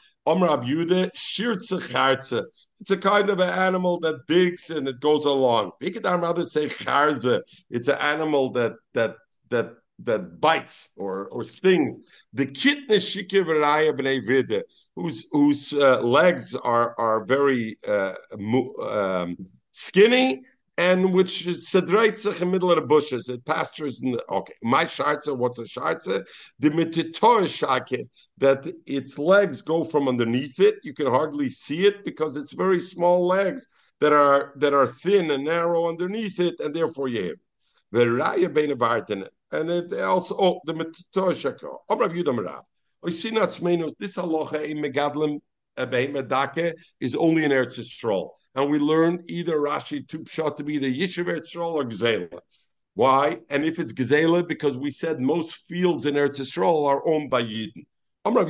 It's 2.81 2.90
a 2.90 2.97
kind 2.97 3.31
of 3.31 3.40
an 3.40 3.49
animal 3.51 4.01
that 4.01 4.27
digs 4.27 4.71
and 4.71 4.88
it 4.88 5.01
goes 5.01 5.25
along. 5.27 5.73
Pikadam 5.83 6.23
rather 6.23 6.45
say 6.45 6.69
Charze. 6.69 7.40
It's 7.69 7.88
an 7.88 7.99
animal 7.99 8.53
that 8.53 8.73
that 8.95 9.16
that 9.51 9.75
that 10.05 10.40
bites 10.40 10.90
or 10.97 11.27
or 11.27 11.45
stings. 11.45 11.99
The 12.33 12.47
kitne 12.47 12.97
shikivariya 12.97 13.93
b'nei 13.99 14.25
vide, 14.27 14.62
whose 14.97 15.27
whose 15.31 15.73
uh, 15.73 16.01
legs 16.01 16.55
are 16.55 16.95
are 16.99 17.25
very 17.25 17.79
uh, 17.87 18.14
um, 18.83 19.37
skinny 19.73 20.43
and 20.81 21.12
which 21.12 21.47
is 21.47 21.69
sedreits 21.69 22.25
in 22.25 22.38
the 22.38 22.47
middle 22.47 22.71
of 22.73 22.77
the 22.77 22.87
bushes. 22.87 23.29
It 23.29 23.45
pastures 23.45 24.01
in 24.03 24.12
the 24.12 24.25
okay. 24.31 24.55
My 24.62 24.87
shartza, 24.87 25.37
what's 25.37 25.59
a 25.59 25.64
shartza? 25.64 26.25
The 26.59 26.71
mititor 26.71 27.47
shaket 27.47 28.09
that 28.38 28.66
its 28.87 29.19
legs 29.19 29.61
go 29.61 29.85
from 29.85 30.09
underneath 30.09 30.59
it. 30.59 30.77
You 30.83 30.95
can 30.95 31.07
hardly 31.07 31.51
see 31.51 31.85
it 31.87 32.03
because 32.03 32.38
it's 32.38 32.55
very 32.55 32.81
small 32.81 33.27
legs 33.27 33.66
that 34.01 34.14
are 34.14 34.55
that 34.57 34.73
are 34.73 34.87
thin 34.87 35.31
and 35.33 35.45
narrow 35.45 35.87
underneath 35.87 36.40
it, 36.40 36.59
and 36.61 36.75
therefore 36.75 37.09
you 37.09 37.25
have 37.29 37.40
the 37.93 38.05
raya 38.07 38.49
bein. 38.49 39.29
And 39.53 39.69
it 39.69 39.93
also 40.01 40.35
oh 40.40 40.61
the 40.64 40.73
mititor 40.73 41.35
shaket. 41.43 41.69
Obrav 41.90 42.14
yudam 42.16 42.43
rab. 42.43 42.64
Oisinat 43.05 43.51
smenos. 43.59 43.93
This 43.99 44.16
halacha 44.16 44.66
in 44.66 44.79
megadlim 44.79 45.40
eh, 45.77 45.85
Medake 45.85 46.73
is 47.01 47.14
only 47.16 47.45
in 47.45 47.51
Eretz 47.51 47.79
Yisrael. 47.79 48.31
And 48.55 48.71
we 48.71 48.79
learn 48.79 49.25
either 49.29 49.57
Rashi 49.59 50.07
Tupshat 50.07 50.57
to 50.57 50.65
be 50.65 50.79
the 50.79 50.93
Yishuv 50.93 51.27
Eretz 51.27 51.57
or 51.57 51.85
Gzela. 51.85 52.41
Why? 52.95 53.39
And 53.49 53.65
if 53.65 53.79
it's 53.79 53.93
Gezela, 53.93 54.47
because 54.47 54.77
we 54.77 54.91
said 54.91 55.21
most 55.21 55.67
fields 55.67 56.07
in 56.07 56.15
Eretz 56.15 56.41
Yisrael 56.41 56.87
are 56.87 57.07
owned 57.07 57.31
by 57.31 57.43
Yidden. 57.43 57.87
We 58.23 58.33
made 58.35 58.45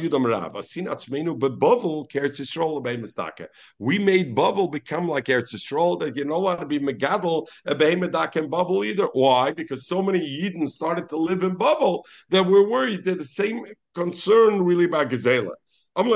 Bavel 4.35 4.73
become 4.73 5.09
like 5.09 5.27
Eretz 5.27 5.55
Yisrael, 5.55 6.01
that 6.01 6.17
you 6.17 6.25
don't 6.25 6.43
want 6.43 6.59
to 6.59 6.67
be 6.67 6.81
Megadol, 6.81 7.47
Obey 7.69 7.95
Medaka, 7.95 8.37
and 8.37 8.51
Bavel 8.51 8.85
either. 8.85 9.09
Why? 9.13 9.53
Because 9.53 9.87
so 9.87 10.03
many 10.03 10.19
Yidden 10.19 10.69
started 10.69 11.09
to 11.11 11.17
live 11.17 11.45
in 11.45 11.55
Bavel 11.57 12.03
that 12.31 12.45
we're 12.45 12.69
worried 12.69 13.05
that 13.05 13.19
the 13.19 13.25
same 13.25 13.65
concern 13.95 14.63
really 14.63 14.87
about 14.87 15.11
Gezela. 15.11 15.53
What 15.95 16.07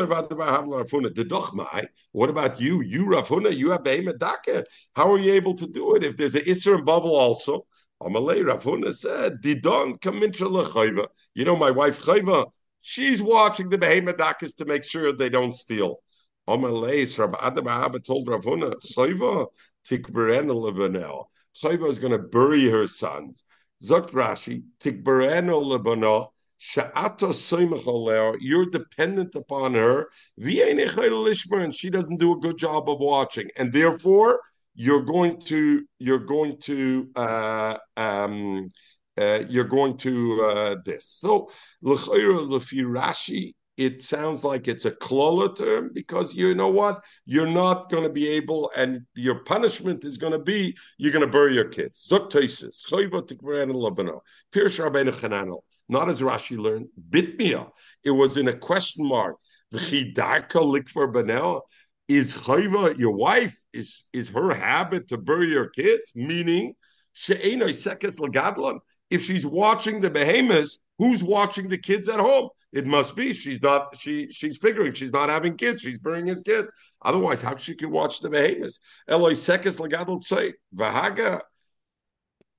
about 2.30 2.60
you? 2.60 2.80
You, 2.82 3.06
Rav 3.06 3.28
Huna, 3.28 3.56
you 3.56 3.70
have 3.70 3.82
Behemedaka. 3.82 4.64
How 4.94 5.12
are 5.12 5.18
you 5.18 5.32
able 5.32 5.54
to 5.56 5.66
do 5.66 5.96
it 5.96 6.04
if 6.04 6.16
there's 6.16 6.37
an 6.37 6.42
Isser 6.42 6.78
in 6.78 6.84
Bavel 6.84 7.06
also? 7.06 7.66
Amalei 8.00 8.46
Rav 8.46 8.62
Huna 8.62 8.92
said, 8.92 9.42
Didon 9.42 9.98
lechayva. 9.98 11.06
You 11.34 11.44
know, 11.44 11.56
my 11.56 11.72
wife 11.72 12.00
Chayva, 12.02 12.52
she's 12.82 13.20
watching 13.20 13.68
the 13.68 13.78
Behemadakas 13.78 14.54
to 14.56 14.64
make 14.64 14.84
sure 14.84 15.12
they 15.12 15.28
don't 15.28 15.52
steal. 15.52 15.96
Amalei, 16.48 17.18
Rabbi 17.18 17.38
Adam 17.40 17.66
Abba 17.66 17.98
told 17.98 18.28
Rav 18.28 18.44
Huna, 18.44 18.74
Chayva, 18.80 19.48
lebanel. 19.90 21.24
Chayva 21.54 21.88
is 21.88 21.98
going 21.98 22.12
to 22.12 22.18
bury 22.18 22.68
her 22.70 22.87
sons. 22.87 23.44
Zok 23.82 24.10
Rashi, 24.10 24.62
tikberena 24.80 25.60
lebanel. 25.60 26.30
You're 28.40 28.66
dependent 28.70 29.34
upon 29.34 29.74
her, 29.74 30.08
and 30.36 31.74
she 31.74 31.90
doesn't 31.90 32.18
do 32.18 32.32
a 32.32 32.40
good 32.40 32.58
job 32.58 32.88
of 32.88 32.98
watching, 33.00 33.48
and 33.56 33.72
therefore 33.72 34.40
you're 34.74 35.02
going 35.02 35.38
to 35.40 35.84
you're 35.98 36.18
going 36.18 36.58
to 36.58 37.10
uh, 37.16 37.76
um, 37.96 38.72
uh, 39.18 39.40
you're 39.48 39.64
going 39.64 39.96
to 39.98 40.42
uh, 40.44 40.76
this. 40.84 41.06
So 41.06 41.50
Rashi, 41.82 43.54
it 43.76 44.02
sounds 44.02 44.44
like 44.44 44.68
it's 44.68 44.84
a 44.84 44.90
klola 44.90 45.56
term 45.56 45.90
because 45.92 46.34
you 46.34 46.54
know 46.54 46.68
what 46.68 47.04
you're 47.26 47.46
not 47.46 47.90
going 47.90 48.04
to 48.04 48.10
be 48.10 48.28
able, 48.28 48.70
and 48.76 49.02
your 49.14 49.44
punishment 49.44 50.04
is 50.04 50.18
going 50.18 50.32
to 50.32 50.38
be 50.38 50.76
you're 50.98 51.12
going 51.12 51.26
to 51.26 51.30
bury 51.30 51.54
your 51.54 51.68
kids. 51.68 52.00
Not 55.88 56.09
as 56.09 56.23
Rashi 56.23 56.57
learned, 56.57 56.88
bitmia. 57.11 57.70
It 58.03 58.11
was 58.11 58.37
in 58.37 58.49
a 58.49 58.57
question 58.57 59.07
mark. 59.07 59.37
V'chidarka 59.73 60.61
likvar 60.62 61.12
banel. 61.12 61.62
is 62.09 62.35
chayva 62.35 62.97
your 62.99 63.12
wife 63.12 63.59
is 63.73 64.05
is 64.12 64.29
her 64.31 64.55
habit 64.55 65.09
to 65.09 65.18
bury 65.18 65.49
your 65.49 65.68
kids? 65.68 66.12
Meaning 66.14 66.75
sekes 67.14 68.18
lagadlon 68.18 68.79
if 69.11 69.25
she's 69.25 69.47
watching 69.47 70.01
the 70.01 70.11
behemoths 70.11 70.79
who's 70.99 71.23
watching 71.23 71.68
the 71.68 71.79
kids 71.79 72.09
at 72.09 72.20
home? 72.20 72.49
It 72.73 72.87
must 72.87 73.14
be 73.16 73.33
she's 73.33 73.62
not 73.62 73.97
she 73.97 74.29
she's 74.29 74.59
figuring 74.59 74.92
she's 74.92 75.12
not 75.12 75.29
having 75.29 75.57
kids 75.57 75.81
she's 75.81 75.99
burying 75.99 76.27
his 76.27 76.42
kids. 76.42 76.73
Otherwise 77.03 77.42
how 77.42 77.57
she 77.57 77.75
could 77.75 77.90
watch 77.90 78.20
the 78.20 78.31
behemoths? 78.31 78.81
Eloi 79.09 79.33
sekes 79.33 79.79
lagadlon 79.79 80.23
say 80.23 80.55
vahaga 80.75 81.40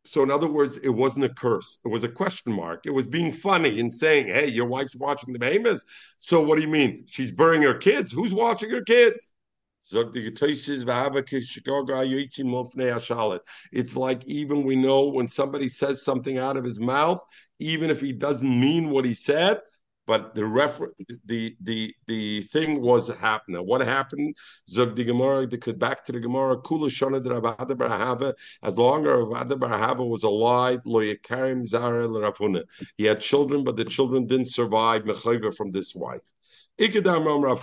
so, 0.05 0.21
in 0.21 0.29
other 0.29 0.47
words, 0.47 0.77
it 0.77 0.89
wasn't 0.89 1.25
a 1.25 1.29
curse. 1.29 1.79
It 1.83 1.87
was 1.87 2.03
a 2.03 2.09
question 2.09 2.53
mark. 2.53 2.85
It 2.85 2.91
was 2.91 3.07
being 3.07 3.31
funny 3.31 3.79
and 3.79 3.91
saying, 3.91 4.27
hey, 4.27 4.47
your 4.47 4.67
wife's 4.67 4.95
watching 4.95 5.33
the 5.33 5.39
behemoths. 5.39 5.83
So, 6.17 6.41
what 6.41 6.57
do 6.57 6.61
you 6.61 6.69
mean? 6.69 7.05
She's 7.07 7.31
burying 7.31 7.63
her 7.63 7.73
kids. 7.73 8.11
Who's 8.11 8.33
watching 8.33 8.69
her 8.69 8.83
kids? 8.83 9.31
It's 13.71 13.95
like 13.95 14.25
even 14.25 14.63
we 14.63 14.75
know 14.75 15.05
when 15.05 15.27
somebody 15.27 15.67
says 15.67 16.03
something 16.03 16.37
out 16.37 16.57
of 16.57 16.63
his 16.63 16.79
mouth, 16.79 17.19
even 17.59 17.89
if 17.89 18.01
he 18.01 18.11
doesn't 18.11 18.59
mean 18.59 18.91
what 18.91 19.05
he 19.05 19.13
said, 19.13 19.59
but 20.07 20.35
the 20.35 20.45
refer 20.45 20.91
the 21.25 21.55
the 21.61 21.93
the 22.07 22.41
thing 22.43 22.81
was 22.81 23.07
happening. 23.07 23.61
What 23.65 23.81
happened? 23.81 24.35
Zog 24.69 24.95
the 24.95 25.03
Gemara, 25.03 25.47
the 25.47 25.73
back 25.73 26.05
to 26.05 26.11
the 26.11 26.19
Gemara, 26.19 26.57
Kula 26.57 26.89
Shana 26.89 27.27
Rav 27.27 27.55
Adda 27.59 27.75
bar 27.75 27.89
Ahava, 27.89 28.33
as 28.63 28.77
long 28.77 29.05
as 29.07 29.55
bar 29.55 29.69
Ahava 29.69 30.07
was 30.07 30.23
alive, 30.23 30.81
Lo 30.85 31.01
Yekarim 31.01 31.67
Zara 31.67 32.07
Rav 32.07 32.37
Huna. 32.37 32.63
He 32.97 33.05
had 33.05 33.19
children, 33.19 33.63
but 33.63 33.75
the 33.75 33.85
children 33.85 34.25
didn't 34.27 34.49
survive 34.49 35.03
Mechayva 35.03 35.55
from 35.55 35.71
this 35.71 35.95
wife. 35.95 36.21
Not 36.77 36.91
Rav 37.27 37.61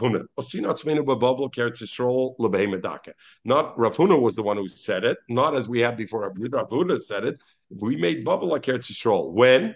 Huna 3.97 4.21
was 4.21 4.35
the 4.35 4.43
one 4.43 4.57
who 4.57 4.69
said 4.69 5.05
it, 5.05 5.19
not 5.29 5.55
as 5.55 5.69
we 5.69 5.81
had 5.81 5.99
before 5.99 6.23
Rav 6.23 6.69
Huna 6.71 6.99
said 6.99 7.25
it. 7.25 7.43
We 7.69 7.97
made 7.97 8.25
Bavel 8.25 8.49
like 8.49 8.63
Eretz. 8.63 9.33
When? 9.33 9.75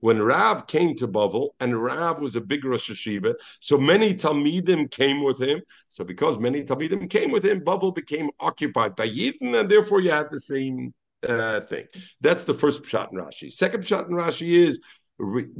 When 0.00 0.22
Rav 0.22 0.66
came 0.66 0.96
to 0.96 1.08
Bavel, 1.08 1.50
and 1.60 1.80
Rav 1.80 2.20
was 2.20 2.36
a 2.36 2.40
big 2.40 2.64
Rosh 2.64 2.90
Hashiva, 2.90 3.34
so 3.60 3.78
many 3.78 4.14
Talmidim 4.14 4.90
came 4.90 5.22
with 5.22 5.40
him. 5.40 5.62
So 5.88 6.04
because 6.04 6.38
many 6.38 6.64
Talmidim 6.64 7.08
came 7.08 7.30
with 7.30 7.44
him, 7.44 7.60
Bavel 7.60 7.94
became 7.94 8.30
occupied 8.40 8.96
by 8.96 9.08
Yidden, 9.08 9.60
and 9.60 9.70
therefore 9.70 10.00
you 10.00 10.10
had 10.10 10.26
the 10.30 10.40
same 10.40 10.92
uh, 11.28 11.60
thing. 11.60 11.86
That's 12.20 12.44
the 12.44 12.54
first 12.54 12.82
pshat 12.82 13.12
in 13.12 13.18
Rashi. 13.18 13.52
Second 13.52 13.82
pshat 13.82 14.08
in 14.08 14.14
Rashi 14.14 14.52
is 14.52 14.80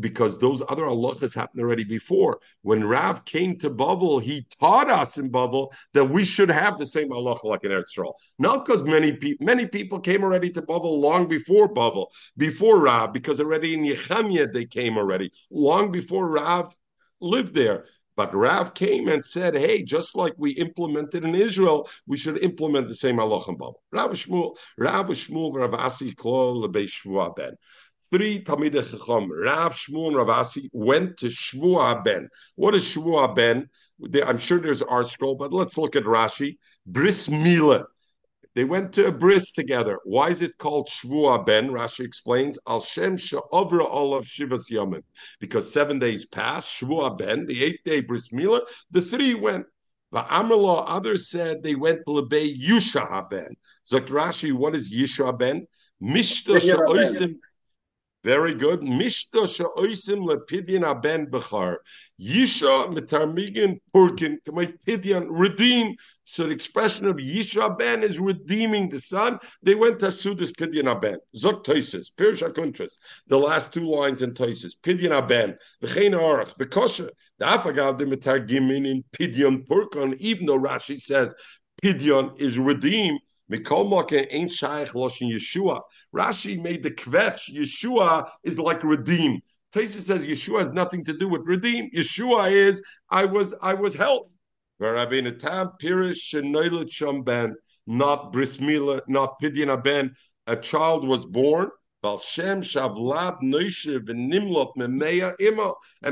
because 0.01 0.39
those 0.39 0.63
other 0.69 0.83
halachas 0.85 1.35
happened 1.35 1.63
already 1.63 1.85
before. 1.85 2.41
When 2.63 2.85
Rav 2.85 3.25
came 3.25 3.57
to 3.59 3.71
Bavel, 3.71 4.21
he 4.21 4.47
taught 4.61 4.91
us 4.91 5.17
in 5.19 5.31
Bavel 5.31 5.73
that 5.93 6.05
we 6.05 6.25
should 6.25 6.49
have 6.49 6.79
the 6.79 6.87
same 6.87 7.11
halacha 7.11 7.45
like 7.45 7.65
in 7.65 7.71
Eretz 7.71 7.97
Yisrael. 7.97 8.15
Not 8.39 8.67
because 8.67 8.83
many 8.83 9.13
people 9.13 9.47
many 9.47 9.67
people 9.67 10.01
came 10.01 10.25
already 10.25 10.51
to 10.51 10.63
Bavel 10.63 10.99
long 10.99 11.29
before 11.29 11.73
Bavel, 11.73 12.07
before 12.37 12.81
Rav, 12.81 13.13
because 13.13 13.41
already 13.41 13.75
in 13.75 13.85
Yechemia 13.85 14.53
they 14.53 14.65
came 14.65 14.97
already 14.97 15.31
long 15.51 15.93
before 15.93 16.31
Rav 16.31 16.75
lived 17.21 17.55
there. 17.55 17.87
But 18.17 18.33
Rav 18.35 18.75
came 18.75 19.09
and 19.09 19.25
said, 19.25 19.57
"Hey, 19.57 19.83
just 19.83 20.15
like 20.15 20.35
we 20.37 20.53
implemented 20.53 21.25
in 21.25 21.35
Israel, 21.35 21.89
we 22.07 22.17
should 22.17 22.39
implement 22.39 22.87
the 22.89 22.95
same 22.95 23.17
halacha 23.17 23.49
in 23.49 23.57
Bavel." 23.57 23.75
Rav 23.91 24.13
Shmuel, 24.13 24.57
Rav 24.79 25.07
Shmuel, 25.07 25.53
Rav 25.55 25.75
Asi 25.75 26.15
three 28.11 28.43
Talmidei 28.43 28.89
Chacham, 28.89 29.31
Rav 29.31 29.75
Shmuel 29.75 30.09
and 30.09 30.17
Rav 30.17 30.29
Asi, 30.29 30.69
went 30.73 31.17
to 31.19 31.27
Shvua 31.27 32.05
Ben. 32.05 32.29
What 32.57 32.75
is 32.75 32.85
Shvua 32.85 33.35
Ben? 33.35 33.69
I'm 34.25 34.39
sure 34.39 34.61
there's 34.61 34.83
our 34.83 35.05
scroll, 35.05 35.35
but 35.35 35.53
let's 35.53 35.79
look 35.79 35.97
at 35.97 36.05
Rashi. 36.05 36.59
Bris 36.87 37.29
Mila. 37.29 37.87
They 38.55 38.65
went 38.65 38.93
to 38.93 39.07
a 39.07 39.13
bris 39.13 39.51
together. 39.51 39.99
Why 40.05 40.29
is 40.29 40.41
it 40.41 40.59
called 40.59 40.89
Shvua 40.89 41.45
Ben? 41.45 41.71
Rashi 41.71 42.05
explains, 42.05 42.57
Al 42.69 42.81
Shem 42.81 43.17
Sha'ovra 43.17 43.85
Olav 43.85 44.25
Shivas 44.25 44.71
Yamin. 44.71 45.03
Because 45.41 45.73
seven 45.73 45.99
days 45.99 46.25
passed, 46.25 46.69
Shvua 46.69 47.19
Ben, 47.19 47.47
the 47.47 47.65
eighth 47.65 47.81
day 47.85 48.01
bris 48.01 48.33
Mila, 48.33 48.61
the 48.93 49.03
three 49.03 49.35
went. 49.35 49.67
Va'amrla, 50.15 50.85
others 50.87 51.29
said 51.29 51.65
they 51.65 51.75
went 51.75 52.01
to 52.07 52.13
Lebe 52.13 52.57
Yusha 52.57 53.29
Ben. 53.29 53.57
Zakt 53.91 54.07
Rashi, 54.07 54.53
what 54.53 54.77
is 54.77 54.93
Yisha 54.93 55.37
Ben? 55.37 55.67
Mishta 56.01 56.61
Sha'oisim 56.61 57.35
very 58.25 58.55
good. 58.55 58.81
Mishta 58.81 59.47
sha'oisim 59.47 60.27
lepidyan 60.27 60.83
aben 60.83 61.27
bechar. 61.27 61.77
Yisha 62.19 62.89
metarmigin 62.89 63.79
purkin 63.95 64.39
pidyan 64.47 65.27
redeem. 65.29 65.95
So 66.25 66.45
the 66.45 66.51
expression 66.53 67.07
of 67.07 67.17
Yisha 67.17 67.79
ben 67.79 68.03
is 68.03 68.19
redeeming 68.19 68.89
the 68.89 68.99
son. 68.99 69.39
They 69.63 69.75
went 69.75 70.01
to 70.01 70.07
Sudas 70.07 70.53
pidyan 70.53 70.91
aben. 70.91 71.19
Zok 71.37 71.65
toises. 71.65 72.11
Pirsha 72.11 72.49
kuntras. 72.49 72.95
The 73.27 73.39
last 73.39 73.75
two 73.75 73.85
lines 73.85 74.23
in 74.23 74.33
toises. 74.33 74.75
Pidyan 74.83 75.13
aben. 75.13 75.59
V'chein 75.83 76.19
arach. 76.19 76.57
Bekosha. 76.57 77.11
The 77.39 77.45
afagav 77.45 77.99
the 77.99 78.07
metargimin 78.07 78.87
in 78.87 79.05
pidyan 79.13 79.67
purkon. 79.67 80.17
Even 80.19 80.47
though 80.47 80.59
Rashi 80.59 80.99
says 80.99 81.35
pidyan 81.83 82.41
is 82.41 82.59
redeemed. 82.59 83.21
Rashi 86.15 86.63
made 86.63 86.83
the 86.83 86.91
kvetch. 86.91 87.51
Yeshua 87.53 88.29
is 88.43 88.59
like 88.59 88.83
redeem. 88.83 89.41
Taisa 89.75 90.01
says 90.01 90.25
Yeshua 90.25 90.61
has 90.61 90.71
nothing 90.73 91.05
to 91.05 91.13
do 91.13 91.29
with 91.29 91.43
redeem. 91.45 91.91
Yeshua 91.95 92.51
is 92.51 92.81
I 93.11 93.25
was 93.25 93.55
I 93.61 93.75
was 93.75 93.95
helped. 93.95 94.31
Not 97.87 98.33
bris 98.33 98.61
mila, 98.61 99.03
not 99.09 99.41
pidyon 99.43 99.83
ben. 99.83 100.15
A 100.47 100.57
child 100.57 101.07
was 101.07 101.27
born. 101.27 101.69
And 102.03 102.21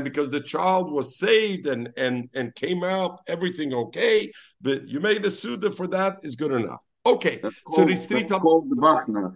because 0.03 0.29
the 0.29 0.41
child 0.43 0.91
was 0.91 1.17
saved 1.17 1.67
and 1.67 1.89
and 1.97 2.29
and 2.33 2.55
came 2.55 2.83
out, 2.83 3.19
everything 3.27 3.73
okay. 3.73 4.31
But 4.61 4.87
you 4.87 4.99
made 4.99 5.25
a 5.25 5.31
suda 5.31 5.71
for 5.71 5.87
that 5.87 6.17
is 6.23 6.35
good 6.35 6.51
enough. 6.51 6.81
Okay, 7.05 7.39
That's 7.43 7.55
so 7.55 7.61
called, 7.65 7.89
these 7.89 8.05
three 8.05 8.19
that's 8.19 8.29
top 8.31 8.41
called 8.41 8.69
the 8.69 8.75
Bachnach. 8.75 9.35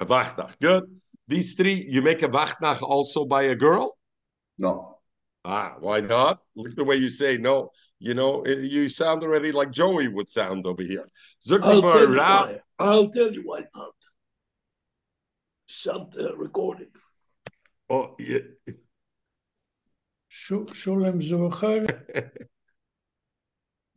a 0.00 0.06
vachnach. 0.06 0.58
Good. 0.60 0.84
These 1.28 1.54
three, 1.54 1.86
you 1.88 2.02
make 2.02 2.22
a 2.22 2.28
vachnach 2.28 2.82
also 2.82 3.24
by 3.24 3.42
a 3.42 3.54
girl. 3.54 3.96
No. 4.58 4.98
Ah, 5.44 5.76
why 5.78 6.00
not? 6.00 6.40
Look 6.56 6.74
the 6.74 6.84
way 6.84 6.96
you 6.96 7.08
say 7.08 7.36
no. 7.36 7.70
You 8.00 8.14
know, 8.14 8.44
you 8.46 8.88
sound 8.88 9.22
already 9.22 9.52
like 9.52 9.70
Joey 9.70 10.08
would 10.08 10.28
sound 10.28 10.66
over 10.66 10.82
here. 10.82 11.06
I'll 11.62 11.82
tell 11.82 11.82
Zuckerberg, 11.82 12.08
you 12.08 12.16
Ra- 12.16 12.46
why. 12.46 12.60
I'll 12.78 13.10
tell 13.10 13.32
you 13.32 13.42
why 13.44 13.60
not. 13.74 13.94
Some 15.66 16.08
the 16.12 16.34
recording. 16.36 16.88
Oh, 17.90 18.14
yeah. 18.18 18.38
Shu- 20.28 20.66
Shulam 20.66 21.20
Zucher. 21.22 21.86
Zuk- 21.86 22.46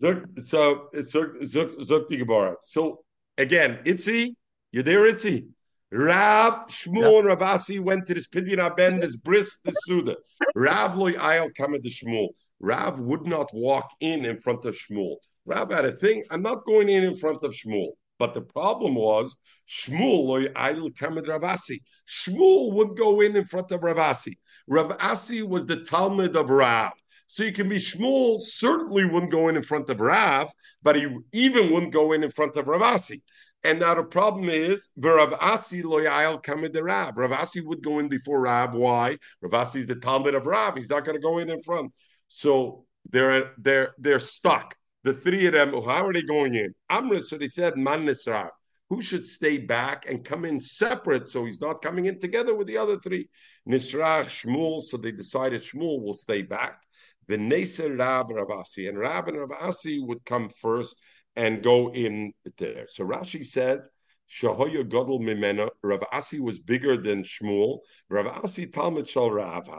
So, 0.01 0.89
Zuk- 0.95 2.07
the 2.07 2.17
Gemara. 2.17 2.55
So, 2.63 3.03
again, 3.37 3.79
Itzi, 3.85 4.35
you 4.71 4.83
there, 4.83 5.11
Itzi? 5.11 5.47
Rav, 5.91 6.67
Shmuel, 6.67 7.19
and 7.19 7.27
Rav 7.27 7.41
Asi 7.41 7.79
went 7.79 8.07
to 8.07 8.13
this 8.13 8.27
Pidyon 8.27 8.59
Aben, 8.59 8.99
this 9.01 9.17
bris, 9.17 9.57
this 9.65 9.75
Suda. 9.81 10.15
Rav 10.55 10.95
loy 10.95 11.13
ayel 11.13 11.49
kamed 11.53 11.83
the 11.83 11.89
Shmuel. 11.89 12.29
Rav 12.61 12.99
would 12.99 13.27
not 13.27 13.53
walk 13.53 13.91
in 13.99 14.23
in 14.25 14.39
front 14.39 14.63
of 14.65 14.73
Shmuel. 14.73 15.17
Rav 15.45 15.71
had 15.71 15.85
a 15.85 15.91
thing, 15.91 16.23
I'm 16.31 16.41
not 16.41 16.65
going 16.65 16.87
in 16.87 17.03
in 17.03 17.15
front 17.15 17.43
of 17.43 17.51
Shmuel. 17.51 17.91
But 18.19 18.33
the 18.33 18.41
problem 18.41 18.95
was, 18.95 19.35
Shmuel 19.67 20.25
loy 20.25 20.45
ayel 20.47 20.97
kamed 20.97 21.27
Rav 21.27 21.43
Asi. 21.43 21.81
Shmuel 22.07 22.73
would 22.73 22.95
go 22.95 23.19
in 23.19 23.35
in 23.35 23.43
front 23.43 23.71
of 23.71 23.83
Rav 23.83 23.97
Asi. 23.97 24.37
Ravasi 24.69 25.45
was 25.45 25.65
the 25.65 25.83
Talmud 25.83 26.37
of 26.37 26.49
Rav. 26.49 26.93
So 27.32 27.44
you 27.44 27.54
can 27.54 27.70
be 27.70 27.78
Shmuel 27.78 28.41
certainly 28.41 29.06
wouldn't 29.06 29.32
go 29.32 29.48
in 29.48 29.56
in 29.56 29.63
front 29.63 29.89
of 29.89 30.02
Rav, 30.02 30.52
but 30.84 30.98
he 30.98 31.08
even 31.32 31.72
wouldn't 31.72 31.94
go 31.94 32.12
in 32.12 32.26
in 32.26 32.30
front 32.30 32.58
of 32.58 32.67
Rav 32.67 32.82
Asi. 32.82 33.24
And 33.63 33.80
now 33.80 33.94
the 33.94 34.04
problem 34.04 34.50
is, 34.50 34.89
Rav 34.98 35.32
Asi 35.39 35.82
loyal 35.82 36.41
Rav. 36.44 37.15
Rav 37.15 37.32
Asi 37.32 37.62
would 37.62 37.82
go 37.82 38.00
in 38.00 38.10
before 38.10 38.41
Rav. 38.41 38.74
Why? 38.74 39.17
Rav 39.39 39.54
Asi 39.54 39.80
is 39.80 39.88
the 39.88 39.96
Talmud 39.96 40.36
of 40.36 40.46
Rav. 40.46 40.76
He's 40.76 40.89
not 40.89 41.06
going 41.06 41.15
to 41.15 41.22
go 41.22 41.38
in 41.38 41.50
in 41.50 41.62
front. 41.62 41.94
So 42.28 42.84
they're 43.10 43.54
they're 43.58 43.94
they're 43.98 44.20
stuck. 44.20 44.76
The 45.06 45.13
three 45.13 45.46
of 45.46 45.54
them. 45.54 45.74
Oh, 45.74 45.86
how 45.86 46.06
are 46.06 46.12
they 46.12 46.24
going 46.24 46.56
in? 46.56 46.76
Amr. 46.89 47.22
So 47.22 47.38
they 47.38 47.48
said 47.48 47.78
man 47.78 48.06
Nisrav. 48.06 48.50
Who 48.89 49.02
should 49.02 49.26
stay 49.26 49.58
back 49.58 50.06
and 50.10 50.26
come 50.26 50.44
in 50.44 50.60
separate 50.60 51.30
so 51.30 51.46
he's 51.46 51.62
not 51.62 51.82
coming 51.82 52.08
in 52.08 52.20
together 52.20 52.54
with 52.54 52.67
the 52.67 52.78
other 52.78 52.98
three? 52.98 53.30
Nisrach, 53.65 54.26
Shmuel. 54.26 54.82
So 54.82 54.98
they 54.98 55.13
decided 55.13 55.62
Shmuel 55.62 56.04
will 56.04 56.13
stay 56.13 56.41
back. 56.41 56.82
The 57.27 57.38
Neser 57.38 57.97
Rav 57.97 58.27
Ravasi 58.27 58.89
and 58.89 58.97
Rav 58.97 59.27
and 59.27 59.39
Rav 59.39 59.51
Asi 59.51 59.99
would 59.99 60.23
come 60.25 60.49
first 60.49 60.95
and 61.36 61.63
go 61.63 61.91
in 61.91 62.34
there. 62.57 62.86
So 62.88 63.05
Rashi 63.05 63.45
says, 63.45 63.89
Shahoya 64.29 64.88
Gadol 64.88 65.19
Mimena, 65.19 65.69
Rav 65.84 66.03
Asi 66.12 66.39
was 66.39 66.57
bigger 66.57 66.95
than 66.95 67.23
Shmuel. 67.23 67.79
Rav 68.10 68.27
Asi 68.27 68.65
Talmud 68.65 69.07
Shal 69.07 69.29
Rav. 69.29 69.69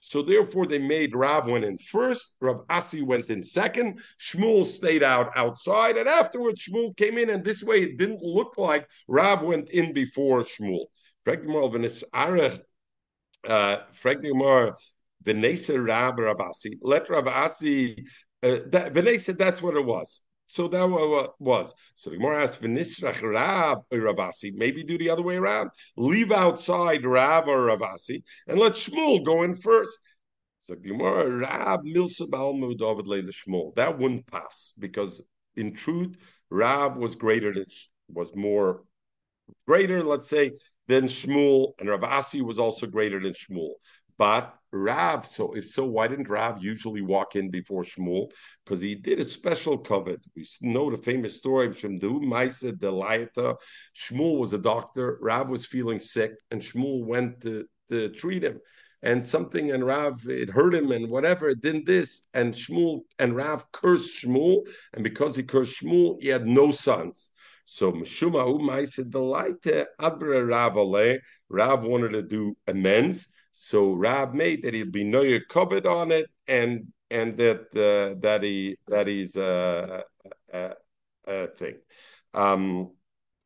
So 0.00 0.22
therefore 0.22 0.66
they 0.66 0.78
made 0.78 1.14
Rav 1.14 1.46
went 1.46 1.64
in 1.64 1.78
first, 1.78 2.32
Rav 2.40 2.62
Asi 2.70 3.02
went 3.02 3.28
in 3.28 3.42
second, 3.42 4.00
Shmuel 4.18 4.64
stayed 4.64 5.02
out 5.02 5.30
outside, 5.36 5.98
and 5.98 6.08
afterwards 6.08 6.66
Shmuel 6.66 6.96
came 6.96 7.18
in, 7.18 7.28
and 7.28 7.44
this 7.44 7.62
way 7.62 7.82
it 7.82 7.98
didn't 7.98 8.22
look 8.22 8.56
like 8.56 8.88
Rav 9.08 9.42
went 9.42 9.68
in 9.70 9.92
before 9.92 10.42
Shmuel. 10.42 10.86
Uh, 13.46 13.80
V'nesa 15.24 15.84
Rav 15.86 16.14
Ravasi. 16.14 16.78
Let 16.82 17.10
Rav 17.10 17.26
Asi, 17.26 18.04
uh, 18.42 18.58
that, 18.70 19.34
that's 19.38 19.62
what 19.62 19.76
it 19.76 19.84
was. 19.84 20.22
So 20.46 20.66
that 20.68 20.88
wa- 20.88 21.28
was. 21.38 21.74
So 21.94 22.08
the 22.10 22.16
Gemara 22.16 22.42
asks, 22.42 22.62
"V'nisrach 22.62 23.22
or 23.22 24.00
Rav 24.00 24.18
Asi." 24.18 24.50
Maybe 24.50 24.82
do 24.82 24.96
the 24.96 25.10
other 25.10 25.22
way 25.22 25.36
around. 25.36 25.70
Leave 25.96 26.32
outside 26.32 27.04
Rav 27.04 27.48
or 27.48 27.64
Rav 27.66 27.82
Asi, 27.82 28.24
and 28.46 28.58
let 28.58 28.72
Shmuel 28.72 29.24
go 29.24 29.42
in 29.42 29.54
first. 29.54 29.98
So 30.60 30.74
Gemara, 30.74 31.38
Rav 31.38 31.80
Milsa 31.80 32.26
Balmu 32.28 32.76
David 32.78 33.06
Leila 33.06 33.30
Shmuel. 33.30 33.74
That 33.74 33.98
wouldn't 33.98 34.26
pass 34.26 34.72
because, 34.78 35.20
in 35.56 35.74
truth, 35.74 36.16
Rav 36.50 36.96
was 36.96 37.14
greater 37.14 37.52
than 37.52 37.66
was 38.08 38.34
more 38.34 38.84
greater, 39.66 40.02
let's 40.02 40.28
say, 40.28 40.52
than 40.86 41.04
Shmuel, 41.04 41.72
and 41.78 41.90
Rav 41.90 42.04
Asi 42.04 42.40
was 42.40 42.58
also 42.58 42.86
greater 42.86 43.20
than 43.20 43.34
Shmuel. 43.34 43.74
But 44.18 44.54
Rav, 44.72 45.24
so 45.24 45.52
if 45.52 45.66
so, 45.66 45.84
why 45.86 46.08
didn't 46.08 46.28
Rav 46.28 46.62
usually 46.62 47.00
walk 47.00 47.36
in 47.36 47.50
before 47.50 47.84
Shmuel? 47.84 48.30
Because 48.64 48.82
he 48.82 48.94
did 48.94 49.18
a 49.18 49.24
special 49.24 49.78
covet. 49.78 50.20
We 50.36 50.44
know 50.60 50.90
the 50.90 50.98
famous 50.98 51.36
story 51.36 51.66
of 51.66 51.76
Shemdu, 51.76 52.20
Maisa 52.22 52.72
Delayata. 52.72 53.56
Shmuel 53.96 54.38
was 54.38 54.52
a 54.52 54.58
doctor. 54.58 55.18
Rav 55.22 55.48
was 55.48 55.64
feeling 55.64 56.00
sick, 56.00 56.32
and 56.50 56.60
Shmuel 56.60 57.06
went 57.06 57.40
to, 57.42 57.64
to 57.88 58.10
treat 58.10 58.42
him. 58.42 58.60
And 59.02 59.24
something 59.24 59.70
and 59.70 59.86
Rav 59.86 60.28
it 60.28 60.50
hurt 60.50 60.74
him 60.74 60.90
and 60.90 61.08
whatever 61.08 61.48
it 61.48 61.60
didn't 61.60 61.86
this 61.86 62.22
and 62.34 62.52
Shmuel 62.52 63.02
and 63.20 63.36
Rav 63.36 63.70
cursed 63.70 64.24
Shmuel 64.24 64.66
and 64.92 65.04
because 65.04 65.36
he 65.36 65.44
cursed 65.44 65.80
Shmuel 65.80 66.20
he 66.20 66.26
had 66.26 66.48
no 66.48 66.72
sons. 66.72 67.30
So 67.64 67.92
Meshuma 67.92 68.44
Umaisa 68.44 69.08
Delaita 69.08 69.86
Abra 70.00 70.44
Rav 70.44 70.74
Rav 71.48 71.82
wanted 71.84 72.08
to 72.14 72.22
do 72.22 72.56
amends. 72.66 73.28
So 73.52 73.92
Rab 73.92 74.34
made 74.34 74.62
that 74.62 74.74
he'd 74.74 74.92
be 74.92 75.04
no 75.04 75.38
covered 75.48 75.86
on 75.86 76.12
it, 76.12 76.26
and 76.46 76.92
and 77.10 77.36
that 77.38 77.60
uh, 77.74 78.18
that 78.20 78.42
he 78.42 78.76
that 78.88 79.06
he's 79.06 79.36
a, 79.36 80.04
a, 80.52 80.72
a 81.26 81.46
thing. 81.48 81.76
Um, 82.34 82.92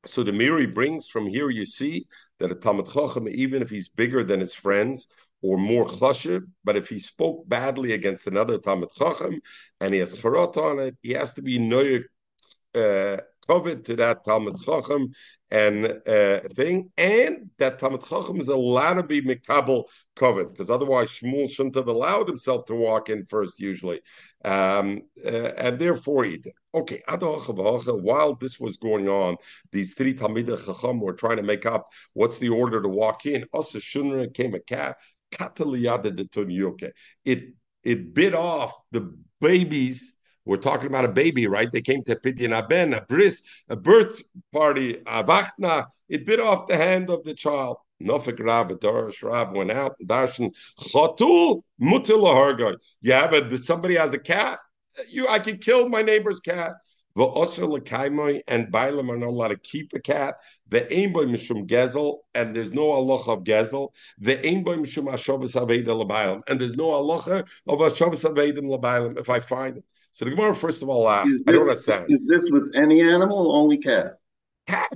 so 0.05 0.23
the 0.23 0.33
Meiri 0.33 0.73
brings 0.73 1.09
from 1.09 1.27
here. 1.27 1.51
You 1.51 1.67
see 1.67 2.07
that 2.41 2.51
a 2.51 2.55
Talmud 2.55 2.89
Chacham, 2.93 3.29
even 3.29 3.63
if 3.63 3.71
he's 3.71 3.89
bigger 3.89 4.25
than 4.25 4.41
his 4.41 4.55
friends 4.55 5.09
or 5.43 5.59
more 5.59 5.85
chashiv, 5.85 6.43
but 6.65 6.77
if 6.77 6.89
he 6.89 6.99
spoke 6.99 7.49
badly 7.49 7.93
against 7.93 8.27
another 8.27 8.59
Talmud 8.59 8.91
Chacham 8.97 9.41
and 9.81 9.95
he 9.95 10.01
has 10.01 10.17
charot 10.17 10.57
on 10.57 10.79
it, 10.79 10.97
he 11.03 11.13
has 11.13 11.33
to 11.35 11.43
be 11.43 11.59
no 11.59 11.99
uh, 12.75 13.19
covered 13.47 13.85
to 13.87 13.97
that 13.97 14.25
Talmud 14.25 14.61
Chacham 14.63 15.13
and 15.51 15.87
uh, 16.07 16.41
thing, 16.55 16.91
and 16.97 17.51
that 17.59 17.79
Talmud 17.79 18.03
Chacham 18.09 18.41
is 18.41 18.49
allowed 18.49 18.95
to 18.95 19.03
be 19.03 19.21
mikabel 19.21 19.85
covered, 20.17 20.53
because 20.53 20.71
otherwise 20.71 21.09
Shmuel 21.11 21.51
shouldn't 21.51 21.75
have 21.75 21.89
allowed 21.89 22.29
himself 22.29 22.65
to 22.67 22.75
walk 22.75 23.11
in 23.11 23.25
first 23.27 23.61
usually, 23.61 24.01
um, 24.45 25.03
uh, 25.25 25.29
and 25.29 25.79
therefore 25.79 26.25
he 26.25 26.39
did. 26.39 26.55
Okay, 26.75 27.03
while 27.07 28.35
this 28.35 28.59
was 28.59 28.79
going 28.79 29.09
on, 29.09 29.37
these 29.73 29.93
three 29.95 30.15
Talmid 30.15 30.65
Chacham 30.65 31.01
were 31.01 31.13
trying 31.13 31.37
to 31.37 31.43
make 31.43 31.67
up 31.67 31.89
what's 32.15 32.39
the 32.39 32.49
order 32.49 32.81
to 32.81 32.89
walk 32.89 33.27
in. 33.27 33.45
Asa 33.53 33.79
Shunra 33.79 34.33
came 34.33 34.55
a 34.55 34.61
cat. 34.61 34.97
It 37.25 37.55
it 37.85 38.15
bit 38.15 38.35
off 38.35 38.77
the 38.91 39.17
babies 39.41 40.15
we're 40.45 40.57
talking 40.57 40.87
about 40.87 41.05
a 41.05 41.09
baby, 41.09 41.47
right? 41.47 41.71
They 41.71 41.81
came 41.81 42.03
to 42.05 42.17
Pidyon 42.17 42.53
Aben, 42.53 42.95
a 42.95 43.03
bris, 43.03 43.43
a 43.69 43.77
birth 43.77 44.23
party, 44.53 44.97
a 45.07 45.23
vachna. 45.25 45.87
It 46.09 46.27
bit 46.27 46.41
off 46.41 46.67
the 46.67 46.77
hand 46.77 47.11
of 47.11 47.25
the 47.25 47.35
child. 47.35 47.77
Nofik 48.03 48.45
Rav, 48.45 48.69
Darish 48.69 49.23
Rav 49.23 49.53
went 49.53 49.71
out, 49.71 49.95
Darshan, 50.05 50.53
Chatul, 50.81 51.63
Mutil 51.81 52.25
Hargoy. 52.25 52.75
You 53.01 53.13
have 53.13 53.33
a, 53.33 53.59
somebody 53.59 53.95
has 53.95 54.13
a 54.13 54.19
cat, 54.19 54.59
you, 55.09 55.29
I 55.29 55.39
can 55.39 55.59
kill 55.59 55.89
my 55.89 56.03
neighbor's 56.03 56.41
cat. 56.41 56.73
V'osir 57.17 57.69
l'kaimoy 57.69 58.41
and 58.49 58.73
Bailam 58.73 59.11
are 59.11 59.19
not 59.19 59.29
allowed 59.29 59.49
to 59.49 59.57
keep 59.59 59.93
a 59.93 60.01
cat. 60.01 60.37
The 60.69 60.81
boy 61.13 61.27
mishum 61.27 61.67
gezel 61.69 62.19
and 62.35 62.57
there's 62.57 62.73
no 62.73 62.85
halacha 62.85 63.29
of 63.29 63.45
gezel. 63.45 63.91
The 64.19 64.37
boy 64.37 64.77
mishum 64.77 65.13
ashavas 65.13 65.55
aveda 65.55 65.95
l'bailam 65.95 66.41
and 66.49 66.59
there's 66.59 66.75
no 66.75 66.85
halacha 66.85 67.47
of 67.67 67.79
ashavas 67.81 68.25
aveda 68.25 68.63
l'bailam 68.63 69.19
if 69.19 69.29
I 69.29 69.41
find 69.41 69.79
it. 69.79 69.85
So 70.13 70.25
the 70.27 70.31
Gemara 70.31 70.55
first 70.55 70.83
of 70.83 70.89
all 70.89 71.09
asks, 71.09 71.33
Is 71.33 71.45
I 71.49 71.53
don't 71.53 71.61
this, 71.61 71.69
understand. 71.71 72.05
is 72.09 72.27
this 72.29 72.51
with 72.51 72.73
any 72.75 73.01
animal 73.01 73.51
or 73.51 73.57
only 73.57 73.79
cat? 73.79 74.19
Cat. 74.67 74.91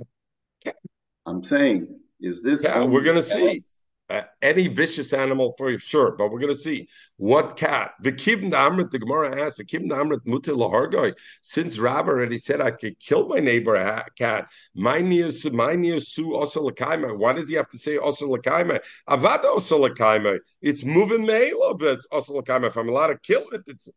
I'm 1.25 1.43
saying, 1.43 1.99
is 2.21 2.41
this? 2.41 2.63
Yeah, 2.63 2.83
we're 2.83 3.03
gonna 3.03 3.21
see. 3.21 3.63
Uh, 4.09 4.21
any 4.41 4.69
vicious 4.69 5.11
animal 5.11 5.53
for 5.57 5.77
sure, 5.79 6.11
but 6.11 6.31
we're 6.31 6.39
going 6.39 6.53
to 6.53 6.57
see 6.57 6.87
what 7.17 7.57
cat. 7.57 7.91
The 8.01 8.13
kibn 8.13 8.51
amrit, 8.51 8.89
the 8.89 8.99
Gemara 8.99 9.43
asked, 9.43 9.57
the 9.57 9.65
kibn 9.65 9.89
amrit 9.89 10.21
mutil 10.25 10.55
lahargoy. 10.59 11.13
Since 11.41 11.77
Rab 11.77 12.07
already 12.07 12.39
said 12.39 12.61
I 12.61 12.71
could 12.71 12.97
kill 13.01 13.27
my 13.27 13.39
neighbor 13.39 13.75
a 13.75 14.05
cat, 14.17 14.47
my 14.73 14.99
news, 14.99 15.51
my 15.51 15.73
news 15.73 16.07
su 16.07 16.37
also 16.37 16.69
lakaima. 16.69 17.17
Why 17.17 17.33
does 17.33 17.49
he 17.49 17.55
have 17.55 17.67
to 17.67 17.77
say 17.77 17.97
also 17.97 18.29
lakaima? 18.29 18.79
Avada 19.09 19.43
also 19.43 19.85
lakaima. 19.85 20.39
It's 20.61 20.85
moving 20.85 21.25
mail 21.25 21.61
of 21.63 21.81
it's 21.83 22.05
also 22.05 22.39
lakaima. 22.41 22.67
If 22.67 22.77
I'm 22.77 22.87
allowed 22.87 23.07
to 23.07 23.17
kill 23.17 23.43
it, 23.51 23.63
it's 23.67 23.89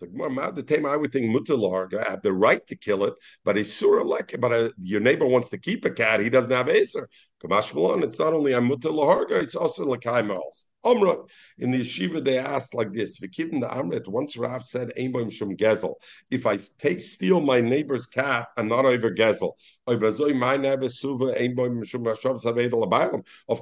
the 0.00 0.06
Gemara, 0.06 0.92
I 0.92 0.96
would 0.96 1.12
think 1.12 1.26
mutal 1.26 1.98
I 1.98 2.10
have 2.10 2.22
the 2.22 2.32
right 2.32 2.66
to 2.66 2.76
kill 2.76 3.04
it, 3.04 3.14
but 3.44 3.56
a 3.56 3.64
surah 3.64 4.04
like 4.04 4.34
but 4.38 4.52
a, 4.52 4.72
your 4.82 5.00
neighbor 5.00 5.26
wants 5.26 5.50
to 5.50 5.58
keep 5.58 5.84
a 5.84 5.90
cat, 5.90 6.20
he 6.20 6.30
doesn't 6.30 6.50
have 6.50 6.68
aser. 6.68 7.08
Kamash 7.42 8.02
it's 8.02 8.18
not 8.18 8.32
only 8.32 8.52
a 8.52 8.60
mutal 8.60 9.30
it's 9.30 9.54
also 9.54 9.84
lakai 9.84 10.26
also. 10.86 11.26
In 11.58 11.70
the 11.70 11.80
yeshiva 11.80 12.24
they 12.24 12.38
asked 12.38 12.74
like 12.74 12.92
this: 12.92 13.18
V'kivin 13.20 13.60
the 13.60 13.68
amrit. 13.68 14.06
Once 14.06 14.36
Rav 14.36 14.64
said, 14.64 14.92
"Aimboim 14.98 15.30
shum 15.32 15.56
gezel." 15.56 15.94
If 16.30 16.46
I 16.46 16.58
take 16.78 17.00
steal 17.00 17.40
my 17.40 17.60
neighbor's 17.60 18.06
cat, 18.06 18.48
I'm 18.56 18.68
not 18.68 18.84
over 18.84 19.10
gezel. 19.10 19.52
Of 19.88 20.00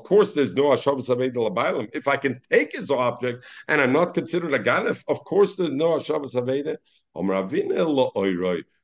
course, 0.05 0.33
there's 0.33 0.55
no 0.55 0.65
ashavas 0.65 1.09
aveda 1.09 1.89
If 1.93 2.09
I 2.09 2.17
can 2.17 2.41
take 2.51 2.73
his 2.73 2.91
object 2.91 3.45
and 3.69 3.81
I'm 3.81 3.93
not 3.93 4.15
considered 4.15 4.55
a 4.55 4.59
ganef, 4.59 5.05
of 5.09 5.25
course 5.25 5.57
there's 5.57 5.71
no 5.71 5.99
ashavas 5.99 6.35
aveda. 6.35 6.77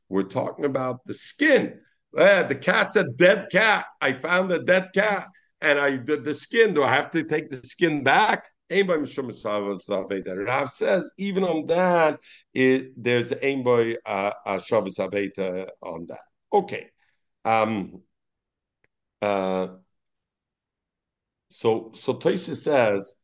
We're 0.09 0.23
talking 0.25 0.65
about 0.65 1.05
the 1.07 1.15
skin. 1.15 1.81
Eh, 2.17 2.43
the 2.43 2.55
cat's 2.55 2.97
a 2.97 3.05
dead 3.05 3.47
cat. 3.51 3.87
I 4.01 4.13
found 4.13 4.51
a 4.53 4.59
dead 4.59 4.91
cat. 4.93 5.29
And 5.61 5.79
I 5.79 5.97
did 5.97 6.25
the 6.25 6.35
skin. 6.35 6.75
Do 6.75 6.83
I 6.83 6.95
have 6.95 7.11
to 7.13 7.25
take 7.25 7.51
the 7.51 7.57
skin 7.57 8.03
back? 8.03 8.49
Rav 8.71 10.71
says 10.71 11.11
even 11.19 11.43
on 11.43 11.67
that, 11.67 12.21
it, 12.55 12.93
there's 12.97 13.33
aim 13.43 13.65
boy 13.65 13.97
uh, 14.07 14.59
Shabbos 14.59 14.99
Aveta 14.99 15.69
on 15.83 16.07
that. 16.09 16.21
Okay. 16.53 16.87
Um, 17.45 18.03
uh, 19.21 19.69
so 21.49 21.91
so 21.95 22.15
Toysa 22.15 22.55
says 22.55 23.17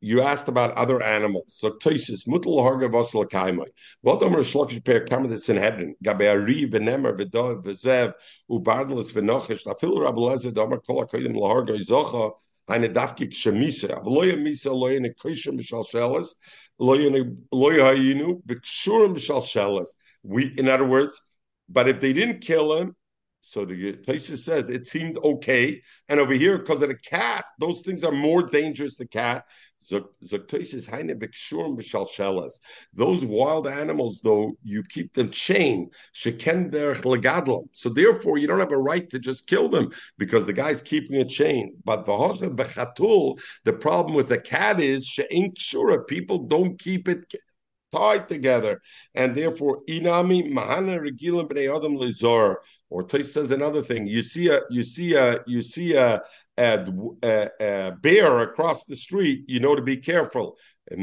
you 0.00 0.22
asked 0.22 0.48
about 0.48 0.72
other 0.74 1.02
animals. 1.02 1.44
So 1.48 1.70
Toisis, 1.70 2.26
Mutal 2.28 2.62
Harga 2.62 2.90
Vasal 2.90 3.28
Kaimai. 3.28 3.66
What 4.00 4.22
Omer 4.22 4.38
Shlokish 4.38 4.84
Per 4.84 5.04
the 5.26 5.38
Sanhedrin, 5.38 5.94
Gabeari, 6.04 6.70
Venemer, 6.70 7.18
Vedov, 7.18 7.64
Vezev, 7.64 8.14
Ubardlis, 8.50 9.12
Venochish, 9.12 9.66
Nafil 9.66 9.96
Rabeleze, 9.96 10.52
Domer 10.52 10.84
Kola 10.86 11.06
Kaidim 11.06 11.34
Laharga 11.34 12.32
Dafkik 12.70 13.32
Shemise, 13.32 13.90
aber 13.90 14.08
Loya 14.08 14.36
Misa, 14.36 14.70
Loya 14.70 15.00
Nekosha 15.00 15.52
Mishal 15.52 15.84
Shelas, 15.84 16.34
Loya 16.80 17.36
Hayinu, 17.52 18.42
Bikshurim 18.44 19.16
Mishal 19.16 19.42
Shelas. 19.42 19.88
We, 20.22 20.54
in 20.58 20.68
other 20.68 20.84
words, 20.84 21.20
but 21.68 21.88
if 21.88 22.00
they 22.00 22.12
didn't 22.12 22.40
kill 22.40 22.76
him, 22.76 22.94
so 23.40 23.64
the 23.64 23.94
Taisa 23.94 24.36
says 24.36 24.68
it 24.68 24.84
seemed 24.84 25.16
okay, 25.18 25.80
and 26.08 26.20
over 26.20 26.34
here 26.34 26.58
because 26.58 26.82
of 26.82 26.88
the 26.88 26.96
cat, 26.96 27.44
those 27.58 27.80
things 27.80 28.04
are 28.04 28.12
more 28.12 28.42
dangerous. 28.42 28.96
The 28.96 29.06
cat, 29.06 29.44
those 32.94 33.24
wild 33.24 33.66
animals, 33.68 34.20
though, 34.24 34.52
you 34.64 34.82
keep 34.82 35.14
them 35.14 35.30
chained. 35.30 35.94
So 36.12 36.30
therefore, 37.90 38.38
you 38.38 38.46
don't 38.48 38.58
have 38.58 38.72
a 38.72 38.76
right 38.76 39.08
to 39.10 39.18
just 39.20 39.46
kill 39.46 39.68
them 39.68 39.90
because 40.18 40.44
the 40.44 40.52
guy's 40.52 40.82
keeping 40.82 41.20
a 41.20 41.24
chain. 41.24 41.76
But 41.84 42.04
the 42.04 43.72
problem 43.80 44.14
with 44.14 44.28
the 44.28 44.38
cat 44.38 44.80
is 44.80 45.18
people 46.08 46.38
don't 46.38 46.78
keep 46.78 47.08
it 47.08 47.32
tied 47.92 48.28
together, 48.28 48.80
and 49.14 49.34
therefore 49.34 49.80
inami 49.88 50.50
mahana 50.50 50.98
regilim 50.98 51.48
bnei 51.48 51.74
adam 51.74 51.96
lezor. 51.96 52.56
Or 52.90 53.02
Tais 53.02 53.32
says 53.32 53.50
another 53.50 53.82
thing. 53.82 54.06
You 54.06 54.22
see 54.22 54.48
a 54.48 54.60
you 54.70 54.82
see 54.82 55.14
a 55.14 55.40
you 55.46 55.62
see 55.62 55.94
a, 55.94 56.22
a, 56.58 57.92
bear 58.00 58.40
across 58.40 58.84
the 58.84 58.96
street. 58.96 59.44
You 59.46 59.60
know 59.60 59.74
to 59.74 59.82
be 59.82 59.98
careful. 59.98 60.56
A 60.90 60.94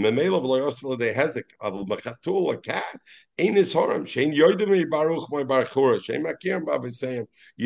cat, 2.63 2.99
ain't 3.37 3.57
his 3.57 3.71
harm. 3.71 4.07
You 4.15 4.41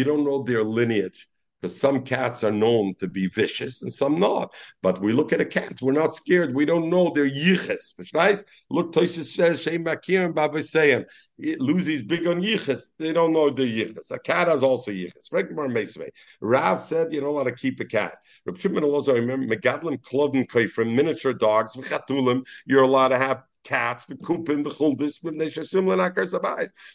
don't 0.04 0.26
know 0.26 0.44
their 0.44 0.64
lineage 0.64 1.30
because 1.62 1.80
some 1.80 2.04
cats 2.04 2.44
are 2.44 2.52
known 2.52 2.96
to 3.00 3.08
be 3.08 3.28
vicious 3.28 3.82
and 3.82 3.92
some 3.92 4.20
not. 4.20 4.54
But 4.82 5.02
we 5.02 5.12
look 5.12 5.34
at 5.34 5.42
a 5.42 5.46
cat, 5.46 5.82
we're 5.82 5.92
not 5.92 6.16
scared. 6.16 6.56
We 6.56 6.66
don't 6.66 6.90
know 6.90 7.12
they're 7.14 7.30
yiches. 7.30 7.94
Look, 8.70 8.94
Tosis 8.94 9.36
says 9.36 9.62
Shem 9.62 9.84
Makirim 9.84 10.34
Babasayim. 10.34 11.06
Lucy's 11.60 12.04
big 12.04 12.28
on 12.28 12.42
yiches. 12.42 12.90
They 12.98 13.14
don't 13.14 13.34
know 13.34 13.50
they're 13.50 13.66
yiches. 13.66 14.12
A 14.12 14.20
cat 14.20 14.48
has 14.48 14.64
also 14.64 14.92
yiches. 14.92 15.32
Rav 16.42 16.82
said 16.82 17.14
you 17.14 17.22
don't 17.22 17.34
want 17.34 17.48
to 17.48 17.54
keep 17.54 17.80
a 17.80 17.86
cat. 17.86 18.18
Reb 18.46 18.58
Shimon 18.58 18.84
also 18.84 19.14
remember 19.14 19.56
Megadlim 19.56 20.02
Kloden 20.02 20.70
from 20.70 20.96
miniature 20.96 21.34
dogs. 21.34 21.78
You're 22.66 22.84
allowed 22.84 23.10
to 23.10 23.18
have 23.18 23.44
cats, 23.64 24.06
the 24.06 24.16
kupin, 24.16 24.64
the 24.64 24.70
chuldis, 24.70 25.20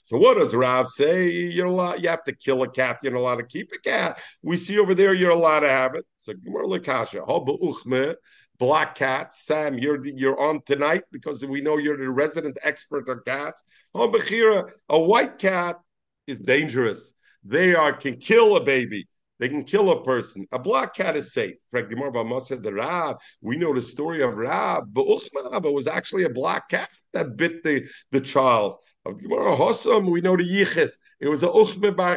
So 0.04 0.16
what 0.16 0.38
does 0.38 0.54
Rav 0.54 0.88
say? 0.88 1.28
You're 1.30 1.66
allowed, 1.66 2.02
you 2.02 2.08
have 2.08 2.24
to 2.24 2.34
kill 2.34 2.62
a 2.62 2.68
cat. 2.68 3.00
You're 3.02 3.12
not 3.12 3.20
allowed 3.20 3.36
to 3.36 3.46
keep 3.46 3.70
a 3.72 3.78
cat. 3.78 4.20
We 4.42 4.56
see 4.56 4.78
over 4.78 4.94
there 4.94 5.14
you're 5.14 5.30
allowed 5.30 5.60
to 5.60 5.68
have 5.68 5.94
it. 5.94 6.04
So 6.18 6.34
Gemara 6.34 6.66
Lakasha. 6.66 8.16
Black 8.58 8.94
cat, 8.94 9.34
Sam, 9.34 9.78
you're 9.78 10.06
you're 10.06 10.40
on 10.40 10.62
tonight 10.64 11.02
because 11.10 11.44
we 11.44 11.60
know 11.60 11.76
you're 11.76 11.96
the 11.96 12.08
resident 12.08 12.56
expert 12.62 13.08
on 13.08 13.20
cats. 13.26 13.64
Bechira, 13.94 14.70
a 14.88 14.98
white 14.98 15.38
cat 15.38 15.80
is 16.28 16.40
dangerous. 16.40 17.12
They 17.42 17.74
are 17.74 17.92
can 17.92 18.16
kill 18.18 18.56
a 18.56 18.62
baby. 18.62 19.08
They 19.44 19.50
can 19.50 19.64
kill 19.64 19.90
a 19.90 20.02
person. 20.02 20.48
A 20.52 20.58
black 20.58 20.94
cat 20.94 21.18
is 21.18 21.34
safe. 21.34 21.56
We 21.70 21.82
know 21.84 23.74
the 23.74 23.82
story 23.82 24.22
of 24.22 24.38
Rab, 24.38 24.84
but 24.90 25.06
was 25.06 25.86
actually 25.86 26.24
a 26.24 26.30
black 26.30 26.70
cat 26.70 26.88
that 27.12 27.36
bit 27.36 27.62
the, 27.62 27.86
the 28.10 28.22
child. 28.22 28.78
Of 29.04 29.20
Gemara 29.20 29.54
Hossam, 29.54 30.10
we 30.10 30.22
know 30.22 30.34
the 30.34 30.44
Yichis. 30.44 30.92
It 31.20 31.28
was 31.28 31.42
a 31.42 31.48
Uchme 31.48 31.94
Bar 31.94 32.16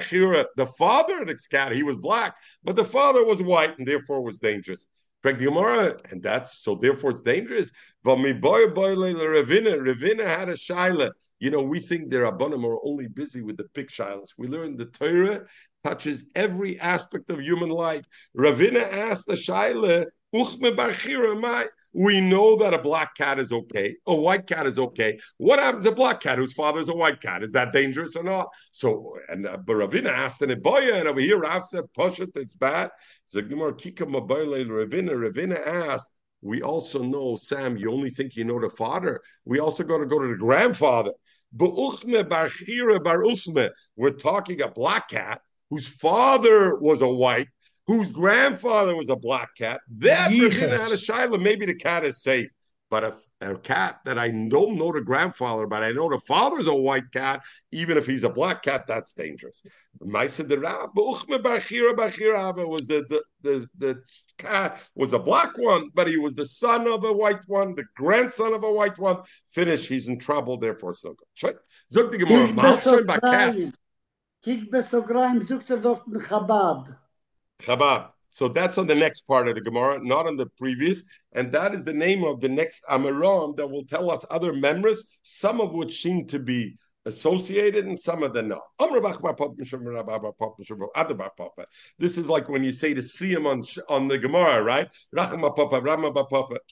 The 0.55 0.65
father 0.77 1.21
of 1.23 1.27
the 1.27 1.37
cat, 1.51 1.73
he 1.73 1.83
was 1.83 1.97
black, 1.97 2.33
but 2.63 2.77
the 2.77 2.85
father 2.85 3.25
was 3.25 3.43
white 3.43 3.77
and 3.77 3.85
therefore 3.85 4.23
was 4.23 4.39
dangerous. 4.39 4.87
Gemara, 5.21 5.97
and 6.09 6.23
that's 6.23 6.59
so 6.59 6.75
therefore 6.75 7.11
it's 7.11 7.23
dangerous. 7.23 7.73
Ravina 8.07 9.77
Ravina 9.79 10.25
had 10.25 10.49
a 10.49 10.53
shaila. 10.53 11.11
You 11.39 11.51
know, 11.51 11.61
we 11.61 11.79
think 11.79 12.09
the 12.09 12.17
Rabbanim 12.17 12.63
are 12.65 12.79
only 12.83 13.07
busy 13.07 13.41
with 13.41 13.57
the 13.57 13.65
big 13.73 13.87
shilas. 13.89 14.29
We 14.37 14.47
learn 14.47 14.77
the 14.77 14.85
Torah 14.85 15.45
touches 15.83 16.25
every 16.35 16.79
aspect 16.79 17.29
of 17.29 17.39
human 17.39 17.69
life. 17.69 18.05
Ravina 18.35 18.81
asked 18.81 19.27
the 19.27 19.35
shaila, 19.35 20.05
we 21.93 22.21
know 22.21 22.57
that 22.57 22.73
a 22.73 22.79
black 22.79 23.15
cat 23.15 23.39
is 23.39 23.51
okay, 23.51 23.95
a 24.05 24.13
white 24.13 24.45
cat 24.45 24.67
is 24.67 24.77
okay. 24.77 25.17
What 25.37 25.57
happens 25.59 25.85
to 25.85 25.91
a 25.91 25.95
black 25.95 26.19
cat 26.19 26.37
whose 26.37 26.53
father 26.53 26.79
is 26.79 26.89
a 26.89 26.95
white 26.95 27.21
cat? 27.21 27.43
Is 27.43 27.53
that 27.53 27.73
dangerous 27.73 28.15
or 28.15 28.23
not? 28.23 28.47
So, 28.71 29.17
and 29.29 29.47
uh, 29.47 29.57
Ravina 29.65 30.09
asked 30.09 30.41
an 30.41 30.49
Iboya, 30.49 30.99
and 30.99 31.07
over 31.07 31.19
here 31.19 31.39
Rav 31.39 31.63
said, 31.63 31.85
Push 31.93 32.19
it, 32.19 32.29
it's 32.35 32.55
bad. 32.55 32.91
Kika 33.33 34.05
Ravina, 34.05 35.09
Ravina 35.09 35.65
asked, 35.65 36.11
we 36.41 36.61
also 36.61 37.03
know, 37.03 37.35
Sam, 37.35 37.77
you 37.77 37.91
only 37.91 38.09
think 38.09 38.35
you 38.35 38.43
know 38.45 38.59
the 38.59 38.69
father. 38.69 39.21
We 39.45 39.59
also 39.59 39.83
got 39.83 39.97
to 39.99 40.05
go 40.05 40.19
to 40.19 40.27
the 40.27 40.35
grandfather. 40.35 41.11
We're 43.95 44.11
talking 44.11 44.61
a 44.61 44.67
black 44.69 45.09
cat 45.09 45.41
whose 45.69 45.87
father 45.87 46.77
was 46.79 47.01
a 47.01 47.07
white, 47.07 47.47
whose 47.87 48.11
grandfather 48.11 48.95
was 48.95 49.09
a 49.09 49.15
black 49.15 49.49
cat. 49.57 49.81
That 49.97 50.29
person 50.29 50.69
had 50.69 50.91
a 50.91 50.97
shiloh. 50.97 51.37
Maybe 51.37 51.65
the 51.65 51.75
cat 51.75 52.03
is 52.03 52.21
safe. 52.21 52.49
But 52.89 53.03
a, 53.03 53.15
a 53.41 53.57
cat 53.57 53.99
that 54.05 54.17
I 54.17 54.29
don't 54.29 54.77
know 54.77 54.93
the 54.93 55.01
grandfather, 55.01 55.67
but 55.67 55.83
I 55.83 55.91
know 55.91 56.09
the 56.09 56.21
father's 56.21 56.67
a 56.67 56.73
white 56.73 57.11
cat, 57.11 57.41
even 57.71 57.97
if 57.97 58.07
he's 58.07 58.23
a 58.23 58.29
black 58.29 58.63
cat, 58.63 58.87
that's 58.87 59.11
dangerous. 59.11 59.61
was 59.99 60.37
the 62.87 63.05
the, 63.09 63.23
the 63.41 63.67
the 63.77 64.01
cat 64.37 64.81
was 64.95 65.11
a 65.11 65.19
black 65.19 65.57
one, 65.57 65.89
but 65.93 66.07
he 66.07 66.17
was 66.17 66.35
the 66.35 66.45
son 66.45 66.87
of 66.87 67.03
a 67.03 67.11
white 67.11 67.43
one, 67.47 67.75
the 67.75 67.83
grandson 67.95 68.53
of 68.53 68.63
a 68.63 68.71
white 68.71 68.97
one. 68.97 69.17
Finish, 69.49 69.87
he's 69.87 70.07
in 70.07 70.17
trouble, 70.17 70.57
therefore 70.57 70.93
so 70.93 71.13
good. 71.41 71.57
Zog 71.91 72.11
the 72.11 72.17
Gemara, 72.17 73.03
by 73.03 73.19
cats. 73.19 73.73
Kik 74.43 74.71
besograyim 74.71 75.41
sucht 75.41 75.69
er 75.69 75.81
dort 75.81 76.03
Chabad. 76.07 76.97
Chabad. 77.59 78.16
So 78.37 78.47
that's 78.47 78.77
on 78.77 78.85
the 78.85 78.93
next 78.93 79.21
part 79.21 79.47
of 79.47 79.55
the 79.55 79.61
Gemara, 79.61 79.97
not 79.99 80.27
on 80.27 80.37
the 80.37 80.45
previous. 80.59 81.01
And 81.31 81.51
that 81.53 81.73
is 81.73 81.83
the 81.83 81.91
name 81.91 82.23
of 82.23 82.39
the 82.39 82.47
next 82.47 82.83
Amaram 82.87 83.57
that 83.57 83.67
will 83.67 83.83
tell 83.83 84.11
us 84.11 84.27
other 84.29 84.53
memories, 84.53 85.03
some 85.23 85.59
of 85.59 85.73
which 85.73 86.03
seem 86.03 86.27
to 86.27 86.37
be 86.37 86.77
associated 87.07 87.87
and 87.87 87.97
some 87.97 88.21
of 88.21 88.33
them 88.33 88.49
not. 88.49 88.61
This 91.97 92.17
is 92.19 92.29
like 92.29 92.47
when 92.47 92.63
you 92.63 92.71
say 92.71 92.93
to 92.93 93.01
see 93.01 93.31
him 93.31 93.47
on, 93.47 93.63
on 93.89 94.07
the 94.07 94.19
Gemara, 94.19 94.61
right? 94.61 94.87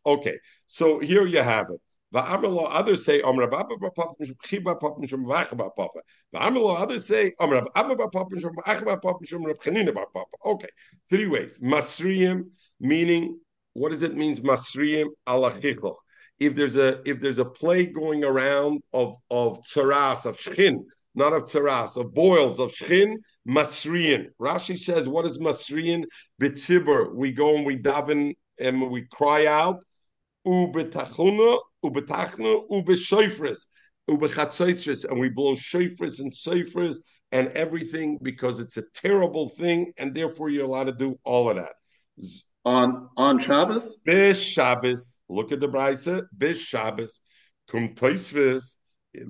Okay, 0.06 0.38
so 0.67 0.99
here 0.99 1.25
you 1.25 1.41
have 1.41 1.71
it. 1.71 1.82
Others 2.15 3.06
say 3.06 3.21
Chiba 3.21 4.78
others 6.78 7.08
say 7.08 7.34
Abba 7.39 7.95
Papa. 10.13 10.38
Okay, 10.45 10.69
three 11.10 11.28
ways. 11.28 11.60
Masriyim 11.60 12.43
meaning 12.80 13.39
what 13.75 13.91
does 13.91 14.04
it 14.04 14.15
mean? 14.15 14.36
Masriyim 14.38 15.08
alachichoch. 15.28 15.95
If 16.39 16.56
there's 16.56 16.75
a 16.78 17.01
if 17.06 17.19
there's 17.19 17.39
a 17.39 17.45
plague 17.45 17.93
going 17.93 18.23
around 18.23 18.82
of 18.93 19.15
of 19.30 19.60
tsaras 19.62 20.25
of 20.25 20.38
shchin, 20.38 20.80
not 21.13 21.34
of 21.34 21.43
tsaras 21.43 21.97
of 21.97 22.13
boils 22.13 22.60
of 22.60 22.71
shchin, 22.71 23.15
masriyin. 23.47 24.28
Rashi 24.41 24.78
says, 24.78 25.08
what 25.08 25.25
is 25.25 25.39
masriyin? 25.39 26.04
Bitzibur. 26.41 27.13
We 27.13 27.32
go 27.32 27.56
and 27.56 27.65
we 27.65 27.78
daven 27.78 28.36
and 28.60 28.89
we 28.89 29.04
cry 29.12 29.45
out. 29.45 29.84
Ubetachuna 30.47 31.60
ubetachnu 31.89 32.70
ubeshoifres 32.70 33.66
ubechatzoitres, 34.09 35.05
and 35.05 35.20
we 35.20 35.30
blow 35.30 35.55
shofars 35.55 36.20
and 36.20 36.32
shofars 36.32 36.97
and 37.32 37.47
everything 37.49 38.20
because 38.22 38.59
it's 38.59 38.78
a 38.78 38.84
terrible 38.93 39.49
thing, 39.49 39.91
and 39.97 40.14
therefore 40.14 40.49
you're 40.49 40.66
allowed 40.66 40.86
to 40.86 40.91
do 40.91 41.20
all 41.24 41.49
of 41.49 41.57
that. 41.57 41.74
On 42.66 43.09
on 43.18 43.39
Shabbos? 43.39 43.97
Bis 44.05 44.41
Shabbos. 44.41 45.18
Look 45.30 45.51
at 45.51 45.59
the 45.59 45.68
brisa. 45.68 46.24
Bis 46.36 46.59
Shabbos. 46.59 47.22
Kum 47.68 47.89
toisvis. 47.95 48.76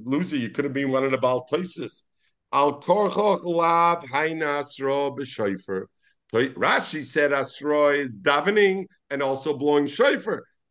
Lucy, 0.03 0.39
you 0.39 0.49
could 0.49 0.65
have 0.65 0.73
been 0.73 0.91
one 0.91 1.03
of 1.03 1.11
the 1.11 1.17
Baal 1.17 1.45
toises. 1.45 2.03
Al 2.53 2.79
korchoch 2.79 3.43
lav 3.43 4.03
hainas 4.05 4.81
ro 4.81 5.15
b'shoifer. 5.15 5.85
Rashi 6.33 7.03
said 7.03 7.33
Asra 7.33 7.91
is 7.91 8.13
davening 8.13 8.85
and 9.09 9.21
also 9.21 9.57
blowing 9.57 9.85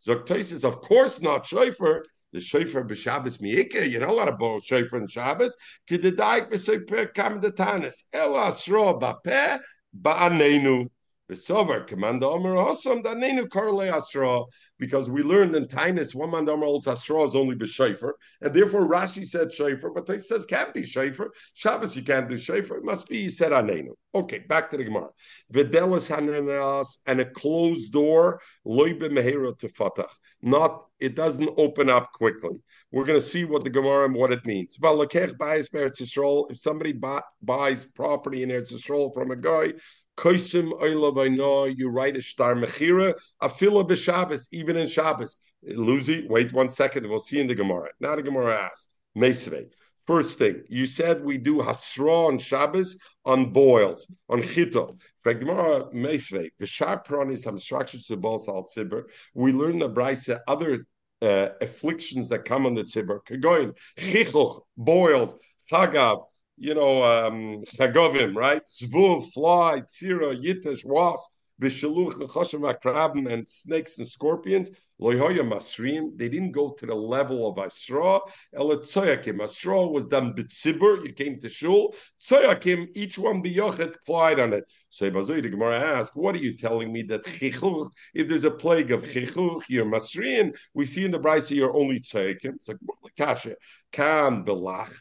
shofar. 0.05 0.25
Zoktosis, 0.25 0.65
of 0.65 0.81
course, 0.81 1.21
not 1.21 1.47
shofar. 1.47 2.05
The 2.33 2.41
shofar 2.41 2.85
b'Shabbos 2.85 3.41
miyike. 3.41 3.89
You 3.89 4.01
know 4.01 4.19
how 4.19 4.25
to 4.25 4.33
blow 4.33 4.59
shofar 4.59 5.01
in 5.01 5.07
Shabbos. 5.07 5.57
Kidedayik 5.89 6.51
b'soper 6.51 7.15
kam 7.15 7.41
detanis. 7.41 8.05
El 8.13 8.37
Asra 8.37 8.95
ba'peh 8.95 9.61
ba'anenu. 10.01 10.89
Besover, 11.27 11.81
Commander 11.81 12.27
Omer 12.27 12.55
Osam, 12.55 13.03
Danenu 13.03 13.49
Karle 13.49 13.83
Asra, 13.83 14.43
because 14.79 15.09
we 15.09 15.23
learned 15.23 15.57
in 15.57 15.67
Tainus, 15.67 16.15
one 16.15 16.31
man 16.31 16.47
Omer 16.49 16.67
holds 16.67 16.87
Asra 16.87 17.23
is 17.23 17.35
only 17.35 17.57
Beshafer, 17.57 18.13
and 18.43 18.53
therefore 18.53 18.87
Rashi 18.87 19.25
said 19.25 19.51
Shafer, 19.51 19.91
but 19.91 20.07
he 20.09 20.19
says 20.19 20.45
can't 20.45 20.75
be 20.75 20.85
Shafer. 20.85 21.31
Shabbos 21.55 21.97
you 21.97 22.03
can't 22.03 22.29
do 22.29 22.37
Shafer, 22.37 22.77
it 22.77 22.85
must 22.85 23.09
be 23.09 23.23
he 23.23 23.29
said 23.31 23.53
Anenu. 23.53 23.93
Okay, 24.15 24.41
back 24.41 24.71
to 24.71 24.77
the 24.77 24.85
Gemara. 24.85 25.09
Videlis 25.53 26.15
Hananas 26.15 26.99
and 27.07 27.21
a 27.21 27.25
closed 27.25 27.93
door, 27.93 28.41
Loibe 28.67 29.01
Mehera 29.01 29.59
to 29.59 29.69
Fatah. 29.71 30.09
Not, 30.43 30.85
it 31.01 31.17
doesn't 31.17 31.51
open 31.57 31.89
up 31.89 32.13
quickly. 32.13 32.61
We're 32.93 33.07
going 33.07 33.19
to 33.19 33.27
see 33.27 33.45
what 33.45 33.65
the 33.65 33.71
Gemara 33.71 34.05
and 34.05 34.15
what 34.15 34.31
it 34.31 34.45
means. 34.45 34.79
If 34.81 36.59
somebody 36.59 36.93
buys 36.93 37.87
property 37.87 38.43
in 38.43 38.51
Eretz 38.51 38.73
Yisrael 38.73 39.13
from 39.15 39.31
a 39.31 39.37
guy, 39.37 39.73
Koisim 40.17 40.73
Oilav 40.81 41.77
you 41.77 41.91
write 41.91 42.17
a 42.17 42.23
star 42.23 42.55
mechira, 42.55 43.15
afila 43.43 43.89
b'Shabbos, 43.89 44.49
even 44.53 44.77
in 44.77 44.89
Shabbos. 44.89 45.37
Luzi, 45.69 46.29
wait 46.29 46.53
one 46.53 46.71
second, 46.71 47.09
we'll 47.09 47.19
see 47.19 47.41
in 47.41 47.47
the 47.47 47.55
Gemara. 47.55 47.89
Now 47.99 48.17
the 48.17 48.23
Gemara 48.23 48.55
asks, 48.55 48.89
Mesve. 49.15 49.67
First 50.07 50.39
thing, 50.39 50.63
you 50.69 50.87
said 50.87 51.25
we 51.25 51.39
do 51.39 51.59
hasra 51.59 52.29
on 52.29 52.39
Shabbos 52.39 52.97
on 53.25 53.53
boils, 53.53 54.07
on 54.29 54.43
chito. 54.43 54.99
Gemara 55.25 55.87
Mesve, 55.95 56.51
instructions 56.61 58.07
to 58.07 58.17
bol 58.19 58.39
sal 58.39 58.65
tzibur. 58.65 59.05
We 59.35 59.53
learn 59.53 59.79
the 59.79 59.89
brayse 59.89 60.39
other 60.47 60.87
uh, 61.23 61.49
afflictions 61.63 62.29
that 62.29 62.45
come 62.45 62.67
on 62.67 62.75
the 62.75 62.83
tzibur. 62.83 63.21
Kagoin, 63.25 63.75
chichuch, 63.99 64.61
boils, 64.77 65.35
chagav, 65.73 66.25
you 66.57 66.75
know, 66.75 67.03
um, 67.03 67.65
chagovim, 67.65 68.35
right? 68.37 68.63
Zvuv, 68.67 69.33
fly, 69.33 69.83
tzira, 69.83 70.41
yitish, 70.41 70.85
wasp, 70.85 71.31
vishaluch, 71.61 72.13
nechoshem, 72.13 72.73
akrabim, 72.73 73.31
and 73.33 73.49
snakes 73.49 73.99
and 73.99 74.07
scorpions. 74.07 74.71
Loihoya 75.01 75.41
masrim. 75.41 76.17
They 76.17 76.29
didn't 76.29 76.53
go 76.53 76.71
to 76.71 76.87
the 76.87 76.95
level 76.95 77.49
of 77.49 77.59
Asra. 77.59 78.21
Eletzoyakim. 78.55 79.43
Asra 79.43 79.85
was 79.89 80.07
done 80.07 80.33
bitzibur. 80.35 81.05
You 81.05 81.13
came 81.13 81.41
to 81.41 81.49
shul. 81.49 81.93
Tzoyakim, 82.21 82.87
each 82.95 83.19
one 83.19 83.43
biyochet 83.43 83.97
applied 83.97 84.39
on 84.39 84.53
it. 84.53 84.65
So 84.91 85.11
Ibazoi, 85.11 85.43
the 85.43 85.49
Gemara 85.49 85.81
asked, 85.81 86.17
what 86.17 86.37
are 86.37 86.39
you 86.39 86.57
telling 86.57 86.93
me 86.93 87.03
that 87.05 87.25
chichuch, 87.25 87.91
if 88.15 88.29
there's 88.29 88.45
a 88.45 88.51
plague 88.53 88.93
of 88.93 89.03
chichuch, 89.03 89.63
you're 89.69 89.85
masrim, 89.85 90.57
we 90.75 90.87
see 90.87 91.05
in 91.05 91.11
the 91.11 91.19
Brisa 91.19 91.57
you're 91.57 91.77
only 91.77 91.99
tzoyakim. 91.99 92.55
It's 92.55 92.69
like, 92.69 92.79
kasha, 93.17 93.57
kam 93.91 94.45
belach 94.45 94.95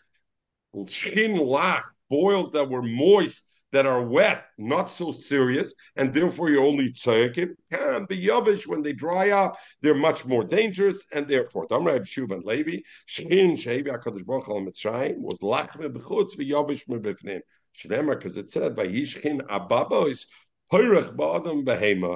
shin 0.87 1.35
lach, 1.37 1.83
boils 2.09 2.51
that 2.51 2.69
were 2.69 2.83
moist, 2.83 3.49
that 3.71 3.85
are 3.87 4.03
wet, 4.03 4.45
not 4.59 4.89
so 4.89 5.11
serious, 5.11 5.73
and 5.95 6.13
therefore 6.13 6.49
you're 6.49 6.63
only 6.63 6.91
tzayakim. 6.91 7.55
Can 7.71 8.05
be 8.05 8.23
yavish 8.27 8.67
when 8.67 8.83
they 8.83 8.93
dry 8.93 9.31
up, 9.31 9.57
they're 9.81 9.95
much 9.95 10.25
more 10.25 10.43
dangerous, 10.43 11.07
and 11.11 11.27
therefore, 11.27 11.67
Damra 11.67 11.99
Shuv 12.01 12.31
and 12.31 12.45
Levi, 12.45 12.81
shin 13.07 13.55
shevi 13.55 13.87
hakadosh 13.87 14.25
baruch 14.25 14.47
al 14.47 14.61
mitzrayim 14.61 15.17
was 15.17 15.39
lachme 15.39 15.89
b'chutz 15.91 16.37
v'yavish 16.37 16.87
mebifnim. 16.87 17.41
Shnemer, 17.75 18.15
because 18.15 18.37
it 18.37 18.51
said 18.51 18.75
vayishchin 18.75 19.41
ababois. 19.47 20.25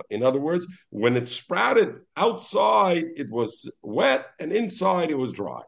In 0.09 0.23
other 0.23 0.39
words, 0.39 0.67
when 0.89 1.15
it 1.15 1.27
sprouted 1.27 1.99
outside, 2.15 3.05
it 3.15 3.29
was 3.29 3.71
wet, 3.83 4.25
and 4.39 4.51
inside 4.51 5.11
it 5.11 5.17
was 5.17 5.31
dry. 5.31 5.61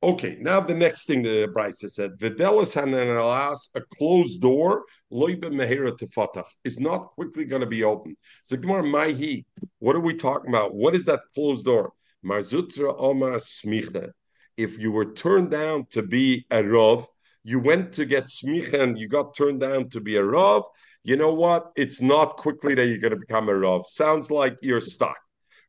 Okay, 0.00 0.36
now 0.40 0.60
the 0.60 0.74
next 0.74 1.06
thing 1.06 1.22
the 1.22 1.48
Bryce 1.52 1.82
said, 1.88 2.20
Videlis 2.20 2.80
and 2.80 2.94
alas, 2.94 3.68
a 3.74 3.80
closed 3.80 4.40
door, 4.40 4.84
loibe 5.12 5.42
mehera 5.46 5.90
tefatach, 5.90 6.46
is 6.62 6.78
not 6.78 7.08
quickly 7.16 7.44
going 7.44 7.62
to 7.62 7.66
be 7.66 7.82
open. 7.82 8.16
Zikmar 8.48 8.84
Maihi, 8.84 9.44
what 9.80 9.96
are 9.96 10.00
we 10.00 10.14
talking 10.14 10.50
about? 10.50 10.72
What 10.72 10.94
is 10.94 11.04
that 11.06 11.22
closed 11.34 11.66
door? 11.66 11.92
Mar 12.22 12.38
Zutra 12.40 12.94
Omar 12.96 13.38
Smicha. 13.38 14.10
If 14.56 14.78
you 14.78 14.92
were 14.92 15.14
turned 15.14 15.50
down 15.50 15.86
to 15.90 16.02
be 16.02 16.46
a 16.52 16.62
Rav, 16.62 17.04
you 17.42 17.58
went 17.58 17.92
to 17.94 18.04
get 18.04 18.26
Smicha 18.26 18.80
and 18.80 18.96
you 18.96 19.08
got 19.08 19.36
turned 19.36 19.58
down 19.58 19.88
to 19.90 20.00
be 20.00 20.16
a 20.16 20.24
Rav, 20.24 20.62
you 21.02 21.16
know 21.16 21.32
what? 21.32 21.72
It's 21.74 22.00
not 22.00 22.36
quickly 22.36 22.76
that 22.76 22.86
you're 22.86 22.98
going 22.98 23.14
to 23.14 23.26
become 23.26 23.48
a 23.48 23.54
Rav. 23.54 23.86
Sounds 23.88 24.30
like 24.30 24.58
you're 24.62 24.80
stuck. 24.80 25.18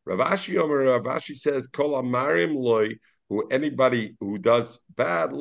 Rav 0.05 0.19
Ashi 0.19 0.57
Omar 0.57 0.77
Rav 0.77 1.03
Ashi 1.03 1.35
says, 1.35 1.65
Kol 1.65 1.99
Amarim 1.99 2.55
loy 2.55 2.95
who 3.29 3.47
anybody 3.49 4.15
who 4.19 4.37
does 4.37 4.79
bad, 4.95 5.31
and 5.31 5.39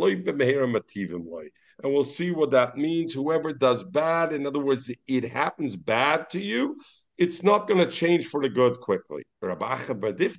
we'll 1.84 2.04
see 2.04 2.30
what 2.30 2.50
that 2.50 2.76
means. 2.76 3.14
Whoever 3.14 3.52
does 3.52 3.82
bad, 3.82 4.32
in 4.32 4.46
other 4.46 4.58
words, 4.58 4.90
it 5.06 5.24
happens 5.24 5.76
bad 5.76 6.30
to 6.30 6.40
you, 6.40 6.76
it's 7.18 7.42
not 7.42 7.66
going 7.66 7.84
to 7.84 7.90
change 7.90 8.26
for 8.26 8.40
the 8.40 8.48
good 8.48 8.78
quickly. 8.78 9.24
Rav 9.42 9.58
Ashi 9.58 10.30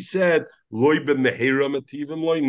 said, 0.00 0.46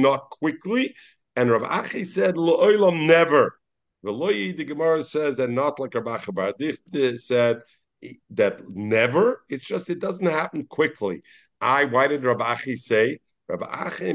not 0.01 0.29
quickly, 0.29 0.95
and 1.35 1.51
Rav 1.51 1.63
Achi 1.63 2.05
said, 2.05 2.35
never. 2.35 3.59
The 4.03 4.11
Loyi, 4.11 4.55
the 4.55 4.63
Gemara 4.63 5.03
says, 5.03 5.39
and 5.39 5.55
not 5.55 5.79
like 5.79 5.95
Rav 5.95 6.05
Acha 6.05 7.19
said, 7.19 7.61
that 8.29 8.61
never. 8.69 9.43
It's 9.49 9.65
just 9.65 9.89
it 9.89 9.99
doesn't 9.99 10.25
happen 10.25 10.65
quickly. 10.65 11.23
I, 11.65 11.85
why 11.85 12.05
did 12.05 12.23
Rabbi 12.23 12.45
Achi 12.45 12.75
say? 12.75 13.19
Achi. 13.49 14.13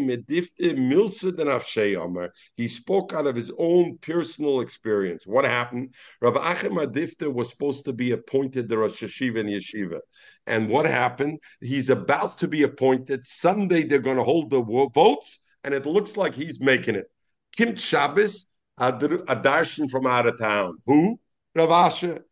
He 2.57 2.69
spoke 2.69 3.13
out 3.13 3.27
of 3.27 3.35
his 3.35 3.53
own 3.59 3.99
personal 3.99 4.61
experience. 4.61 5.27
What 5.27 5.45
happened? 5.45 5.95
Rabbi 6.21 6.39
Achi 6.39 6.69
medifte 6.69 7.33
was 7.33 7.51
supposed 7.51 7.85
to 7.87 7.93
be 7.93 8.13
appointed 8.13 8.69
the 8.69 8.79
Rosh 8.79 9.03
Hashiva 9.03 9.41
and 9.41 9.49
Yeshiva. 9.49 9.99
And 10.47 10.69
what 10.69 10.87
happened? 10.87 11.41
He's 11.61 11.91
about 11.91 12.39
to 12.39 12.47
be 12.47 12.63
appointed. 12.63 13.27
Sunday 13.27 13.83
they're 13.83 13.99
going 13.99 14.17
to 14.17 14.23
hold 14.23 14.51
the 14.51 14.63
votes, 14.63 15.41
and 15.65 15.75
it 15.75 15.87
looks 15.87 16.17
like 16.17 16.35
he's 16.37 16.61
making 16.61 16.95
it. 16.95 17.11
Kim 17.57 17.75
Shabbos, 17.75 18.47
a 18.79 18.93
darshan 18.93 19.91
from 19.91 20.07
out 20.07 20.27
of 20.27 20.39
town. 20.39 20.79
Who? 20.87 21.19
Rav 21.57 21.71
Asher. 21.71 22.25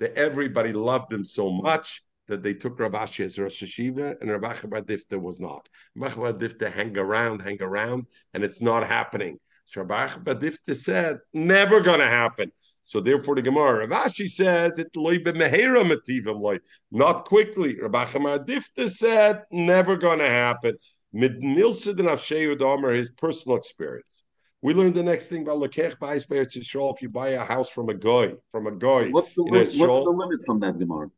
That 0.00 0.14
everybody 0.14 0.72
loved 0.72 1.12
him 1.12 1.24
so 1.24 1.50
much 1.52 2.02
that 2.28 2.42
they 2.42 2.54
took 2.54 2.78
Rav 2.78 2.92
Ashi 2.92 3.24
as 3.24 3.38
Rosh 3.38 3.62
Hashiva 3.62 4.20
and 4.20 4.30
Rav 4.30 4.42
Achabar 4.42 4.82
Difta 4.82 5.20
was 5.20 5.40
not. 5.40 5.68
Rav 5.96 6.14
Achabar 6.14 6.38
Difta 6.38 6.72
hang 6.72 6.96
around, 6.96 7.40
hang 7.40 7.60
around, 7.60 8.06
and 8.34 8.44
it's 8.44 8.60
not 8.60 8.86
happening. 8.86 9.38
So 9.64 9.82
Rav 9.82 10.10
Achabar 10.10 10.40
Difta 10.40 10.74
said, 10.74 11.18
never 11.32 11.80
going 11.80 12.00
to 12.00 12.08
happen. 12.08 12.52
So 12.82 13.00
therefore, 13.00 13.36
the 13.36 13.42
Gemara 13.42 13.86
Rav 13.86 14.06
Ashi 14.08 14.28
says 14.28 14.78
it 14.78 14.96
loy 14.96 15.18
b'mehera 15.18 15.84
mativim 15.84 16.40
loy, 16.40 16.58
not 16.90 17.24
quickly. 17.24 17.80
Rav 17.80 17.92
Achabar 17.92 18.44
Difta 18.46 18.88
said, 18.88 19.42
never 19.50 19.96
going 19.96 20.18
to 20.18 20.28
happen. 20.28 20.76
Mid 21.12 21.42
Nilsid 21.42 21.98
and 21.98 22.08
Avsheyu 22.08 22.56
Domer, 22.56 22.96
his 22.96 23.10
personal 23.10 23.58
experience. 23.58 24.24
We 24.62 24.74
learned 24.74 24.94
the 24.94 25.02
next 25.02 25.28
thing 25.28 25.42
about 25.42 25.58
Lekech 25.58 25.98
Be'etz 25.98 26.56
Yisrael. 26.56 26.94
If 26.94 27.02
you 27.02 27.08
buy 27.08 27.30
a 27.30 27.44
house 27.44 27.68
from 27.68 27.88
a 27.88 27.94
guy, 27.94 28.34
from 28.52 28.68
a 28.68 28.72
guy, 28.72 29.10
what's 29.10 29.32
the, 29.34 29.42
what's 29.42 29.74
the 29.74 29.82
limit 29.82 30.40
from 30.46 30.60
that 30.60 30.78
Gemara? 30.78 31.10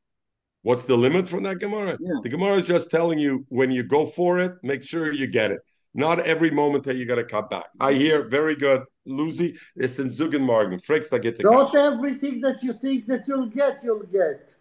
What's 0.64 0.86
the 0.86 0.96
limit 0.96 1.28
from 1.28 1.42
that 1.42 1.58
Gemara? 1.58 1.98
Yeah. 2.00 2.14
The 2.22 2.30
Gemara 2.30 2.56
is 2.56 2.64
just 2.64 2.90
telling 2.90 3.18
you 3.18 3.44
when 3.50 3.70
you 3.70 3.82
go 3.82 4.06
for 4.06 4.38
it, 4.38 4.52
make 4.62 4.82
sure 4.82 5.12
you 5.12 5.26
get 5.26 5.50
it. 5.50 5.60
Not 5.92 6.20
every 6.20 6.50
moment 6.50 6.84
that 6.84 6.96
you 6.96 7.04
got 7.04 7.16
to 7.16 7.24
cut 7.24 7.50
back. 7.50 7.66
I 7.78 7.92
hear 7.92 8.26
very 8.28 8.56
good. 8.56 8.82
Lucy, 9.04 9.58
it's 9.76 9.98
in 9.98 10.06
Zugenmorgen. 10.06 10.82
Fricks 10.82 11.10
that 11.10 11.20
get 11.20 11.36
the 11.36 11.42
Not 11.42 11.72
cash. 11.72 11.92
everything 11.92 12.40
that 12.40 12.62
you 12.62 12.72
think 12.72 13.06
that 13.08 13.28
you'll 13.28 13.46
get, 13.46 13.80
you'll 13.84 14.04
get. 14.04 14.56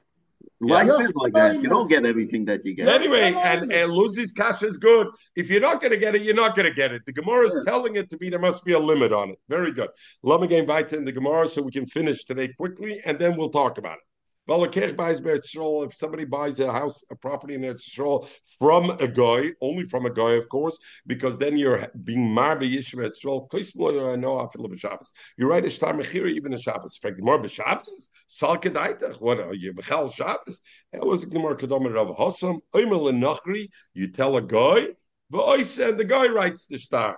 Life 0.60 0.88
yeah. 0.88 1.06
is 1.06 1.16
like 1.16 1.34
that. 1.34 1.62
You 1.62 1.70
don't 1.70 1.88
get 1.88 2.06
everything 2.06 2.44
that 2.46 2.66
you 2.66 2.74
get. 2.74 2.90
Anyway, 2.90 3.34
and, 3.34 3.72
and 3.72 3.92
Lucy's 3.92 4.34
cash 4.34 4.62
is 4.62 4.78
good. 4.78 5.08
If 5.38 5.50
you're 5.50 5.62
not 5.62 5.80
going 5.80 5.94
to 5.94 5.98
get 5.98 6.16
it, 6.16 6.24
you're 6.24 6.36
not 6.36 6.54
going 6.54 6.68
to 6.68 6.76
get 6.76 6.92
it. 6.92 7.06
The 7.06 7.14
Gemara 7.14 7.46
is 7.48 7.56
yeah. 7.56 7.72
telling 7.72 7.96
it 7.96 8.10
to 8.10 8.18
be 8.18 8.30
there 8.30 8.40
must 8.40 8.66
be 8.66 8.74
a 8.74 8.80
limit 8.80 9.14
on 9.14 9.30
it. 9.30 9.40
Very 9.48 9.72
good. 9.72 9.90
Let 10.22 10.42
me 10.42 10.48
get 10.48 10.68
back 10.68 10.92
in 10.92 11.06
the 11.06 11.14
Gemara 11.14 11.48
so 11.48 11.62
we 11.62 11.72
can 11.72 11.86
finish 11.86 12.26
today 12.26 12.50
quickly, 12.50 13.02
and 13.06 13.18
then 13.18 13.38
we'll 13.38 13.50
talk 13.50 13.78
about 13.78 14.00
it. 14.00 14.04
If 14.46 15.94
somebody 15.94 16.26
buys 16.26 16.60
a 16.60 16.70
house, 16.70 17.02
a 17.10 17.16
property 17.16 17.54
in 17.56 17.62
Eretz 17.62 18.28
from 18.60 18.90
a 18.90 19.08
guy, 19.08 19.52
only 19.62 19.86
from 19.86 20.06
a 20.06 20.10
guy, 20.10 20.32
of 20.32 20.50
course, 20.50 20.78
because 21.08 21.38
then 21.38 21.58
you're 21.58 21.88
being 22.04 22.28
marbe 22.28 22.64
after 24.42 24.78
Shabbos. 24.78 25.12
You 25.38 25.48
write 25.48 25.66
a 25.66 25.70
shtar 25.70 25.94
mechira 25.94 26.30
even 26.30 26.52
in 26.52 26.60
Shabbos. 26.60 26.98
Frag 26.98 27.24
more 27.24 27.40
b'Shabbos. 27.40 28.10
Sal 28.28 28.58
kedaitach. 28.58 29.22
What 29.22 29.40
are 29.40 29.54
you 29.54 29.74
b'chal 29.74 30.14
Shabbos? 30.14 30.60
It 30.92 31.06
was 31.06 31.26
the 31.26 31.40
more 31.40 31.56
kedom 31.56 31.94
Rav 31.94 32.18
Hossam. 32.18 32.60
Oimel. 32.74 33.68
You 33.94 34.08
tell 34.10 34.36
a 34.36 34.42
guy. 34.42 34.88
but 35.30 35.80
And 35.80 35.98
the 35.98 36.06
guy 36.06 36.28
writes 36.28 36.66
the 36.66 36.78
star. 36.78 37.18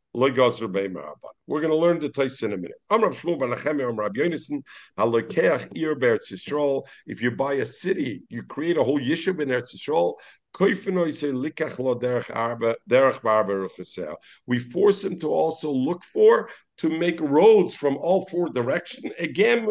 We're 0.13 0.31
going 0.31 1.69
to 1.69 1.75
learn 1.75 1.99
the 1.99 2.09
Tais 2.09 2.43
in 2.43 2.51
a 2.51 2.57
minute. 2.57 2.81
I'm 2.89 3.01
Shmuel 3.01 3.39
Bar 3.39 4.09
I'm. 4.97 6.83
If 7.07 7.21
you 7.21 7.31
buy 7.31 7.53
a 7.53 7.65
city, 7.65 8.23
you 8.27 8.43
create 8.43 8.75
a 8.75 8.83
whole 8.83 8.99
Yishev 8.99 9.39
in 9.39 9.47
Eretz 9.47 9.73
Yisrael, 9.73 10.15
we 14.47 14.59
force 14.59 15.03
him 15.05 15.17
to 15.19 15.29
also 15.29 15.71
look 15.71 16.03
for 16.03 16.49
to 16.79 16.89
make 16.89 17.21
roads 17.21 17.73
from 17.73 17.95
all 17.95 18.25
four 18.25 18.49
directions. 18.49 19.13
Again, 19.17 19.65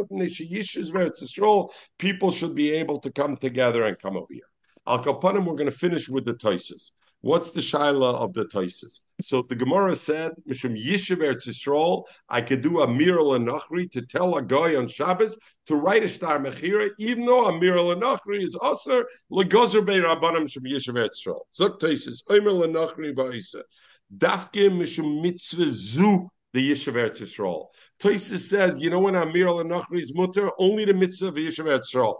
people 1.98 2.30
should 2.30 2.54
be 2.54 2.70
able 2.70 2.98
to 3.00 3.10
come 3.10 3.36
together 3.36 3.82
and 3.82 3.98
come 3.98 4.16
over 4.16 4.26
here. 4.30 4.40
Al 4.86 5.04
Kapanim, 5.04 5.44
we're 5.44 5.56
going 5.56 5.66
to 5.66 5.76
finish 5.76 6.08
with 6.08 6.24
the 6.24 6.32
Toises. 6.34 6.92
What's 7.22 7.50
the 7.50 7.60
shaila 7.60 8.14
of 8.14 8.32
the 8.32 8.46
Toises? 8.46 9.02
So 9.20 9.42
the 9.42 9.54
Gemara 9.54 9.94
said, 9.94 10.32
Mishum 10.48 10.74
Yishev 10.82 11.18
Eretz 11.18 11.46
Yisrael, 11.46 12.04
I 12.30 12.40
could 12.40 12.62
do 12.62 12.80
a 12.80 12.86
miral 12.86 13.36
and 13.36 13.46
nachri 13.46 13.90
to 13.92 14.00
tell 14.00 14.36
a 14.36 14.42
guy 14.42 14.74
on 14.76 14.88
Shabbos 14.88 15.36
to 15.66 15.76
write 15.76 16.02
a 16.02 16.08
star 16.08 16.38
mechira, 16.38 16.88
even 16.98 17.26
though 17.26 17.44
a 17.44 17.52
miral 17.52 17.92
and 17.92 18.00
nachri 18.00 18.42
is 18.42 18.56
aser 18.64 19.06
legozer 19.30 19.84
bei 19.84 19.98
rabbanim 19.98 20.44
Mishum 20.44 20.64
Yishev 20.66 20.94
Eretz 20.94 21.20
Yisrael. 21.26 21.40
Zok 21.54 21.78
Toises, 21.78 22.22
Omer 22.30 22.52
lenachri 22.52 23.14
ba'isa. 23.14 23.64
Dafke 24.16 24.70
Mishum 24.70 25.20
Mitzvah 25.20 25.68
Zu 25.68 26.30
the 26.54 26.70
Yishev 26.70 26.94
Eretz 26.94 27.20
Yisrael. 27.20 27.66
Says, 28.18 28.78
you 28.78 28.88
know 28.88 28.98
when 28.98 29.14
a 29.14 29.26
miral 29.26 29.60
and 29.60 29.70
nachri 29.70 30.00
is 30.00 30.14
mutter, 30.14 30.50
only 30.58 30.86
the 30.86 30.94
mitzvah 30.94 31.28
of 31.28 31.34
Yishev 31.34 31.66
Eretz 31.66 31.92
Yisrael. 31.94 32.16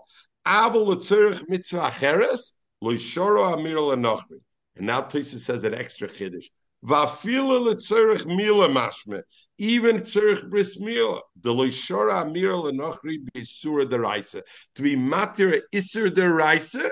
Letzerich 0.47 1.49
mitzvah 1.49 1.89
acheres, 1.91 2.53
loishoro 2.85 3.55
amir 3.55 3.77
lenachri. 3.77 4.41
And 4.77 4.87
now 4.87 5.03
Tosis 5.03 5.41
says 5.41 5.65
an 5.65 5.75
extra 5.75 6.09
chiddush. 6.09 6.47
Vafila 6.85 7.75
letzerich 7.75 8.25
mila 8.27 8.69
mashme. 8.69 9.23
Even 9.59 9.99
tzerich 9.99 10.49
bris 10.49 10.79
mila. 10.79 11.21
The 11.43 11.53
loishora 11.53 12.23
amir 12.23 12.53
lenachri 12.53 13.19
beisura 13.35 13.85
deraisa. 13.85 14.43
To 14.77 14.83
be 14.83 14.97
matir 14.97 15.61
isur 15.75 16.09
deraisa 16.09 16.91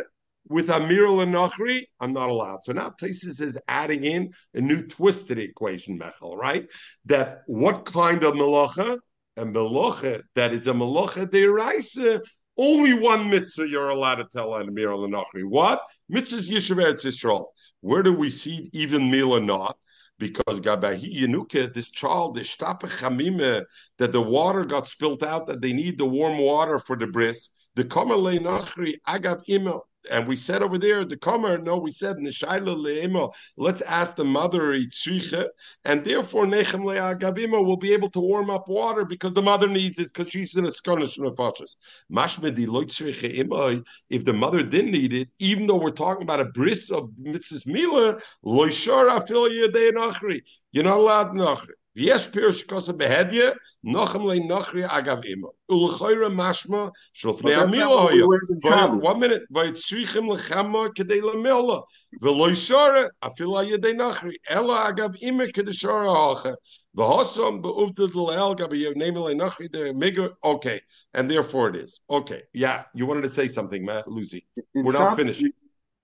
with 0.48 0.68
amir 0.70 1.06
lenachri, 1.06 1.84
I'm 2.00 2.12
not 2.12 2.28
allowed. 2.28 2.64
So 2.64 2.72
now 2.72 2.90
Tosis 2.90 3.40
is 3.40 3.58
adding 3.68 4.04
in 4.04 4.32
a 4.54 4.60
new 4.60 4.82
twist 4.82 5.28
to 5.28 5.34
the 5.34 5.42
equation, 5.42 5.98
Mechel, 5.98 6.36
right? 6.36 6.68
That 7.06 7.42
what 7.46 7.84
kind 7.84 8.24
of 8.24 8.34
melacha? 8.34 8.98
A 9.36 9.44
melacha 9.44 10.22
that 10.34 10.52
is 10.52 10.66
a 10.66 10.72
melacha 10.72 11.26
deraisa 11.26 12.20
only 12.58 12.92
one 12.92 13.30
mitzvah 13.30 13.68
you're 13.68 13.88
allowed 13.88 14.16
to 14.16 14.24
tell 14.24 14.54
an 14.56 14.68
Amir 14.68 14.90
al 14.90 15.06
Nachri. 15.08 15.44
What? 15.44 15.80
Mitzvahs 16.10 16.48
Yishuv 16.50 16.82
Eretz 16.82 17.04
Yisrael. 17.04 17.46
Where 17.80 18.02
do 18.02 18.12
we 18.12 18.30
see 18.30 18.70
even 18.72 19.10
meal 19.10 19.32
or 19.32 19.40
not? 19.40 19.76
Because 20.18 20.60
Gabahi 20.60 21.22
Yenuke, 21.22 21.72
this 21.72 21.90
child, 21.90 22.34
the 22.34 22.40
Shtapa 22.40 22.88
Chamime, 22.88 23.64
that 23.98 24.12
the 24.12 24.20
water 24.22 24.64
got 24.64 24.88
spilt 24.88 25.22
out, 25.22 25.46
that 25.46 25.60
they 25.60 25.72
need 25.72 25.98
the 25.98 26.06
warm 26.06 26.38
water 26.38 26.78
for 26.78 26.96
the 26.96 27.06
bris. 27.06 27.50
The 27.76 27.84
Kamer 27.84 28.20
Le 28.20 28.38
Nachri 28.38 28.94
Agav 29.06 29.42
Imo 29.48 29.82
and 30.10 30.26
we 30.26 30.36
said 30.36 30.62
over 30.62 30.78
there 30.78 31.04
the 31.04 31.16
comer. 31.16 31.58
No, 31.58 31.76
we 31.76 31.90
said 31.90 32.16
Nishaila 32.16 32.76
leemo. 32.76 33.32
Let's 33.56 33.80
ask 33.82 34.16
the 34.16 34.24
mother 34.24 34.72
Yitzricha, 34.72 35.46
and 35.84 36.04
therefore 36.04 36.46
Nechem 36.46 36.82
leagavima 36.82 37.64
will 37.64 37.76
be 37.76 37.92
able 37.92 38.10
to 38.10 38.20
warm 38.20 38.50
up 38.50 38.68
water 38.68 39.04
because 39.04 39.32
the 39.34 39.42
mother 39.42 39.68
needs 39.68 39.98
it 39.98 40.12
because 40.12 40.30
she's 40.30 40.56
in 40.56 40.64
a 40.64 40.68
skonish 40.68 41.18
nefashas. 41.18 41.76
Mashmedi 42.12 42.66
loitzricha 42.66 43.38
imoi. 43.38 43.84
If 44.10 44.24
the 44.24 44.32
mother 44.32 44.62
didn't 44.62 44.92
need 44.92 45.12
it, 45.12 45.28
even 45.38 45.66
though 45.66 45.76
we're 45.76 45.90
talking 45.90 46.22
about 46.22 46.40
a 46.40 46.46
bris 46.46 46.90
of 46.90 47.10
mitzvah 47.18 47.70
mila, 47.70 48.18
loishara 48.44 49.20
afil 49.20 49.48
yedei 49.50 49.92
nachri. 49.92 50.40
You're 50.72 50.84
not 50.84 50.98
allowed 50.98 51.32
nachri. 51.32 51.77
Yes, 51.98 52.28
Pirush 52.28 52.66
Kosa 52.66 52.94
Behedye, 52.94 53.54
Nochem 53.84 54.24
Le 54.24 54.36
Nochri 54.40 54.88
Agav 54.88 55.24
Imo. 55.24 55.52
Ulchoira 55.70 56.30
Mashma, 56.30 56.92
Shlofnei 57.14 57.56
Amila 57.58 58.08
Hoya. 58.08 58.96
One 58.96 59.18
minute, 59.18 59.42
Vaitzrichim 59.52 60.34
Lechama 60.34 60.88
Kedei 60.94 61.20
Lamila. 61.20 61.82
Veloy 62.22 62.50
Shara, 62.50 63.08
Afila 63.22 63.68
Yedei 63.68 63.94
Nochri, 63.94 64.34
Ela 64.48 64.92
Agav 64.92 65.20
Imo 65.22 65.44
Kedei 65.46 65.74
Shara 65.74 66.06
Hocha. 66.06 66.54
V'hosam 66.96 67.62
be'uvdid 67.62 68.14
l'el 68.14 68.56
gabi 68.56 68.84
yev 68.84 68.96
nochri 68.96 69.70
de 69.70 69.92
mega. 69.92 70.30
Okay, 70.42 70.80
and 71.14 71.30
therefore 71.30 71.68
it 71.68 71.76
is. 71.76 72.00
Okay, 72.10 72.42
yeah. 72.52 72.84
You 72.94 73.06
wanted 73.06 73.22
to 73.22 73.28
say 73.28 73.46
something, 73.46 73.84
Matt, 73.84 74.08
Lucy. 74.08 74.46
We're 74.74 74.92
not 74.92 75.16
finished. 75.16 75.44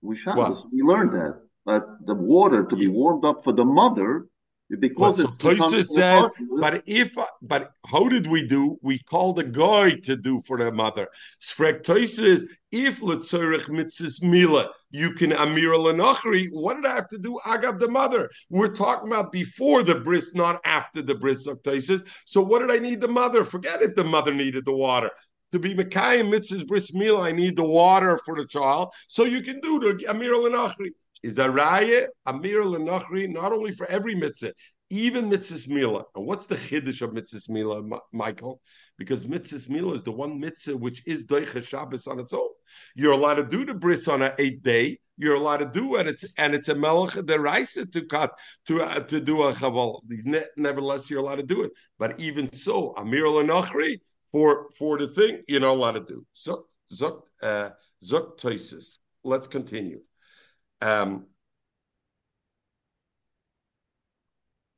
We, 0.01 0.15
we 0.25 0.81
learned 0.83 1.13
that 1.13 1.41
that 1.65 1.83
the 2.05 2.13
water 2.13 2.63
to 2.63 2.75
be 2.75 2.87
warmed 2.87 3.25
up 3.25 3.43
for 3.43 3.51
the 3.51 3.65
mother 3.65 4.27
because 4.79 5.19
well, 5.19 5.27
so 5.29 5.49
Toysa 5.49 5.83
says, 5.83 6.29
but 6.59 6.83
if 6.85 7.15
but 7.41 7.71
how 7.85 8.09
did 8.09 8.27
we 8.27 8.47
do? 8.47 8.77
We 8.81 8.99
called 8.99 9.39
a 9.39 9.43
guy 9.43 9.95
to 10.03 10.15
do 10.15 10.41
for 10.41 10.57
the 10.57 10.71
mother. 10.71 11.07
Sfrek 11.39 11.83
Toysa 11.83 12.23
is 12.23 12.45
if 12.71 13.01
letzorich 13.01 13.69
mitzvah 13.69 14.25
mila, 14.25 14.69
you 14.89 15.11
can 15.11 15.31
amira 15.31 15.77
lenachri. 15.77 16.47
What 16.51 16.75
did 16.75 16.85
I 16.85 16.95
have 16.95 17.09
to 17.09 17.17
do? 17.17 17.39
I 17.45 17.57
got 17.57 17.79
the 17.79 17.89
mother. 17.89 18.29
We're 18.49 18.73
talking 18.73 19.07
about 19.07 19.31
before 19.31 19.83
the 19.83 19.95
bris, 19.95 20.33
not 20.33 20.61
after 20.65 21.01
the 21.01 21.15
bris 21.15 21.45
of 21.45 21.61
Toysa. 21.61 22.05
So 22.25 22.41
what 22.41 22.59
did 22.59 22.71
I 22.71 22.79
need 22.79 23.01
the 23.01 23.07
mother? 23.07 23.43
Forget 23.43 23.83
if 23.83 23.95
the 23.95 24.03
mother 24.03 24.33
needed 24.33 24.65
the 24.65 24.75
water 24.75 25.11
to 25.51 25.59
be 25.59 25.75
Mekayim 25.75 26.33
mitzvahs 26.33 26.67
bris 26.67 26.93
mila, 26.93 27.21
I 27.21 27.31
need 27.31 27.55
the 27.55 27.63
water 27.63 28.19
for 28.25 28.35
the 28.35 28.45
child. 28.45 28.93
So 29.07 29.25
you 29.25 29.41
can 29.41 29.59
do 29.61 29.79
the 29.79 30.09
Amir 30.09 30.33
Lenachri 30.33 30.89
is 31.25 31.39
a 31.39 31.47
raya 31.47 32.05
amir 32.27 32.63
lenachri 32.63 33.27
not 33.27 33.51
only 33.51 33.71
for 33.71 33.87
every 33.87 34.13
mitzvah, 34.13 34.53
even 34.91 35.27
mitzvah 35.27 35.73
mila. 35.73 36.03
And 36.15 36.23
what's 36.27 36.45
the 36.45 36.55
chiddush 36.55 37.01
of 37.01 37.13
mitzvah 37.13 37.51
mila, 37.51 37.81
Michael? 38.13 38.61
Because 38.99 39.27
mitzvah 39.27 39.73
mila 39.73 39.93
is 39.93 40.03
the 40.03 40.11
one 40.11 40.39
mitzvah 40.39 40.77
which 40.77 41.01
is 41.07 41.25
doicha 41.25 41.63
Shabbos 41.67 42.05
on 42.05 42.19
its 42.19 42.31
own. 42.31 42.49
You're 42.95 43.13
allowed 43.13 43.35
to 43.35 43.43
do 43.43 43.65
the 43.65 43.73
bris 43.73 44.07
on 44.07 44.21
an 44.21 44.33
eighth 44.37 44.61
day. 44.61 44.99
You're 45.17 45.35
allowed 45.35 45.61
to 45.65 45.65
do 45.65 45.95
and 45.95 46.07
it's 46.07 46.25
and 46.37 46.53
it's 46.53 46.69
a 46.69 46.75
melech 46.75 47.13
deraisa 47.13 47.91
to 47.91 48.05
cut 48.05 48.31
to 48.67 48.83
uh, 48.83 48.99
to 48.99 49.19
do 49.19 49.43
a 49.43 49.53
chaval. 49.53 50.01
Nevertheless, 50.57 51.09
you're 51.09 51.21
allowed 51.21 51.37
to 51.37 51.49
do 51.55 51.63
it. 51.63 51.71
But 51.97 52.19
even 52.19 52.53
so, 52.53 52.93
amir 52.97 53.25
lenachri 53.25 53.99
for 54.31 54.69
for 54.77 54.99
the 54.99 55.07
thing 55.07 55.41
you're 55.47 55.61
not 55.61 55.75
allowed 55.77 55.93
to 55.93 56.05
do. 56.13 56.25
So 56.33 56.67
zok 56.93 57.21
uh, 57.41 57.69
zok 58.03 58.99
Let's 59.23 59.47
continue. 59.47 60.01
Um, 60.81 61.25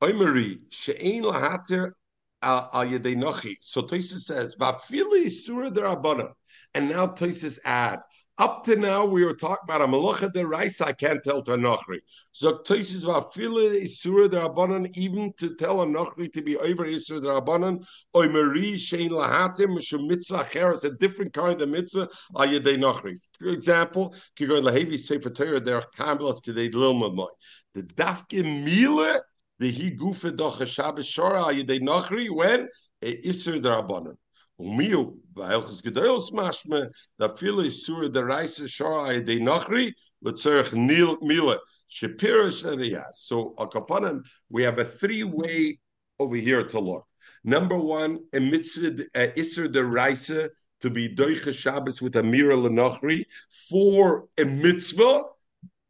Oimeri 0.02 0.60
she'ein 0.70 1.24
lahater 1.24 1.94
al 2.40 2.86
yedei 2.86 3.16
nochi. 3.16 3.56
So 3.60 3.82
Tosis 3.82 4.20
says, 4.20 4.54
"Vafili 4.56 5.30
surah 5.30 5.70
derabana," 5.70 6.32
and 6.74 6.88
now 6.88 7.08
Tosis 7.08 7.58
adds, 7.64 8.04
"Up 8.40 8.62
to 8.62 8.76
now, 8.76 9.04
we 9.04 9.24
were 9.24 9.34
talking 9.34 9.64
about 9.64 9.82
a 9.82 9.86
malacha 9.88 10.32
deraisa. 10.32 10.86
I 10.86 10.92
can't 10.92 11.24
tell 11.24 11.42
to 11.42 11.54
a 11.54 11.56
nochri. 11.56 11.98
So 12.30 12.58
Tosis 12.58 13.04
vafili 13.04 13.84
surah 13.88 14.28
derabana, 14.28 14.88
even 14.96 15.32
to 15.38 15.56
tell 15.56 15.82
a 15.82 15.86
nochri 15.86 16.32
to 16.32 16.42
be 16.42 16.56
over 16.56 16.84
isur 16.84 17.20
derabanan. 17.20 17.84
Oimeri 18.14 18.78
she'ein 18.78 19.10
lahater 19.10 19.66
mishum 19.66 20.06
mitzvah 20.06 20.46
cheres, 20.52 20.84
a 20.84 20.92
different 20.92 21.32
kind 21.32 21.60
of 21.60 21.68
mitzvah 21.68 22.08
al 22.36 22.46
yedei 22.46 22.78
nochri. 22.78 23.16
For 23.40 23.48
example, 23.48 24.14
kigoy 24.38 24.62
lahevi 24.62 25.00
sefer 25.00 25.30
Torah 25.30 25.58
there 25.58 25.82
kambelas 25.98 26.40
today 26.40 26.70
lilmad 26.70 27.26
The 27.74 27.82
dafke 27.82 28.44
mila 28.44 29.20
the 29.58 29.68
he 29.68 29.90
gufa 29.90 30.66
Shabbos 30.68 31.06
shora 31.06 31.52
yedei 31.52 31.80
nachri 31.80 32.30
when 32.30 32.68
eh, 33.02 33.14
a 33.14 33.28
iser 33.28 33.58
derabanan. 33.58 34.16
Umil 34.60 35.16
va'elchus 35.34 35.82
gedolos 35.82 36.32
mashme 36.32 36.90
da 37.18 37.28
fila 37.28 37.62
isur 37.62 38.08
deraisa 38.10 38.66
shora 38.66 39.14
yedei 39.14 39.40
nachri 39.40 39.92
l'tzerich 40.22 40.72
nil 40.72 41.16
mila 41.22 41.58
shapira 41.90 42.50
shariyas. 42.50 43.14
So 43.14 43.54
al 43.58 43.68
kapanim 43.68 44.24
we 44.48 44.62
have 44.64 44.78
a 44.78 44.84
three 44.84 45.24
way 45.24 45.78
over 46.18 46.36
here 46.36 46.64
to 46.64 46.80
look. 46.80 47.04
Number 47.44 47.78
one, 47.78 48.18
a 48.32 48.40
mitzvah 48.40 49.04
a 49.14 49.38
iser 49.38 49.68
deraisa 49.68 50.48
to 50.80 50.90
be 50.90 51.08
doicha 51.14 51.54
Shabbos 51.54 52.00
with 52.00 52.16
a 52.16 52.22
mira 52.22 52.56
lenachri 52.56 53.24
for 53.68 54.26
a 54.38 54.44
mitzvah 54.44 55.22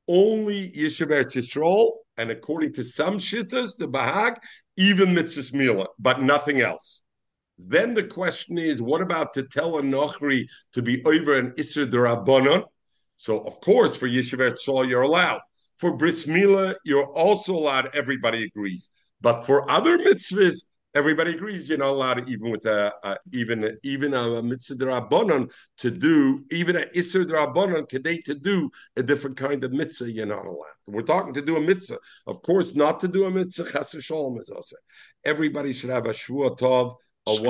only 0.06 0.72
Yishev 0.72 1.08
Eretz 1.08 1.90
and 2.16 2.30
according 2.30 2.72
to 2.72 2.82
some 2.82 3.18
shittas, 3.18 3.76
the 3.76 3.86
Bahag, 3.86 4.36
even 4.76 5.14
mitzvah 5.14 5.56
mila, 5.56 5.86
but 5.98 6.20
nothing 6.20 6.60
else. 6.60 7.02
Then 7.58 7.94
the 7.94 8.04
question 8.04 8.56
is, 8.56 8.80
what 8.80 9.02
about 9.02 9.34
to 9.34 9.42
tell 9.42 9.78
a 9.78 9.82
Nochri 9.82 10.46
to 10.74 10.82
be 10.82 11.04
over 11.04 11.38
an 11.38 11.52
Isser 11.52 11.90
Darabonon? 11.90 12.64
So, 13.16 13.40
of 13.40 13.60
course, 13.60 13.96
for 13.96 14.08
Yeshivat 14.08 14.58
Saul, 14.58 14.84
you're 14.84 15.02
allowed. 15.02 15.40
For 15.78 15.96
Bris 15.96 16.26
Mila, 16.26 16.76
you're 16.84 17.06
also 17.06 17.54
allowed. 17.54 17.94
Everybody 17.94 18.44
agrees. 18.44 18.90
But 19.20 19.44
for 19.44 19.68
other 19.70 19.98
mitzvahs, 19.98 20.62
everybody 20.94 21.32
agrees 21.32 21.68
you're 21.68 21.78
not 21.78 21.88
allowed 21.88 22.28
even 22.28 22.50
with 22.50 22.64
a, 22.66 22.92
a 23.04 23.16
even 23.32 23.76
even 23.82 24.14
a 24.14 24.42
mitzvah 24.42 24.74
drabonon 24.84 25.50
to 25.78 25.90
do 25.90 26.44
even 26.50 26.76
a 26.76 26.86
iser 26.96 27.24
drabonon 27.24 27.88
today 27.88 28.18
to 28.18 28.34
do 28.34 28.70
a 28.96 29.02
different 29.02 29.36
kind 29.36 29.62
of 29.64 29.72
mitzvah. 29.72 30.10
You're 30.10 30.26
not 30.26 30.46
allowed. 30.46 30.78
We're 30.86 31.02
talking 31.02 31.34
to 31.34 31.42
do 31.42 31.56
a 31.56 31.60
mitzvah, 31.60 31.98
of 32.26 32.40
course, 32.42 32.74
not 32.74 33.00
to 33.00 33.08
do 33.08 33.24
a 33.26 33.30
mitzvah. 33.30 33.70
Chas 33.70 33.96
shalom 34.00 34.38
is 34.38 34.48
also. 34.48 34.76
Everybody 35.24 35.72
should 35.72 35.90
have 35.90 36.06
a 36.06 36.10
shvuah 36.10 36.58
tov. 36.58 36.94
A 37.26 37.32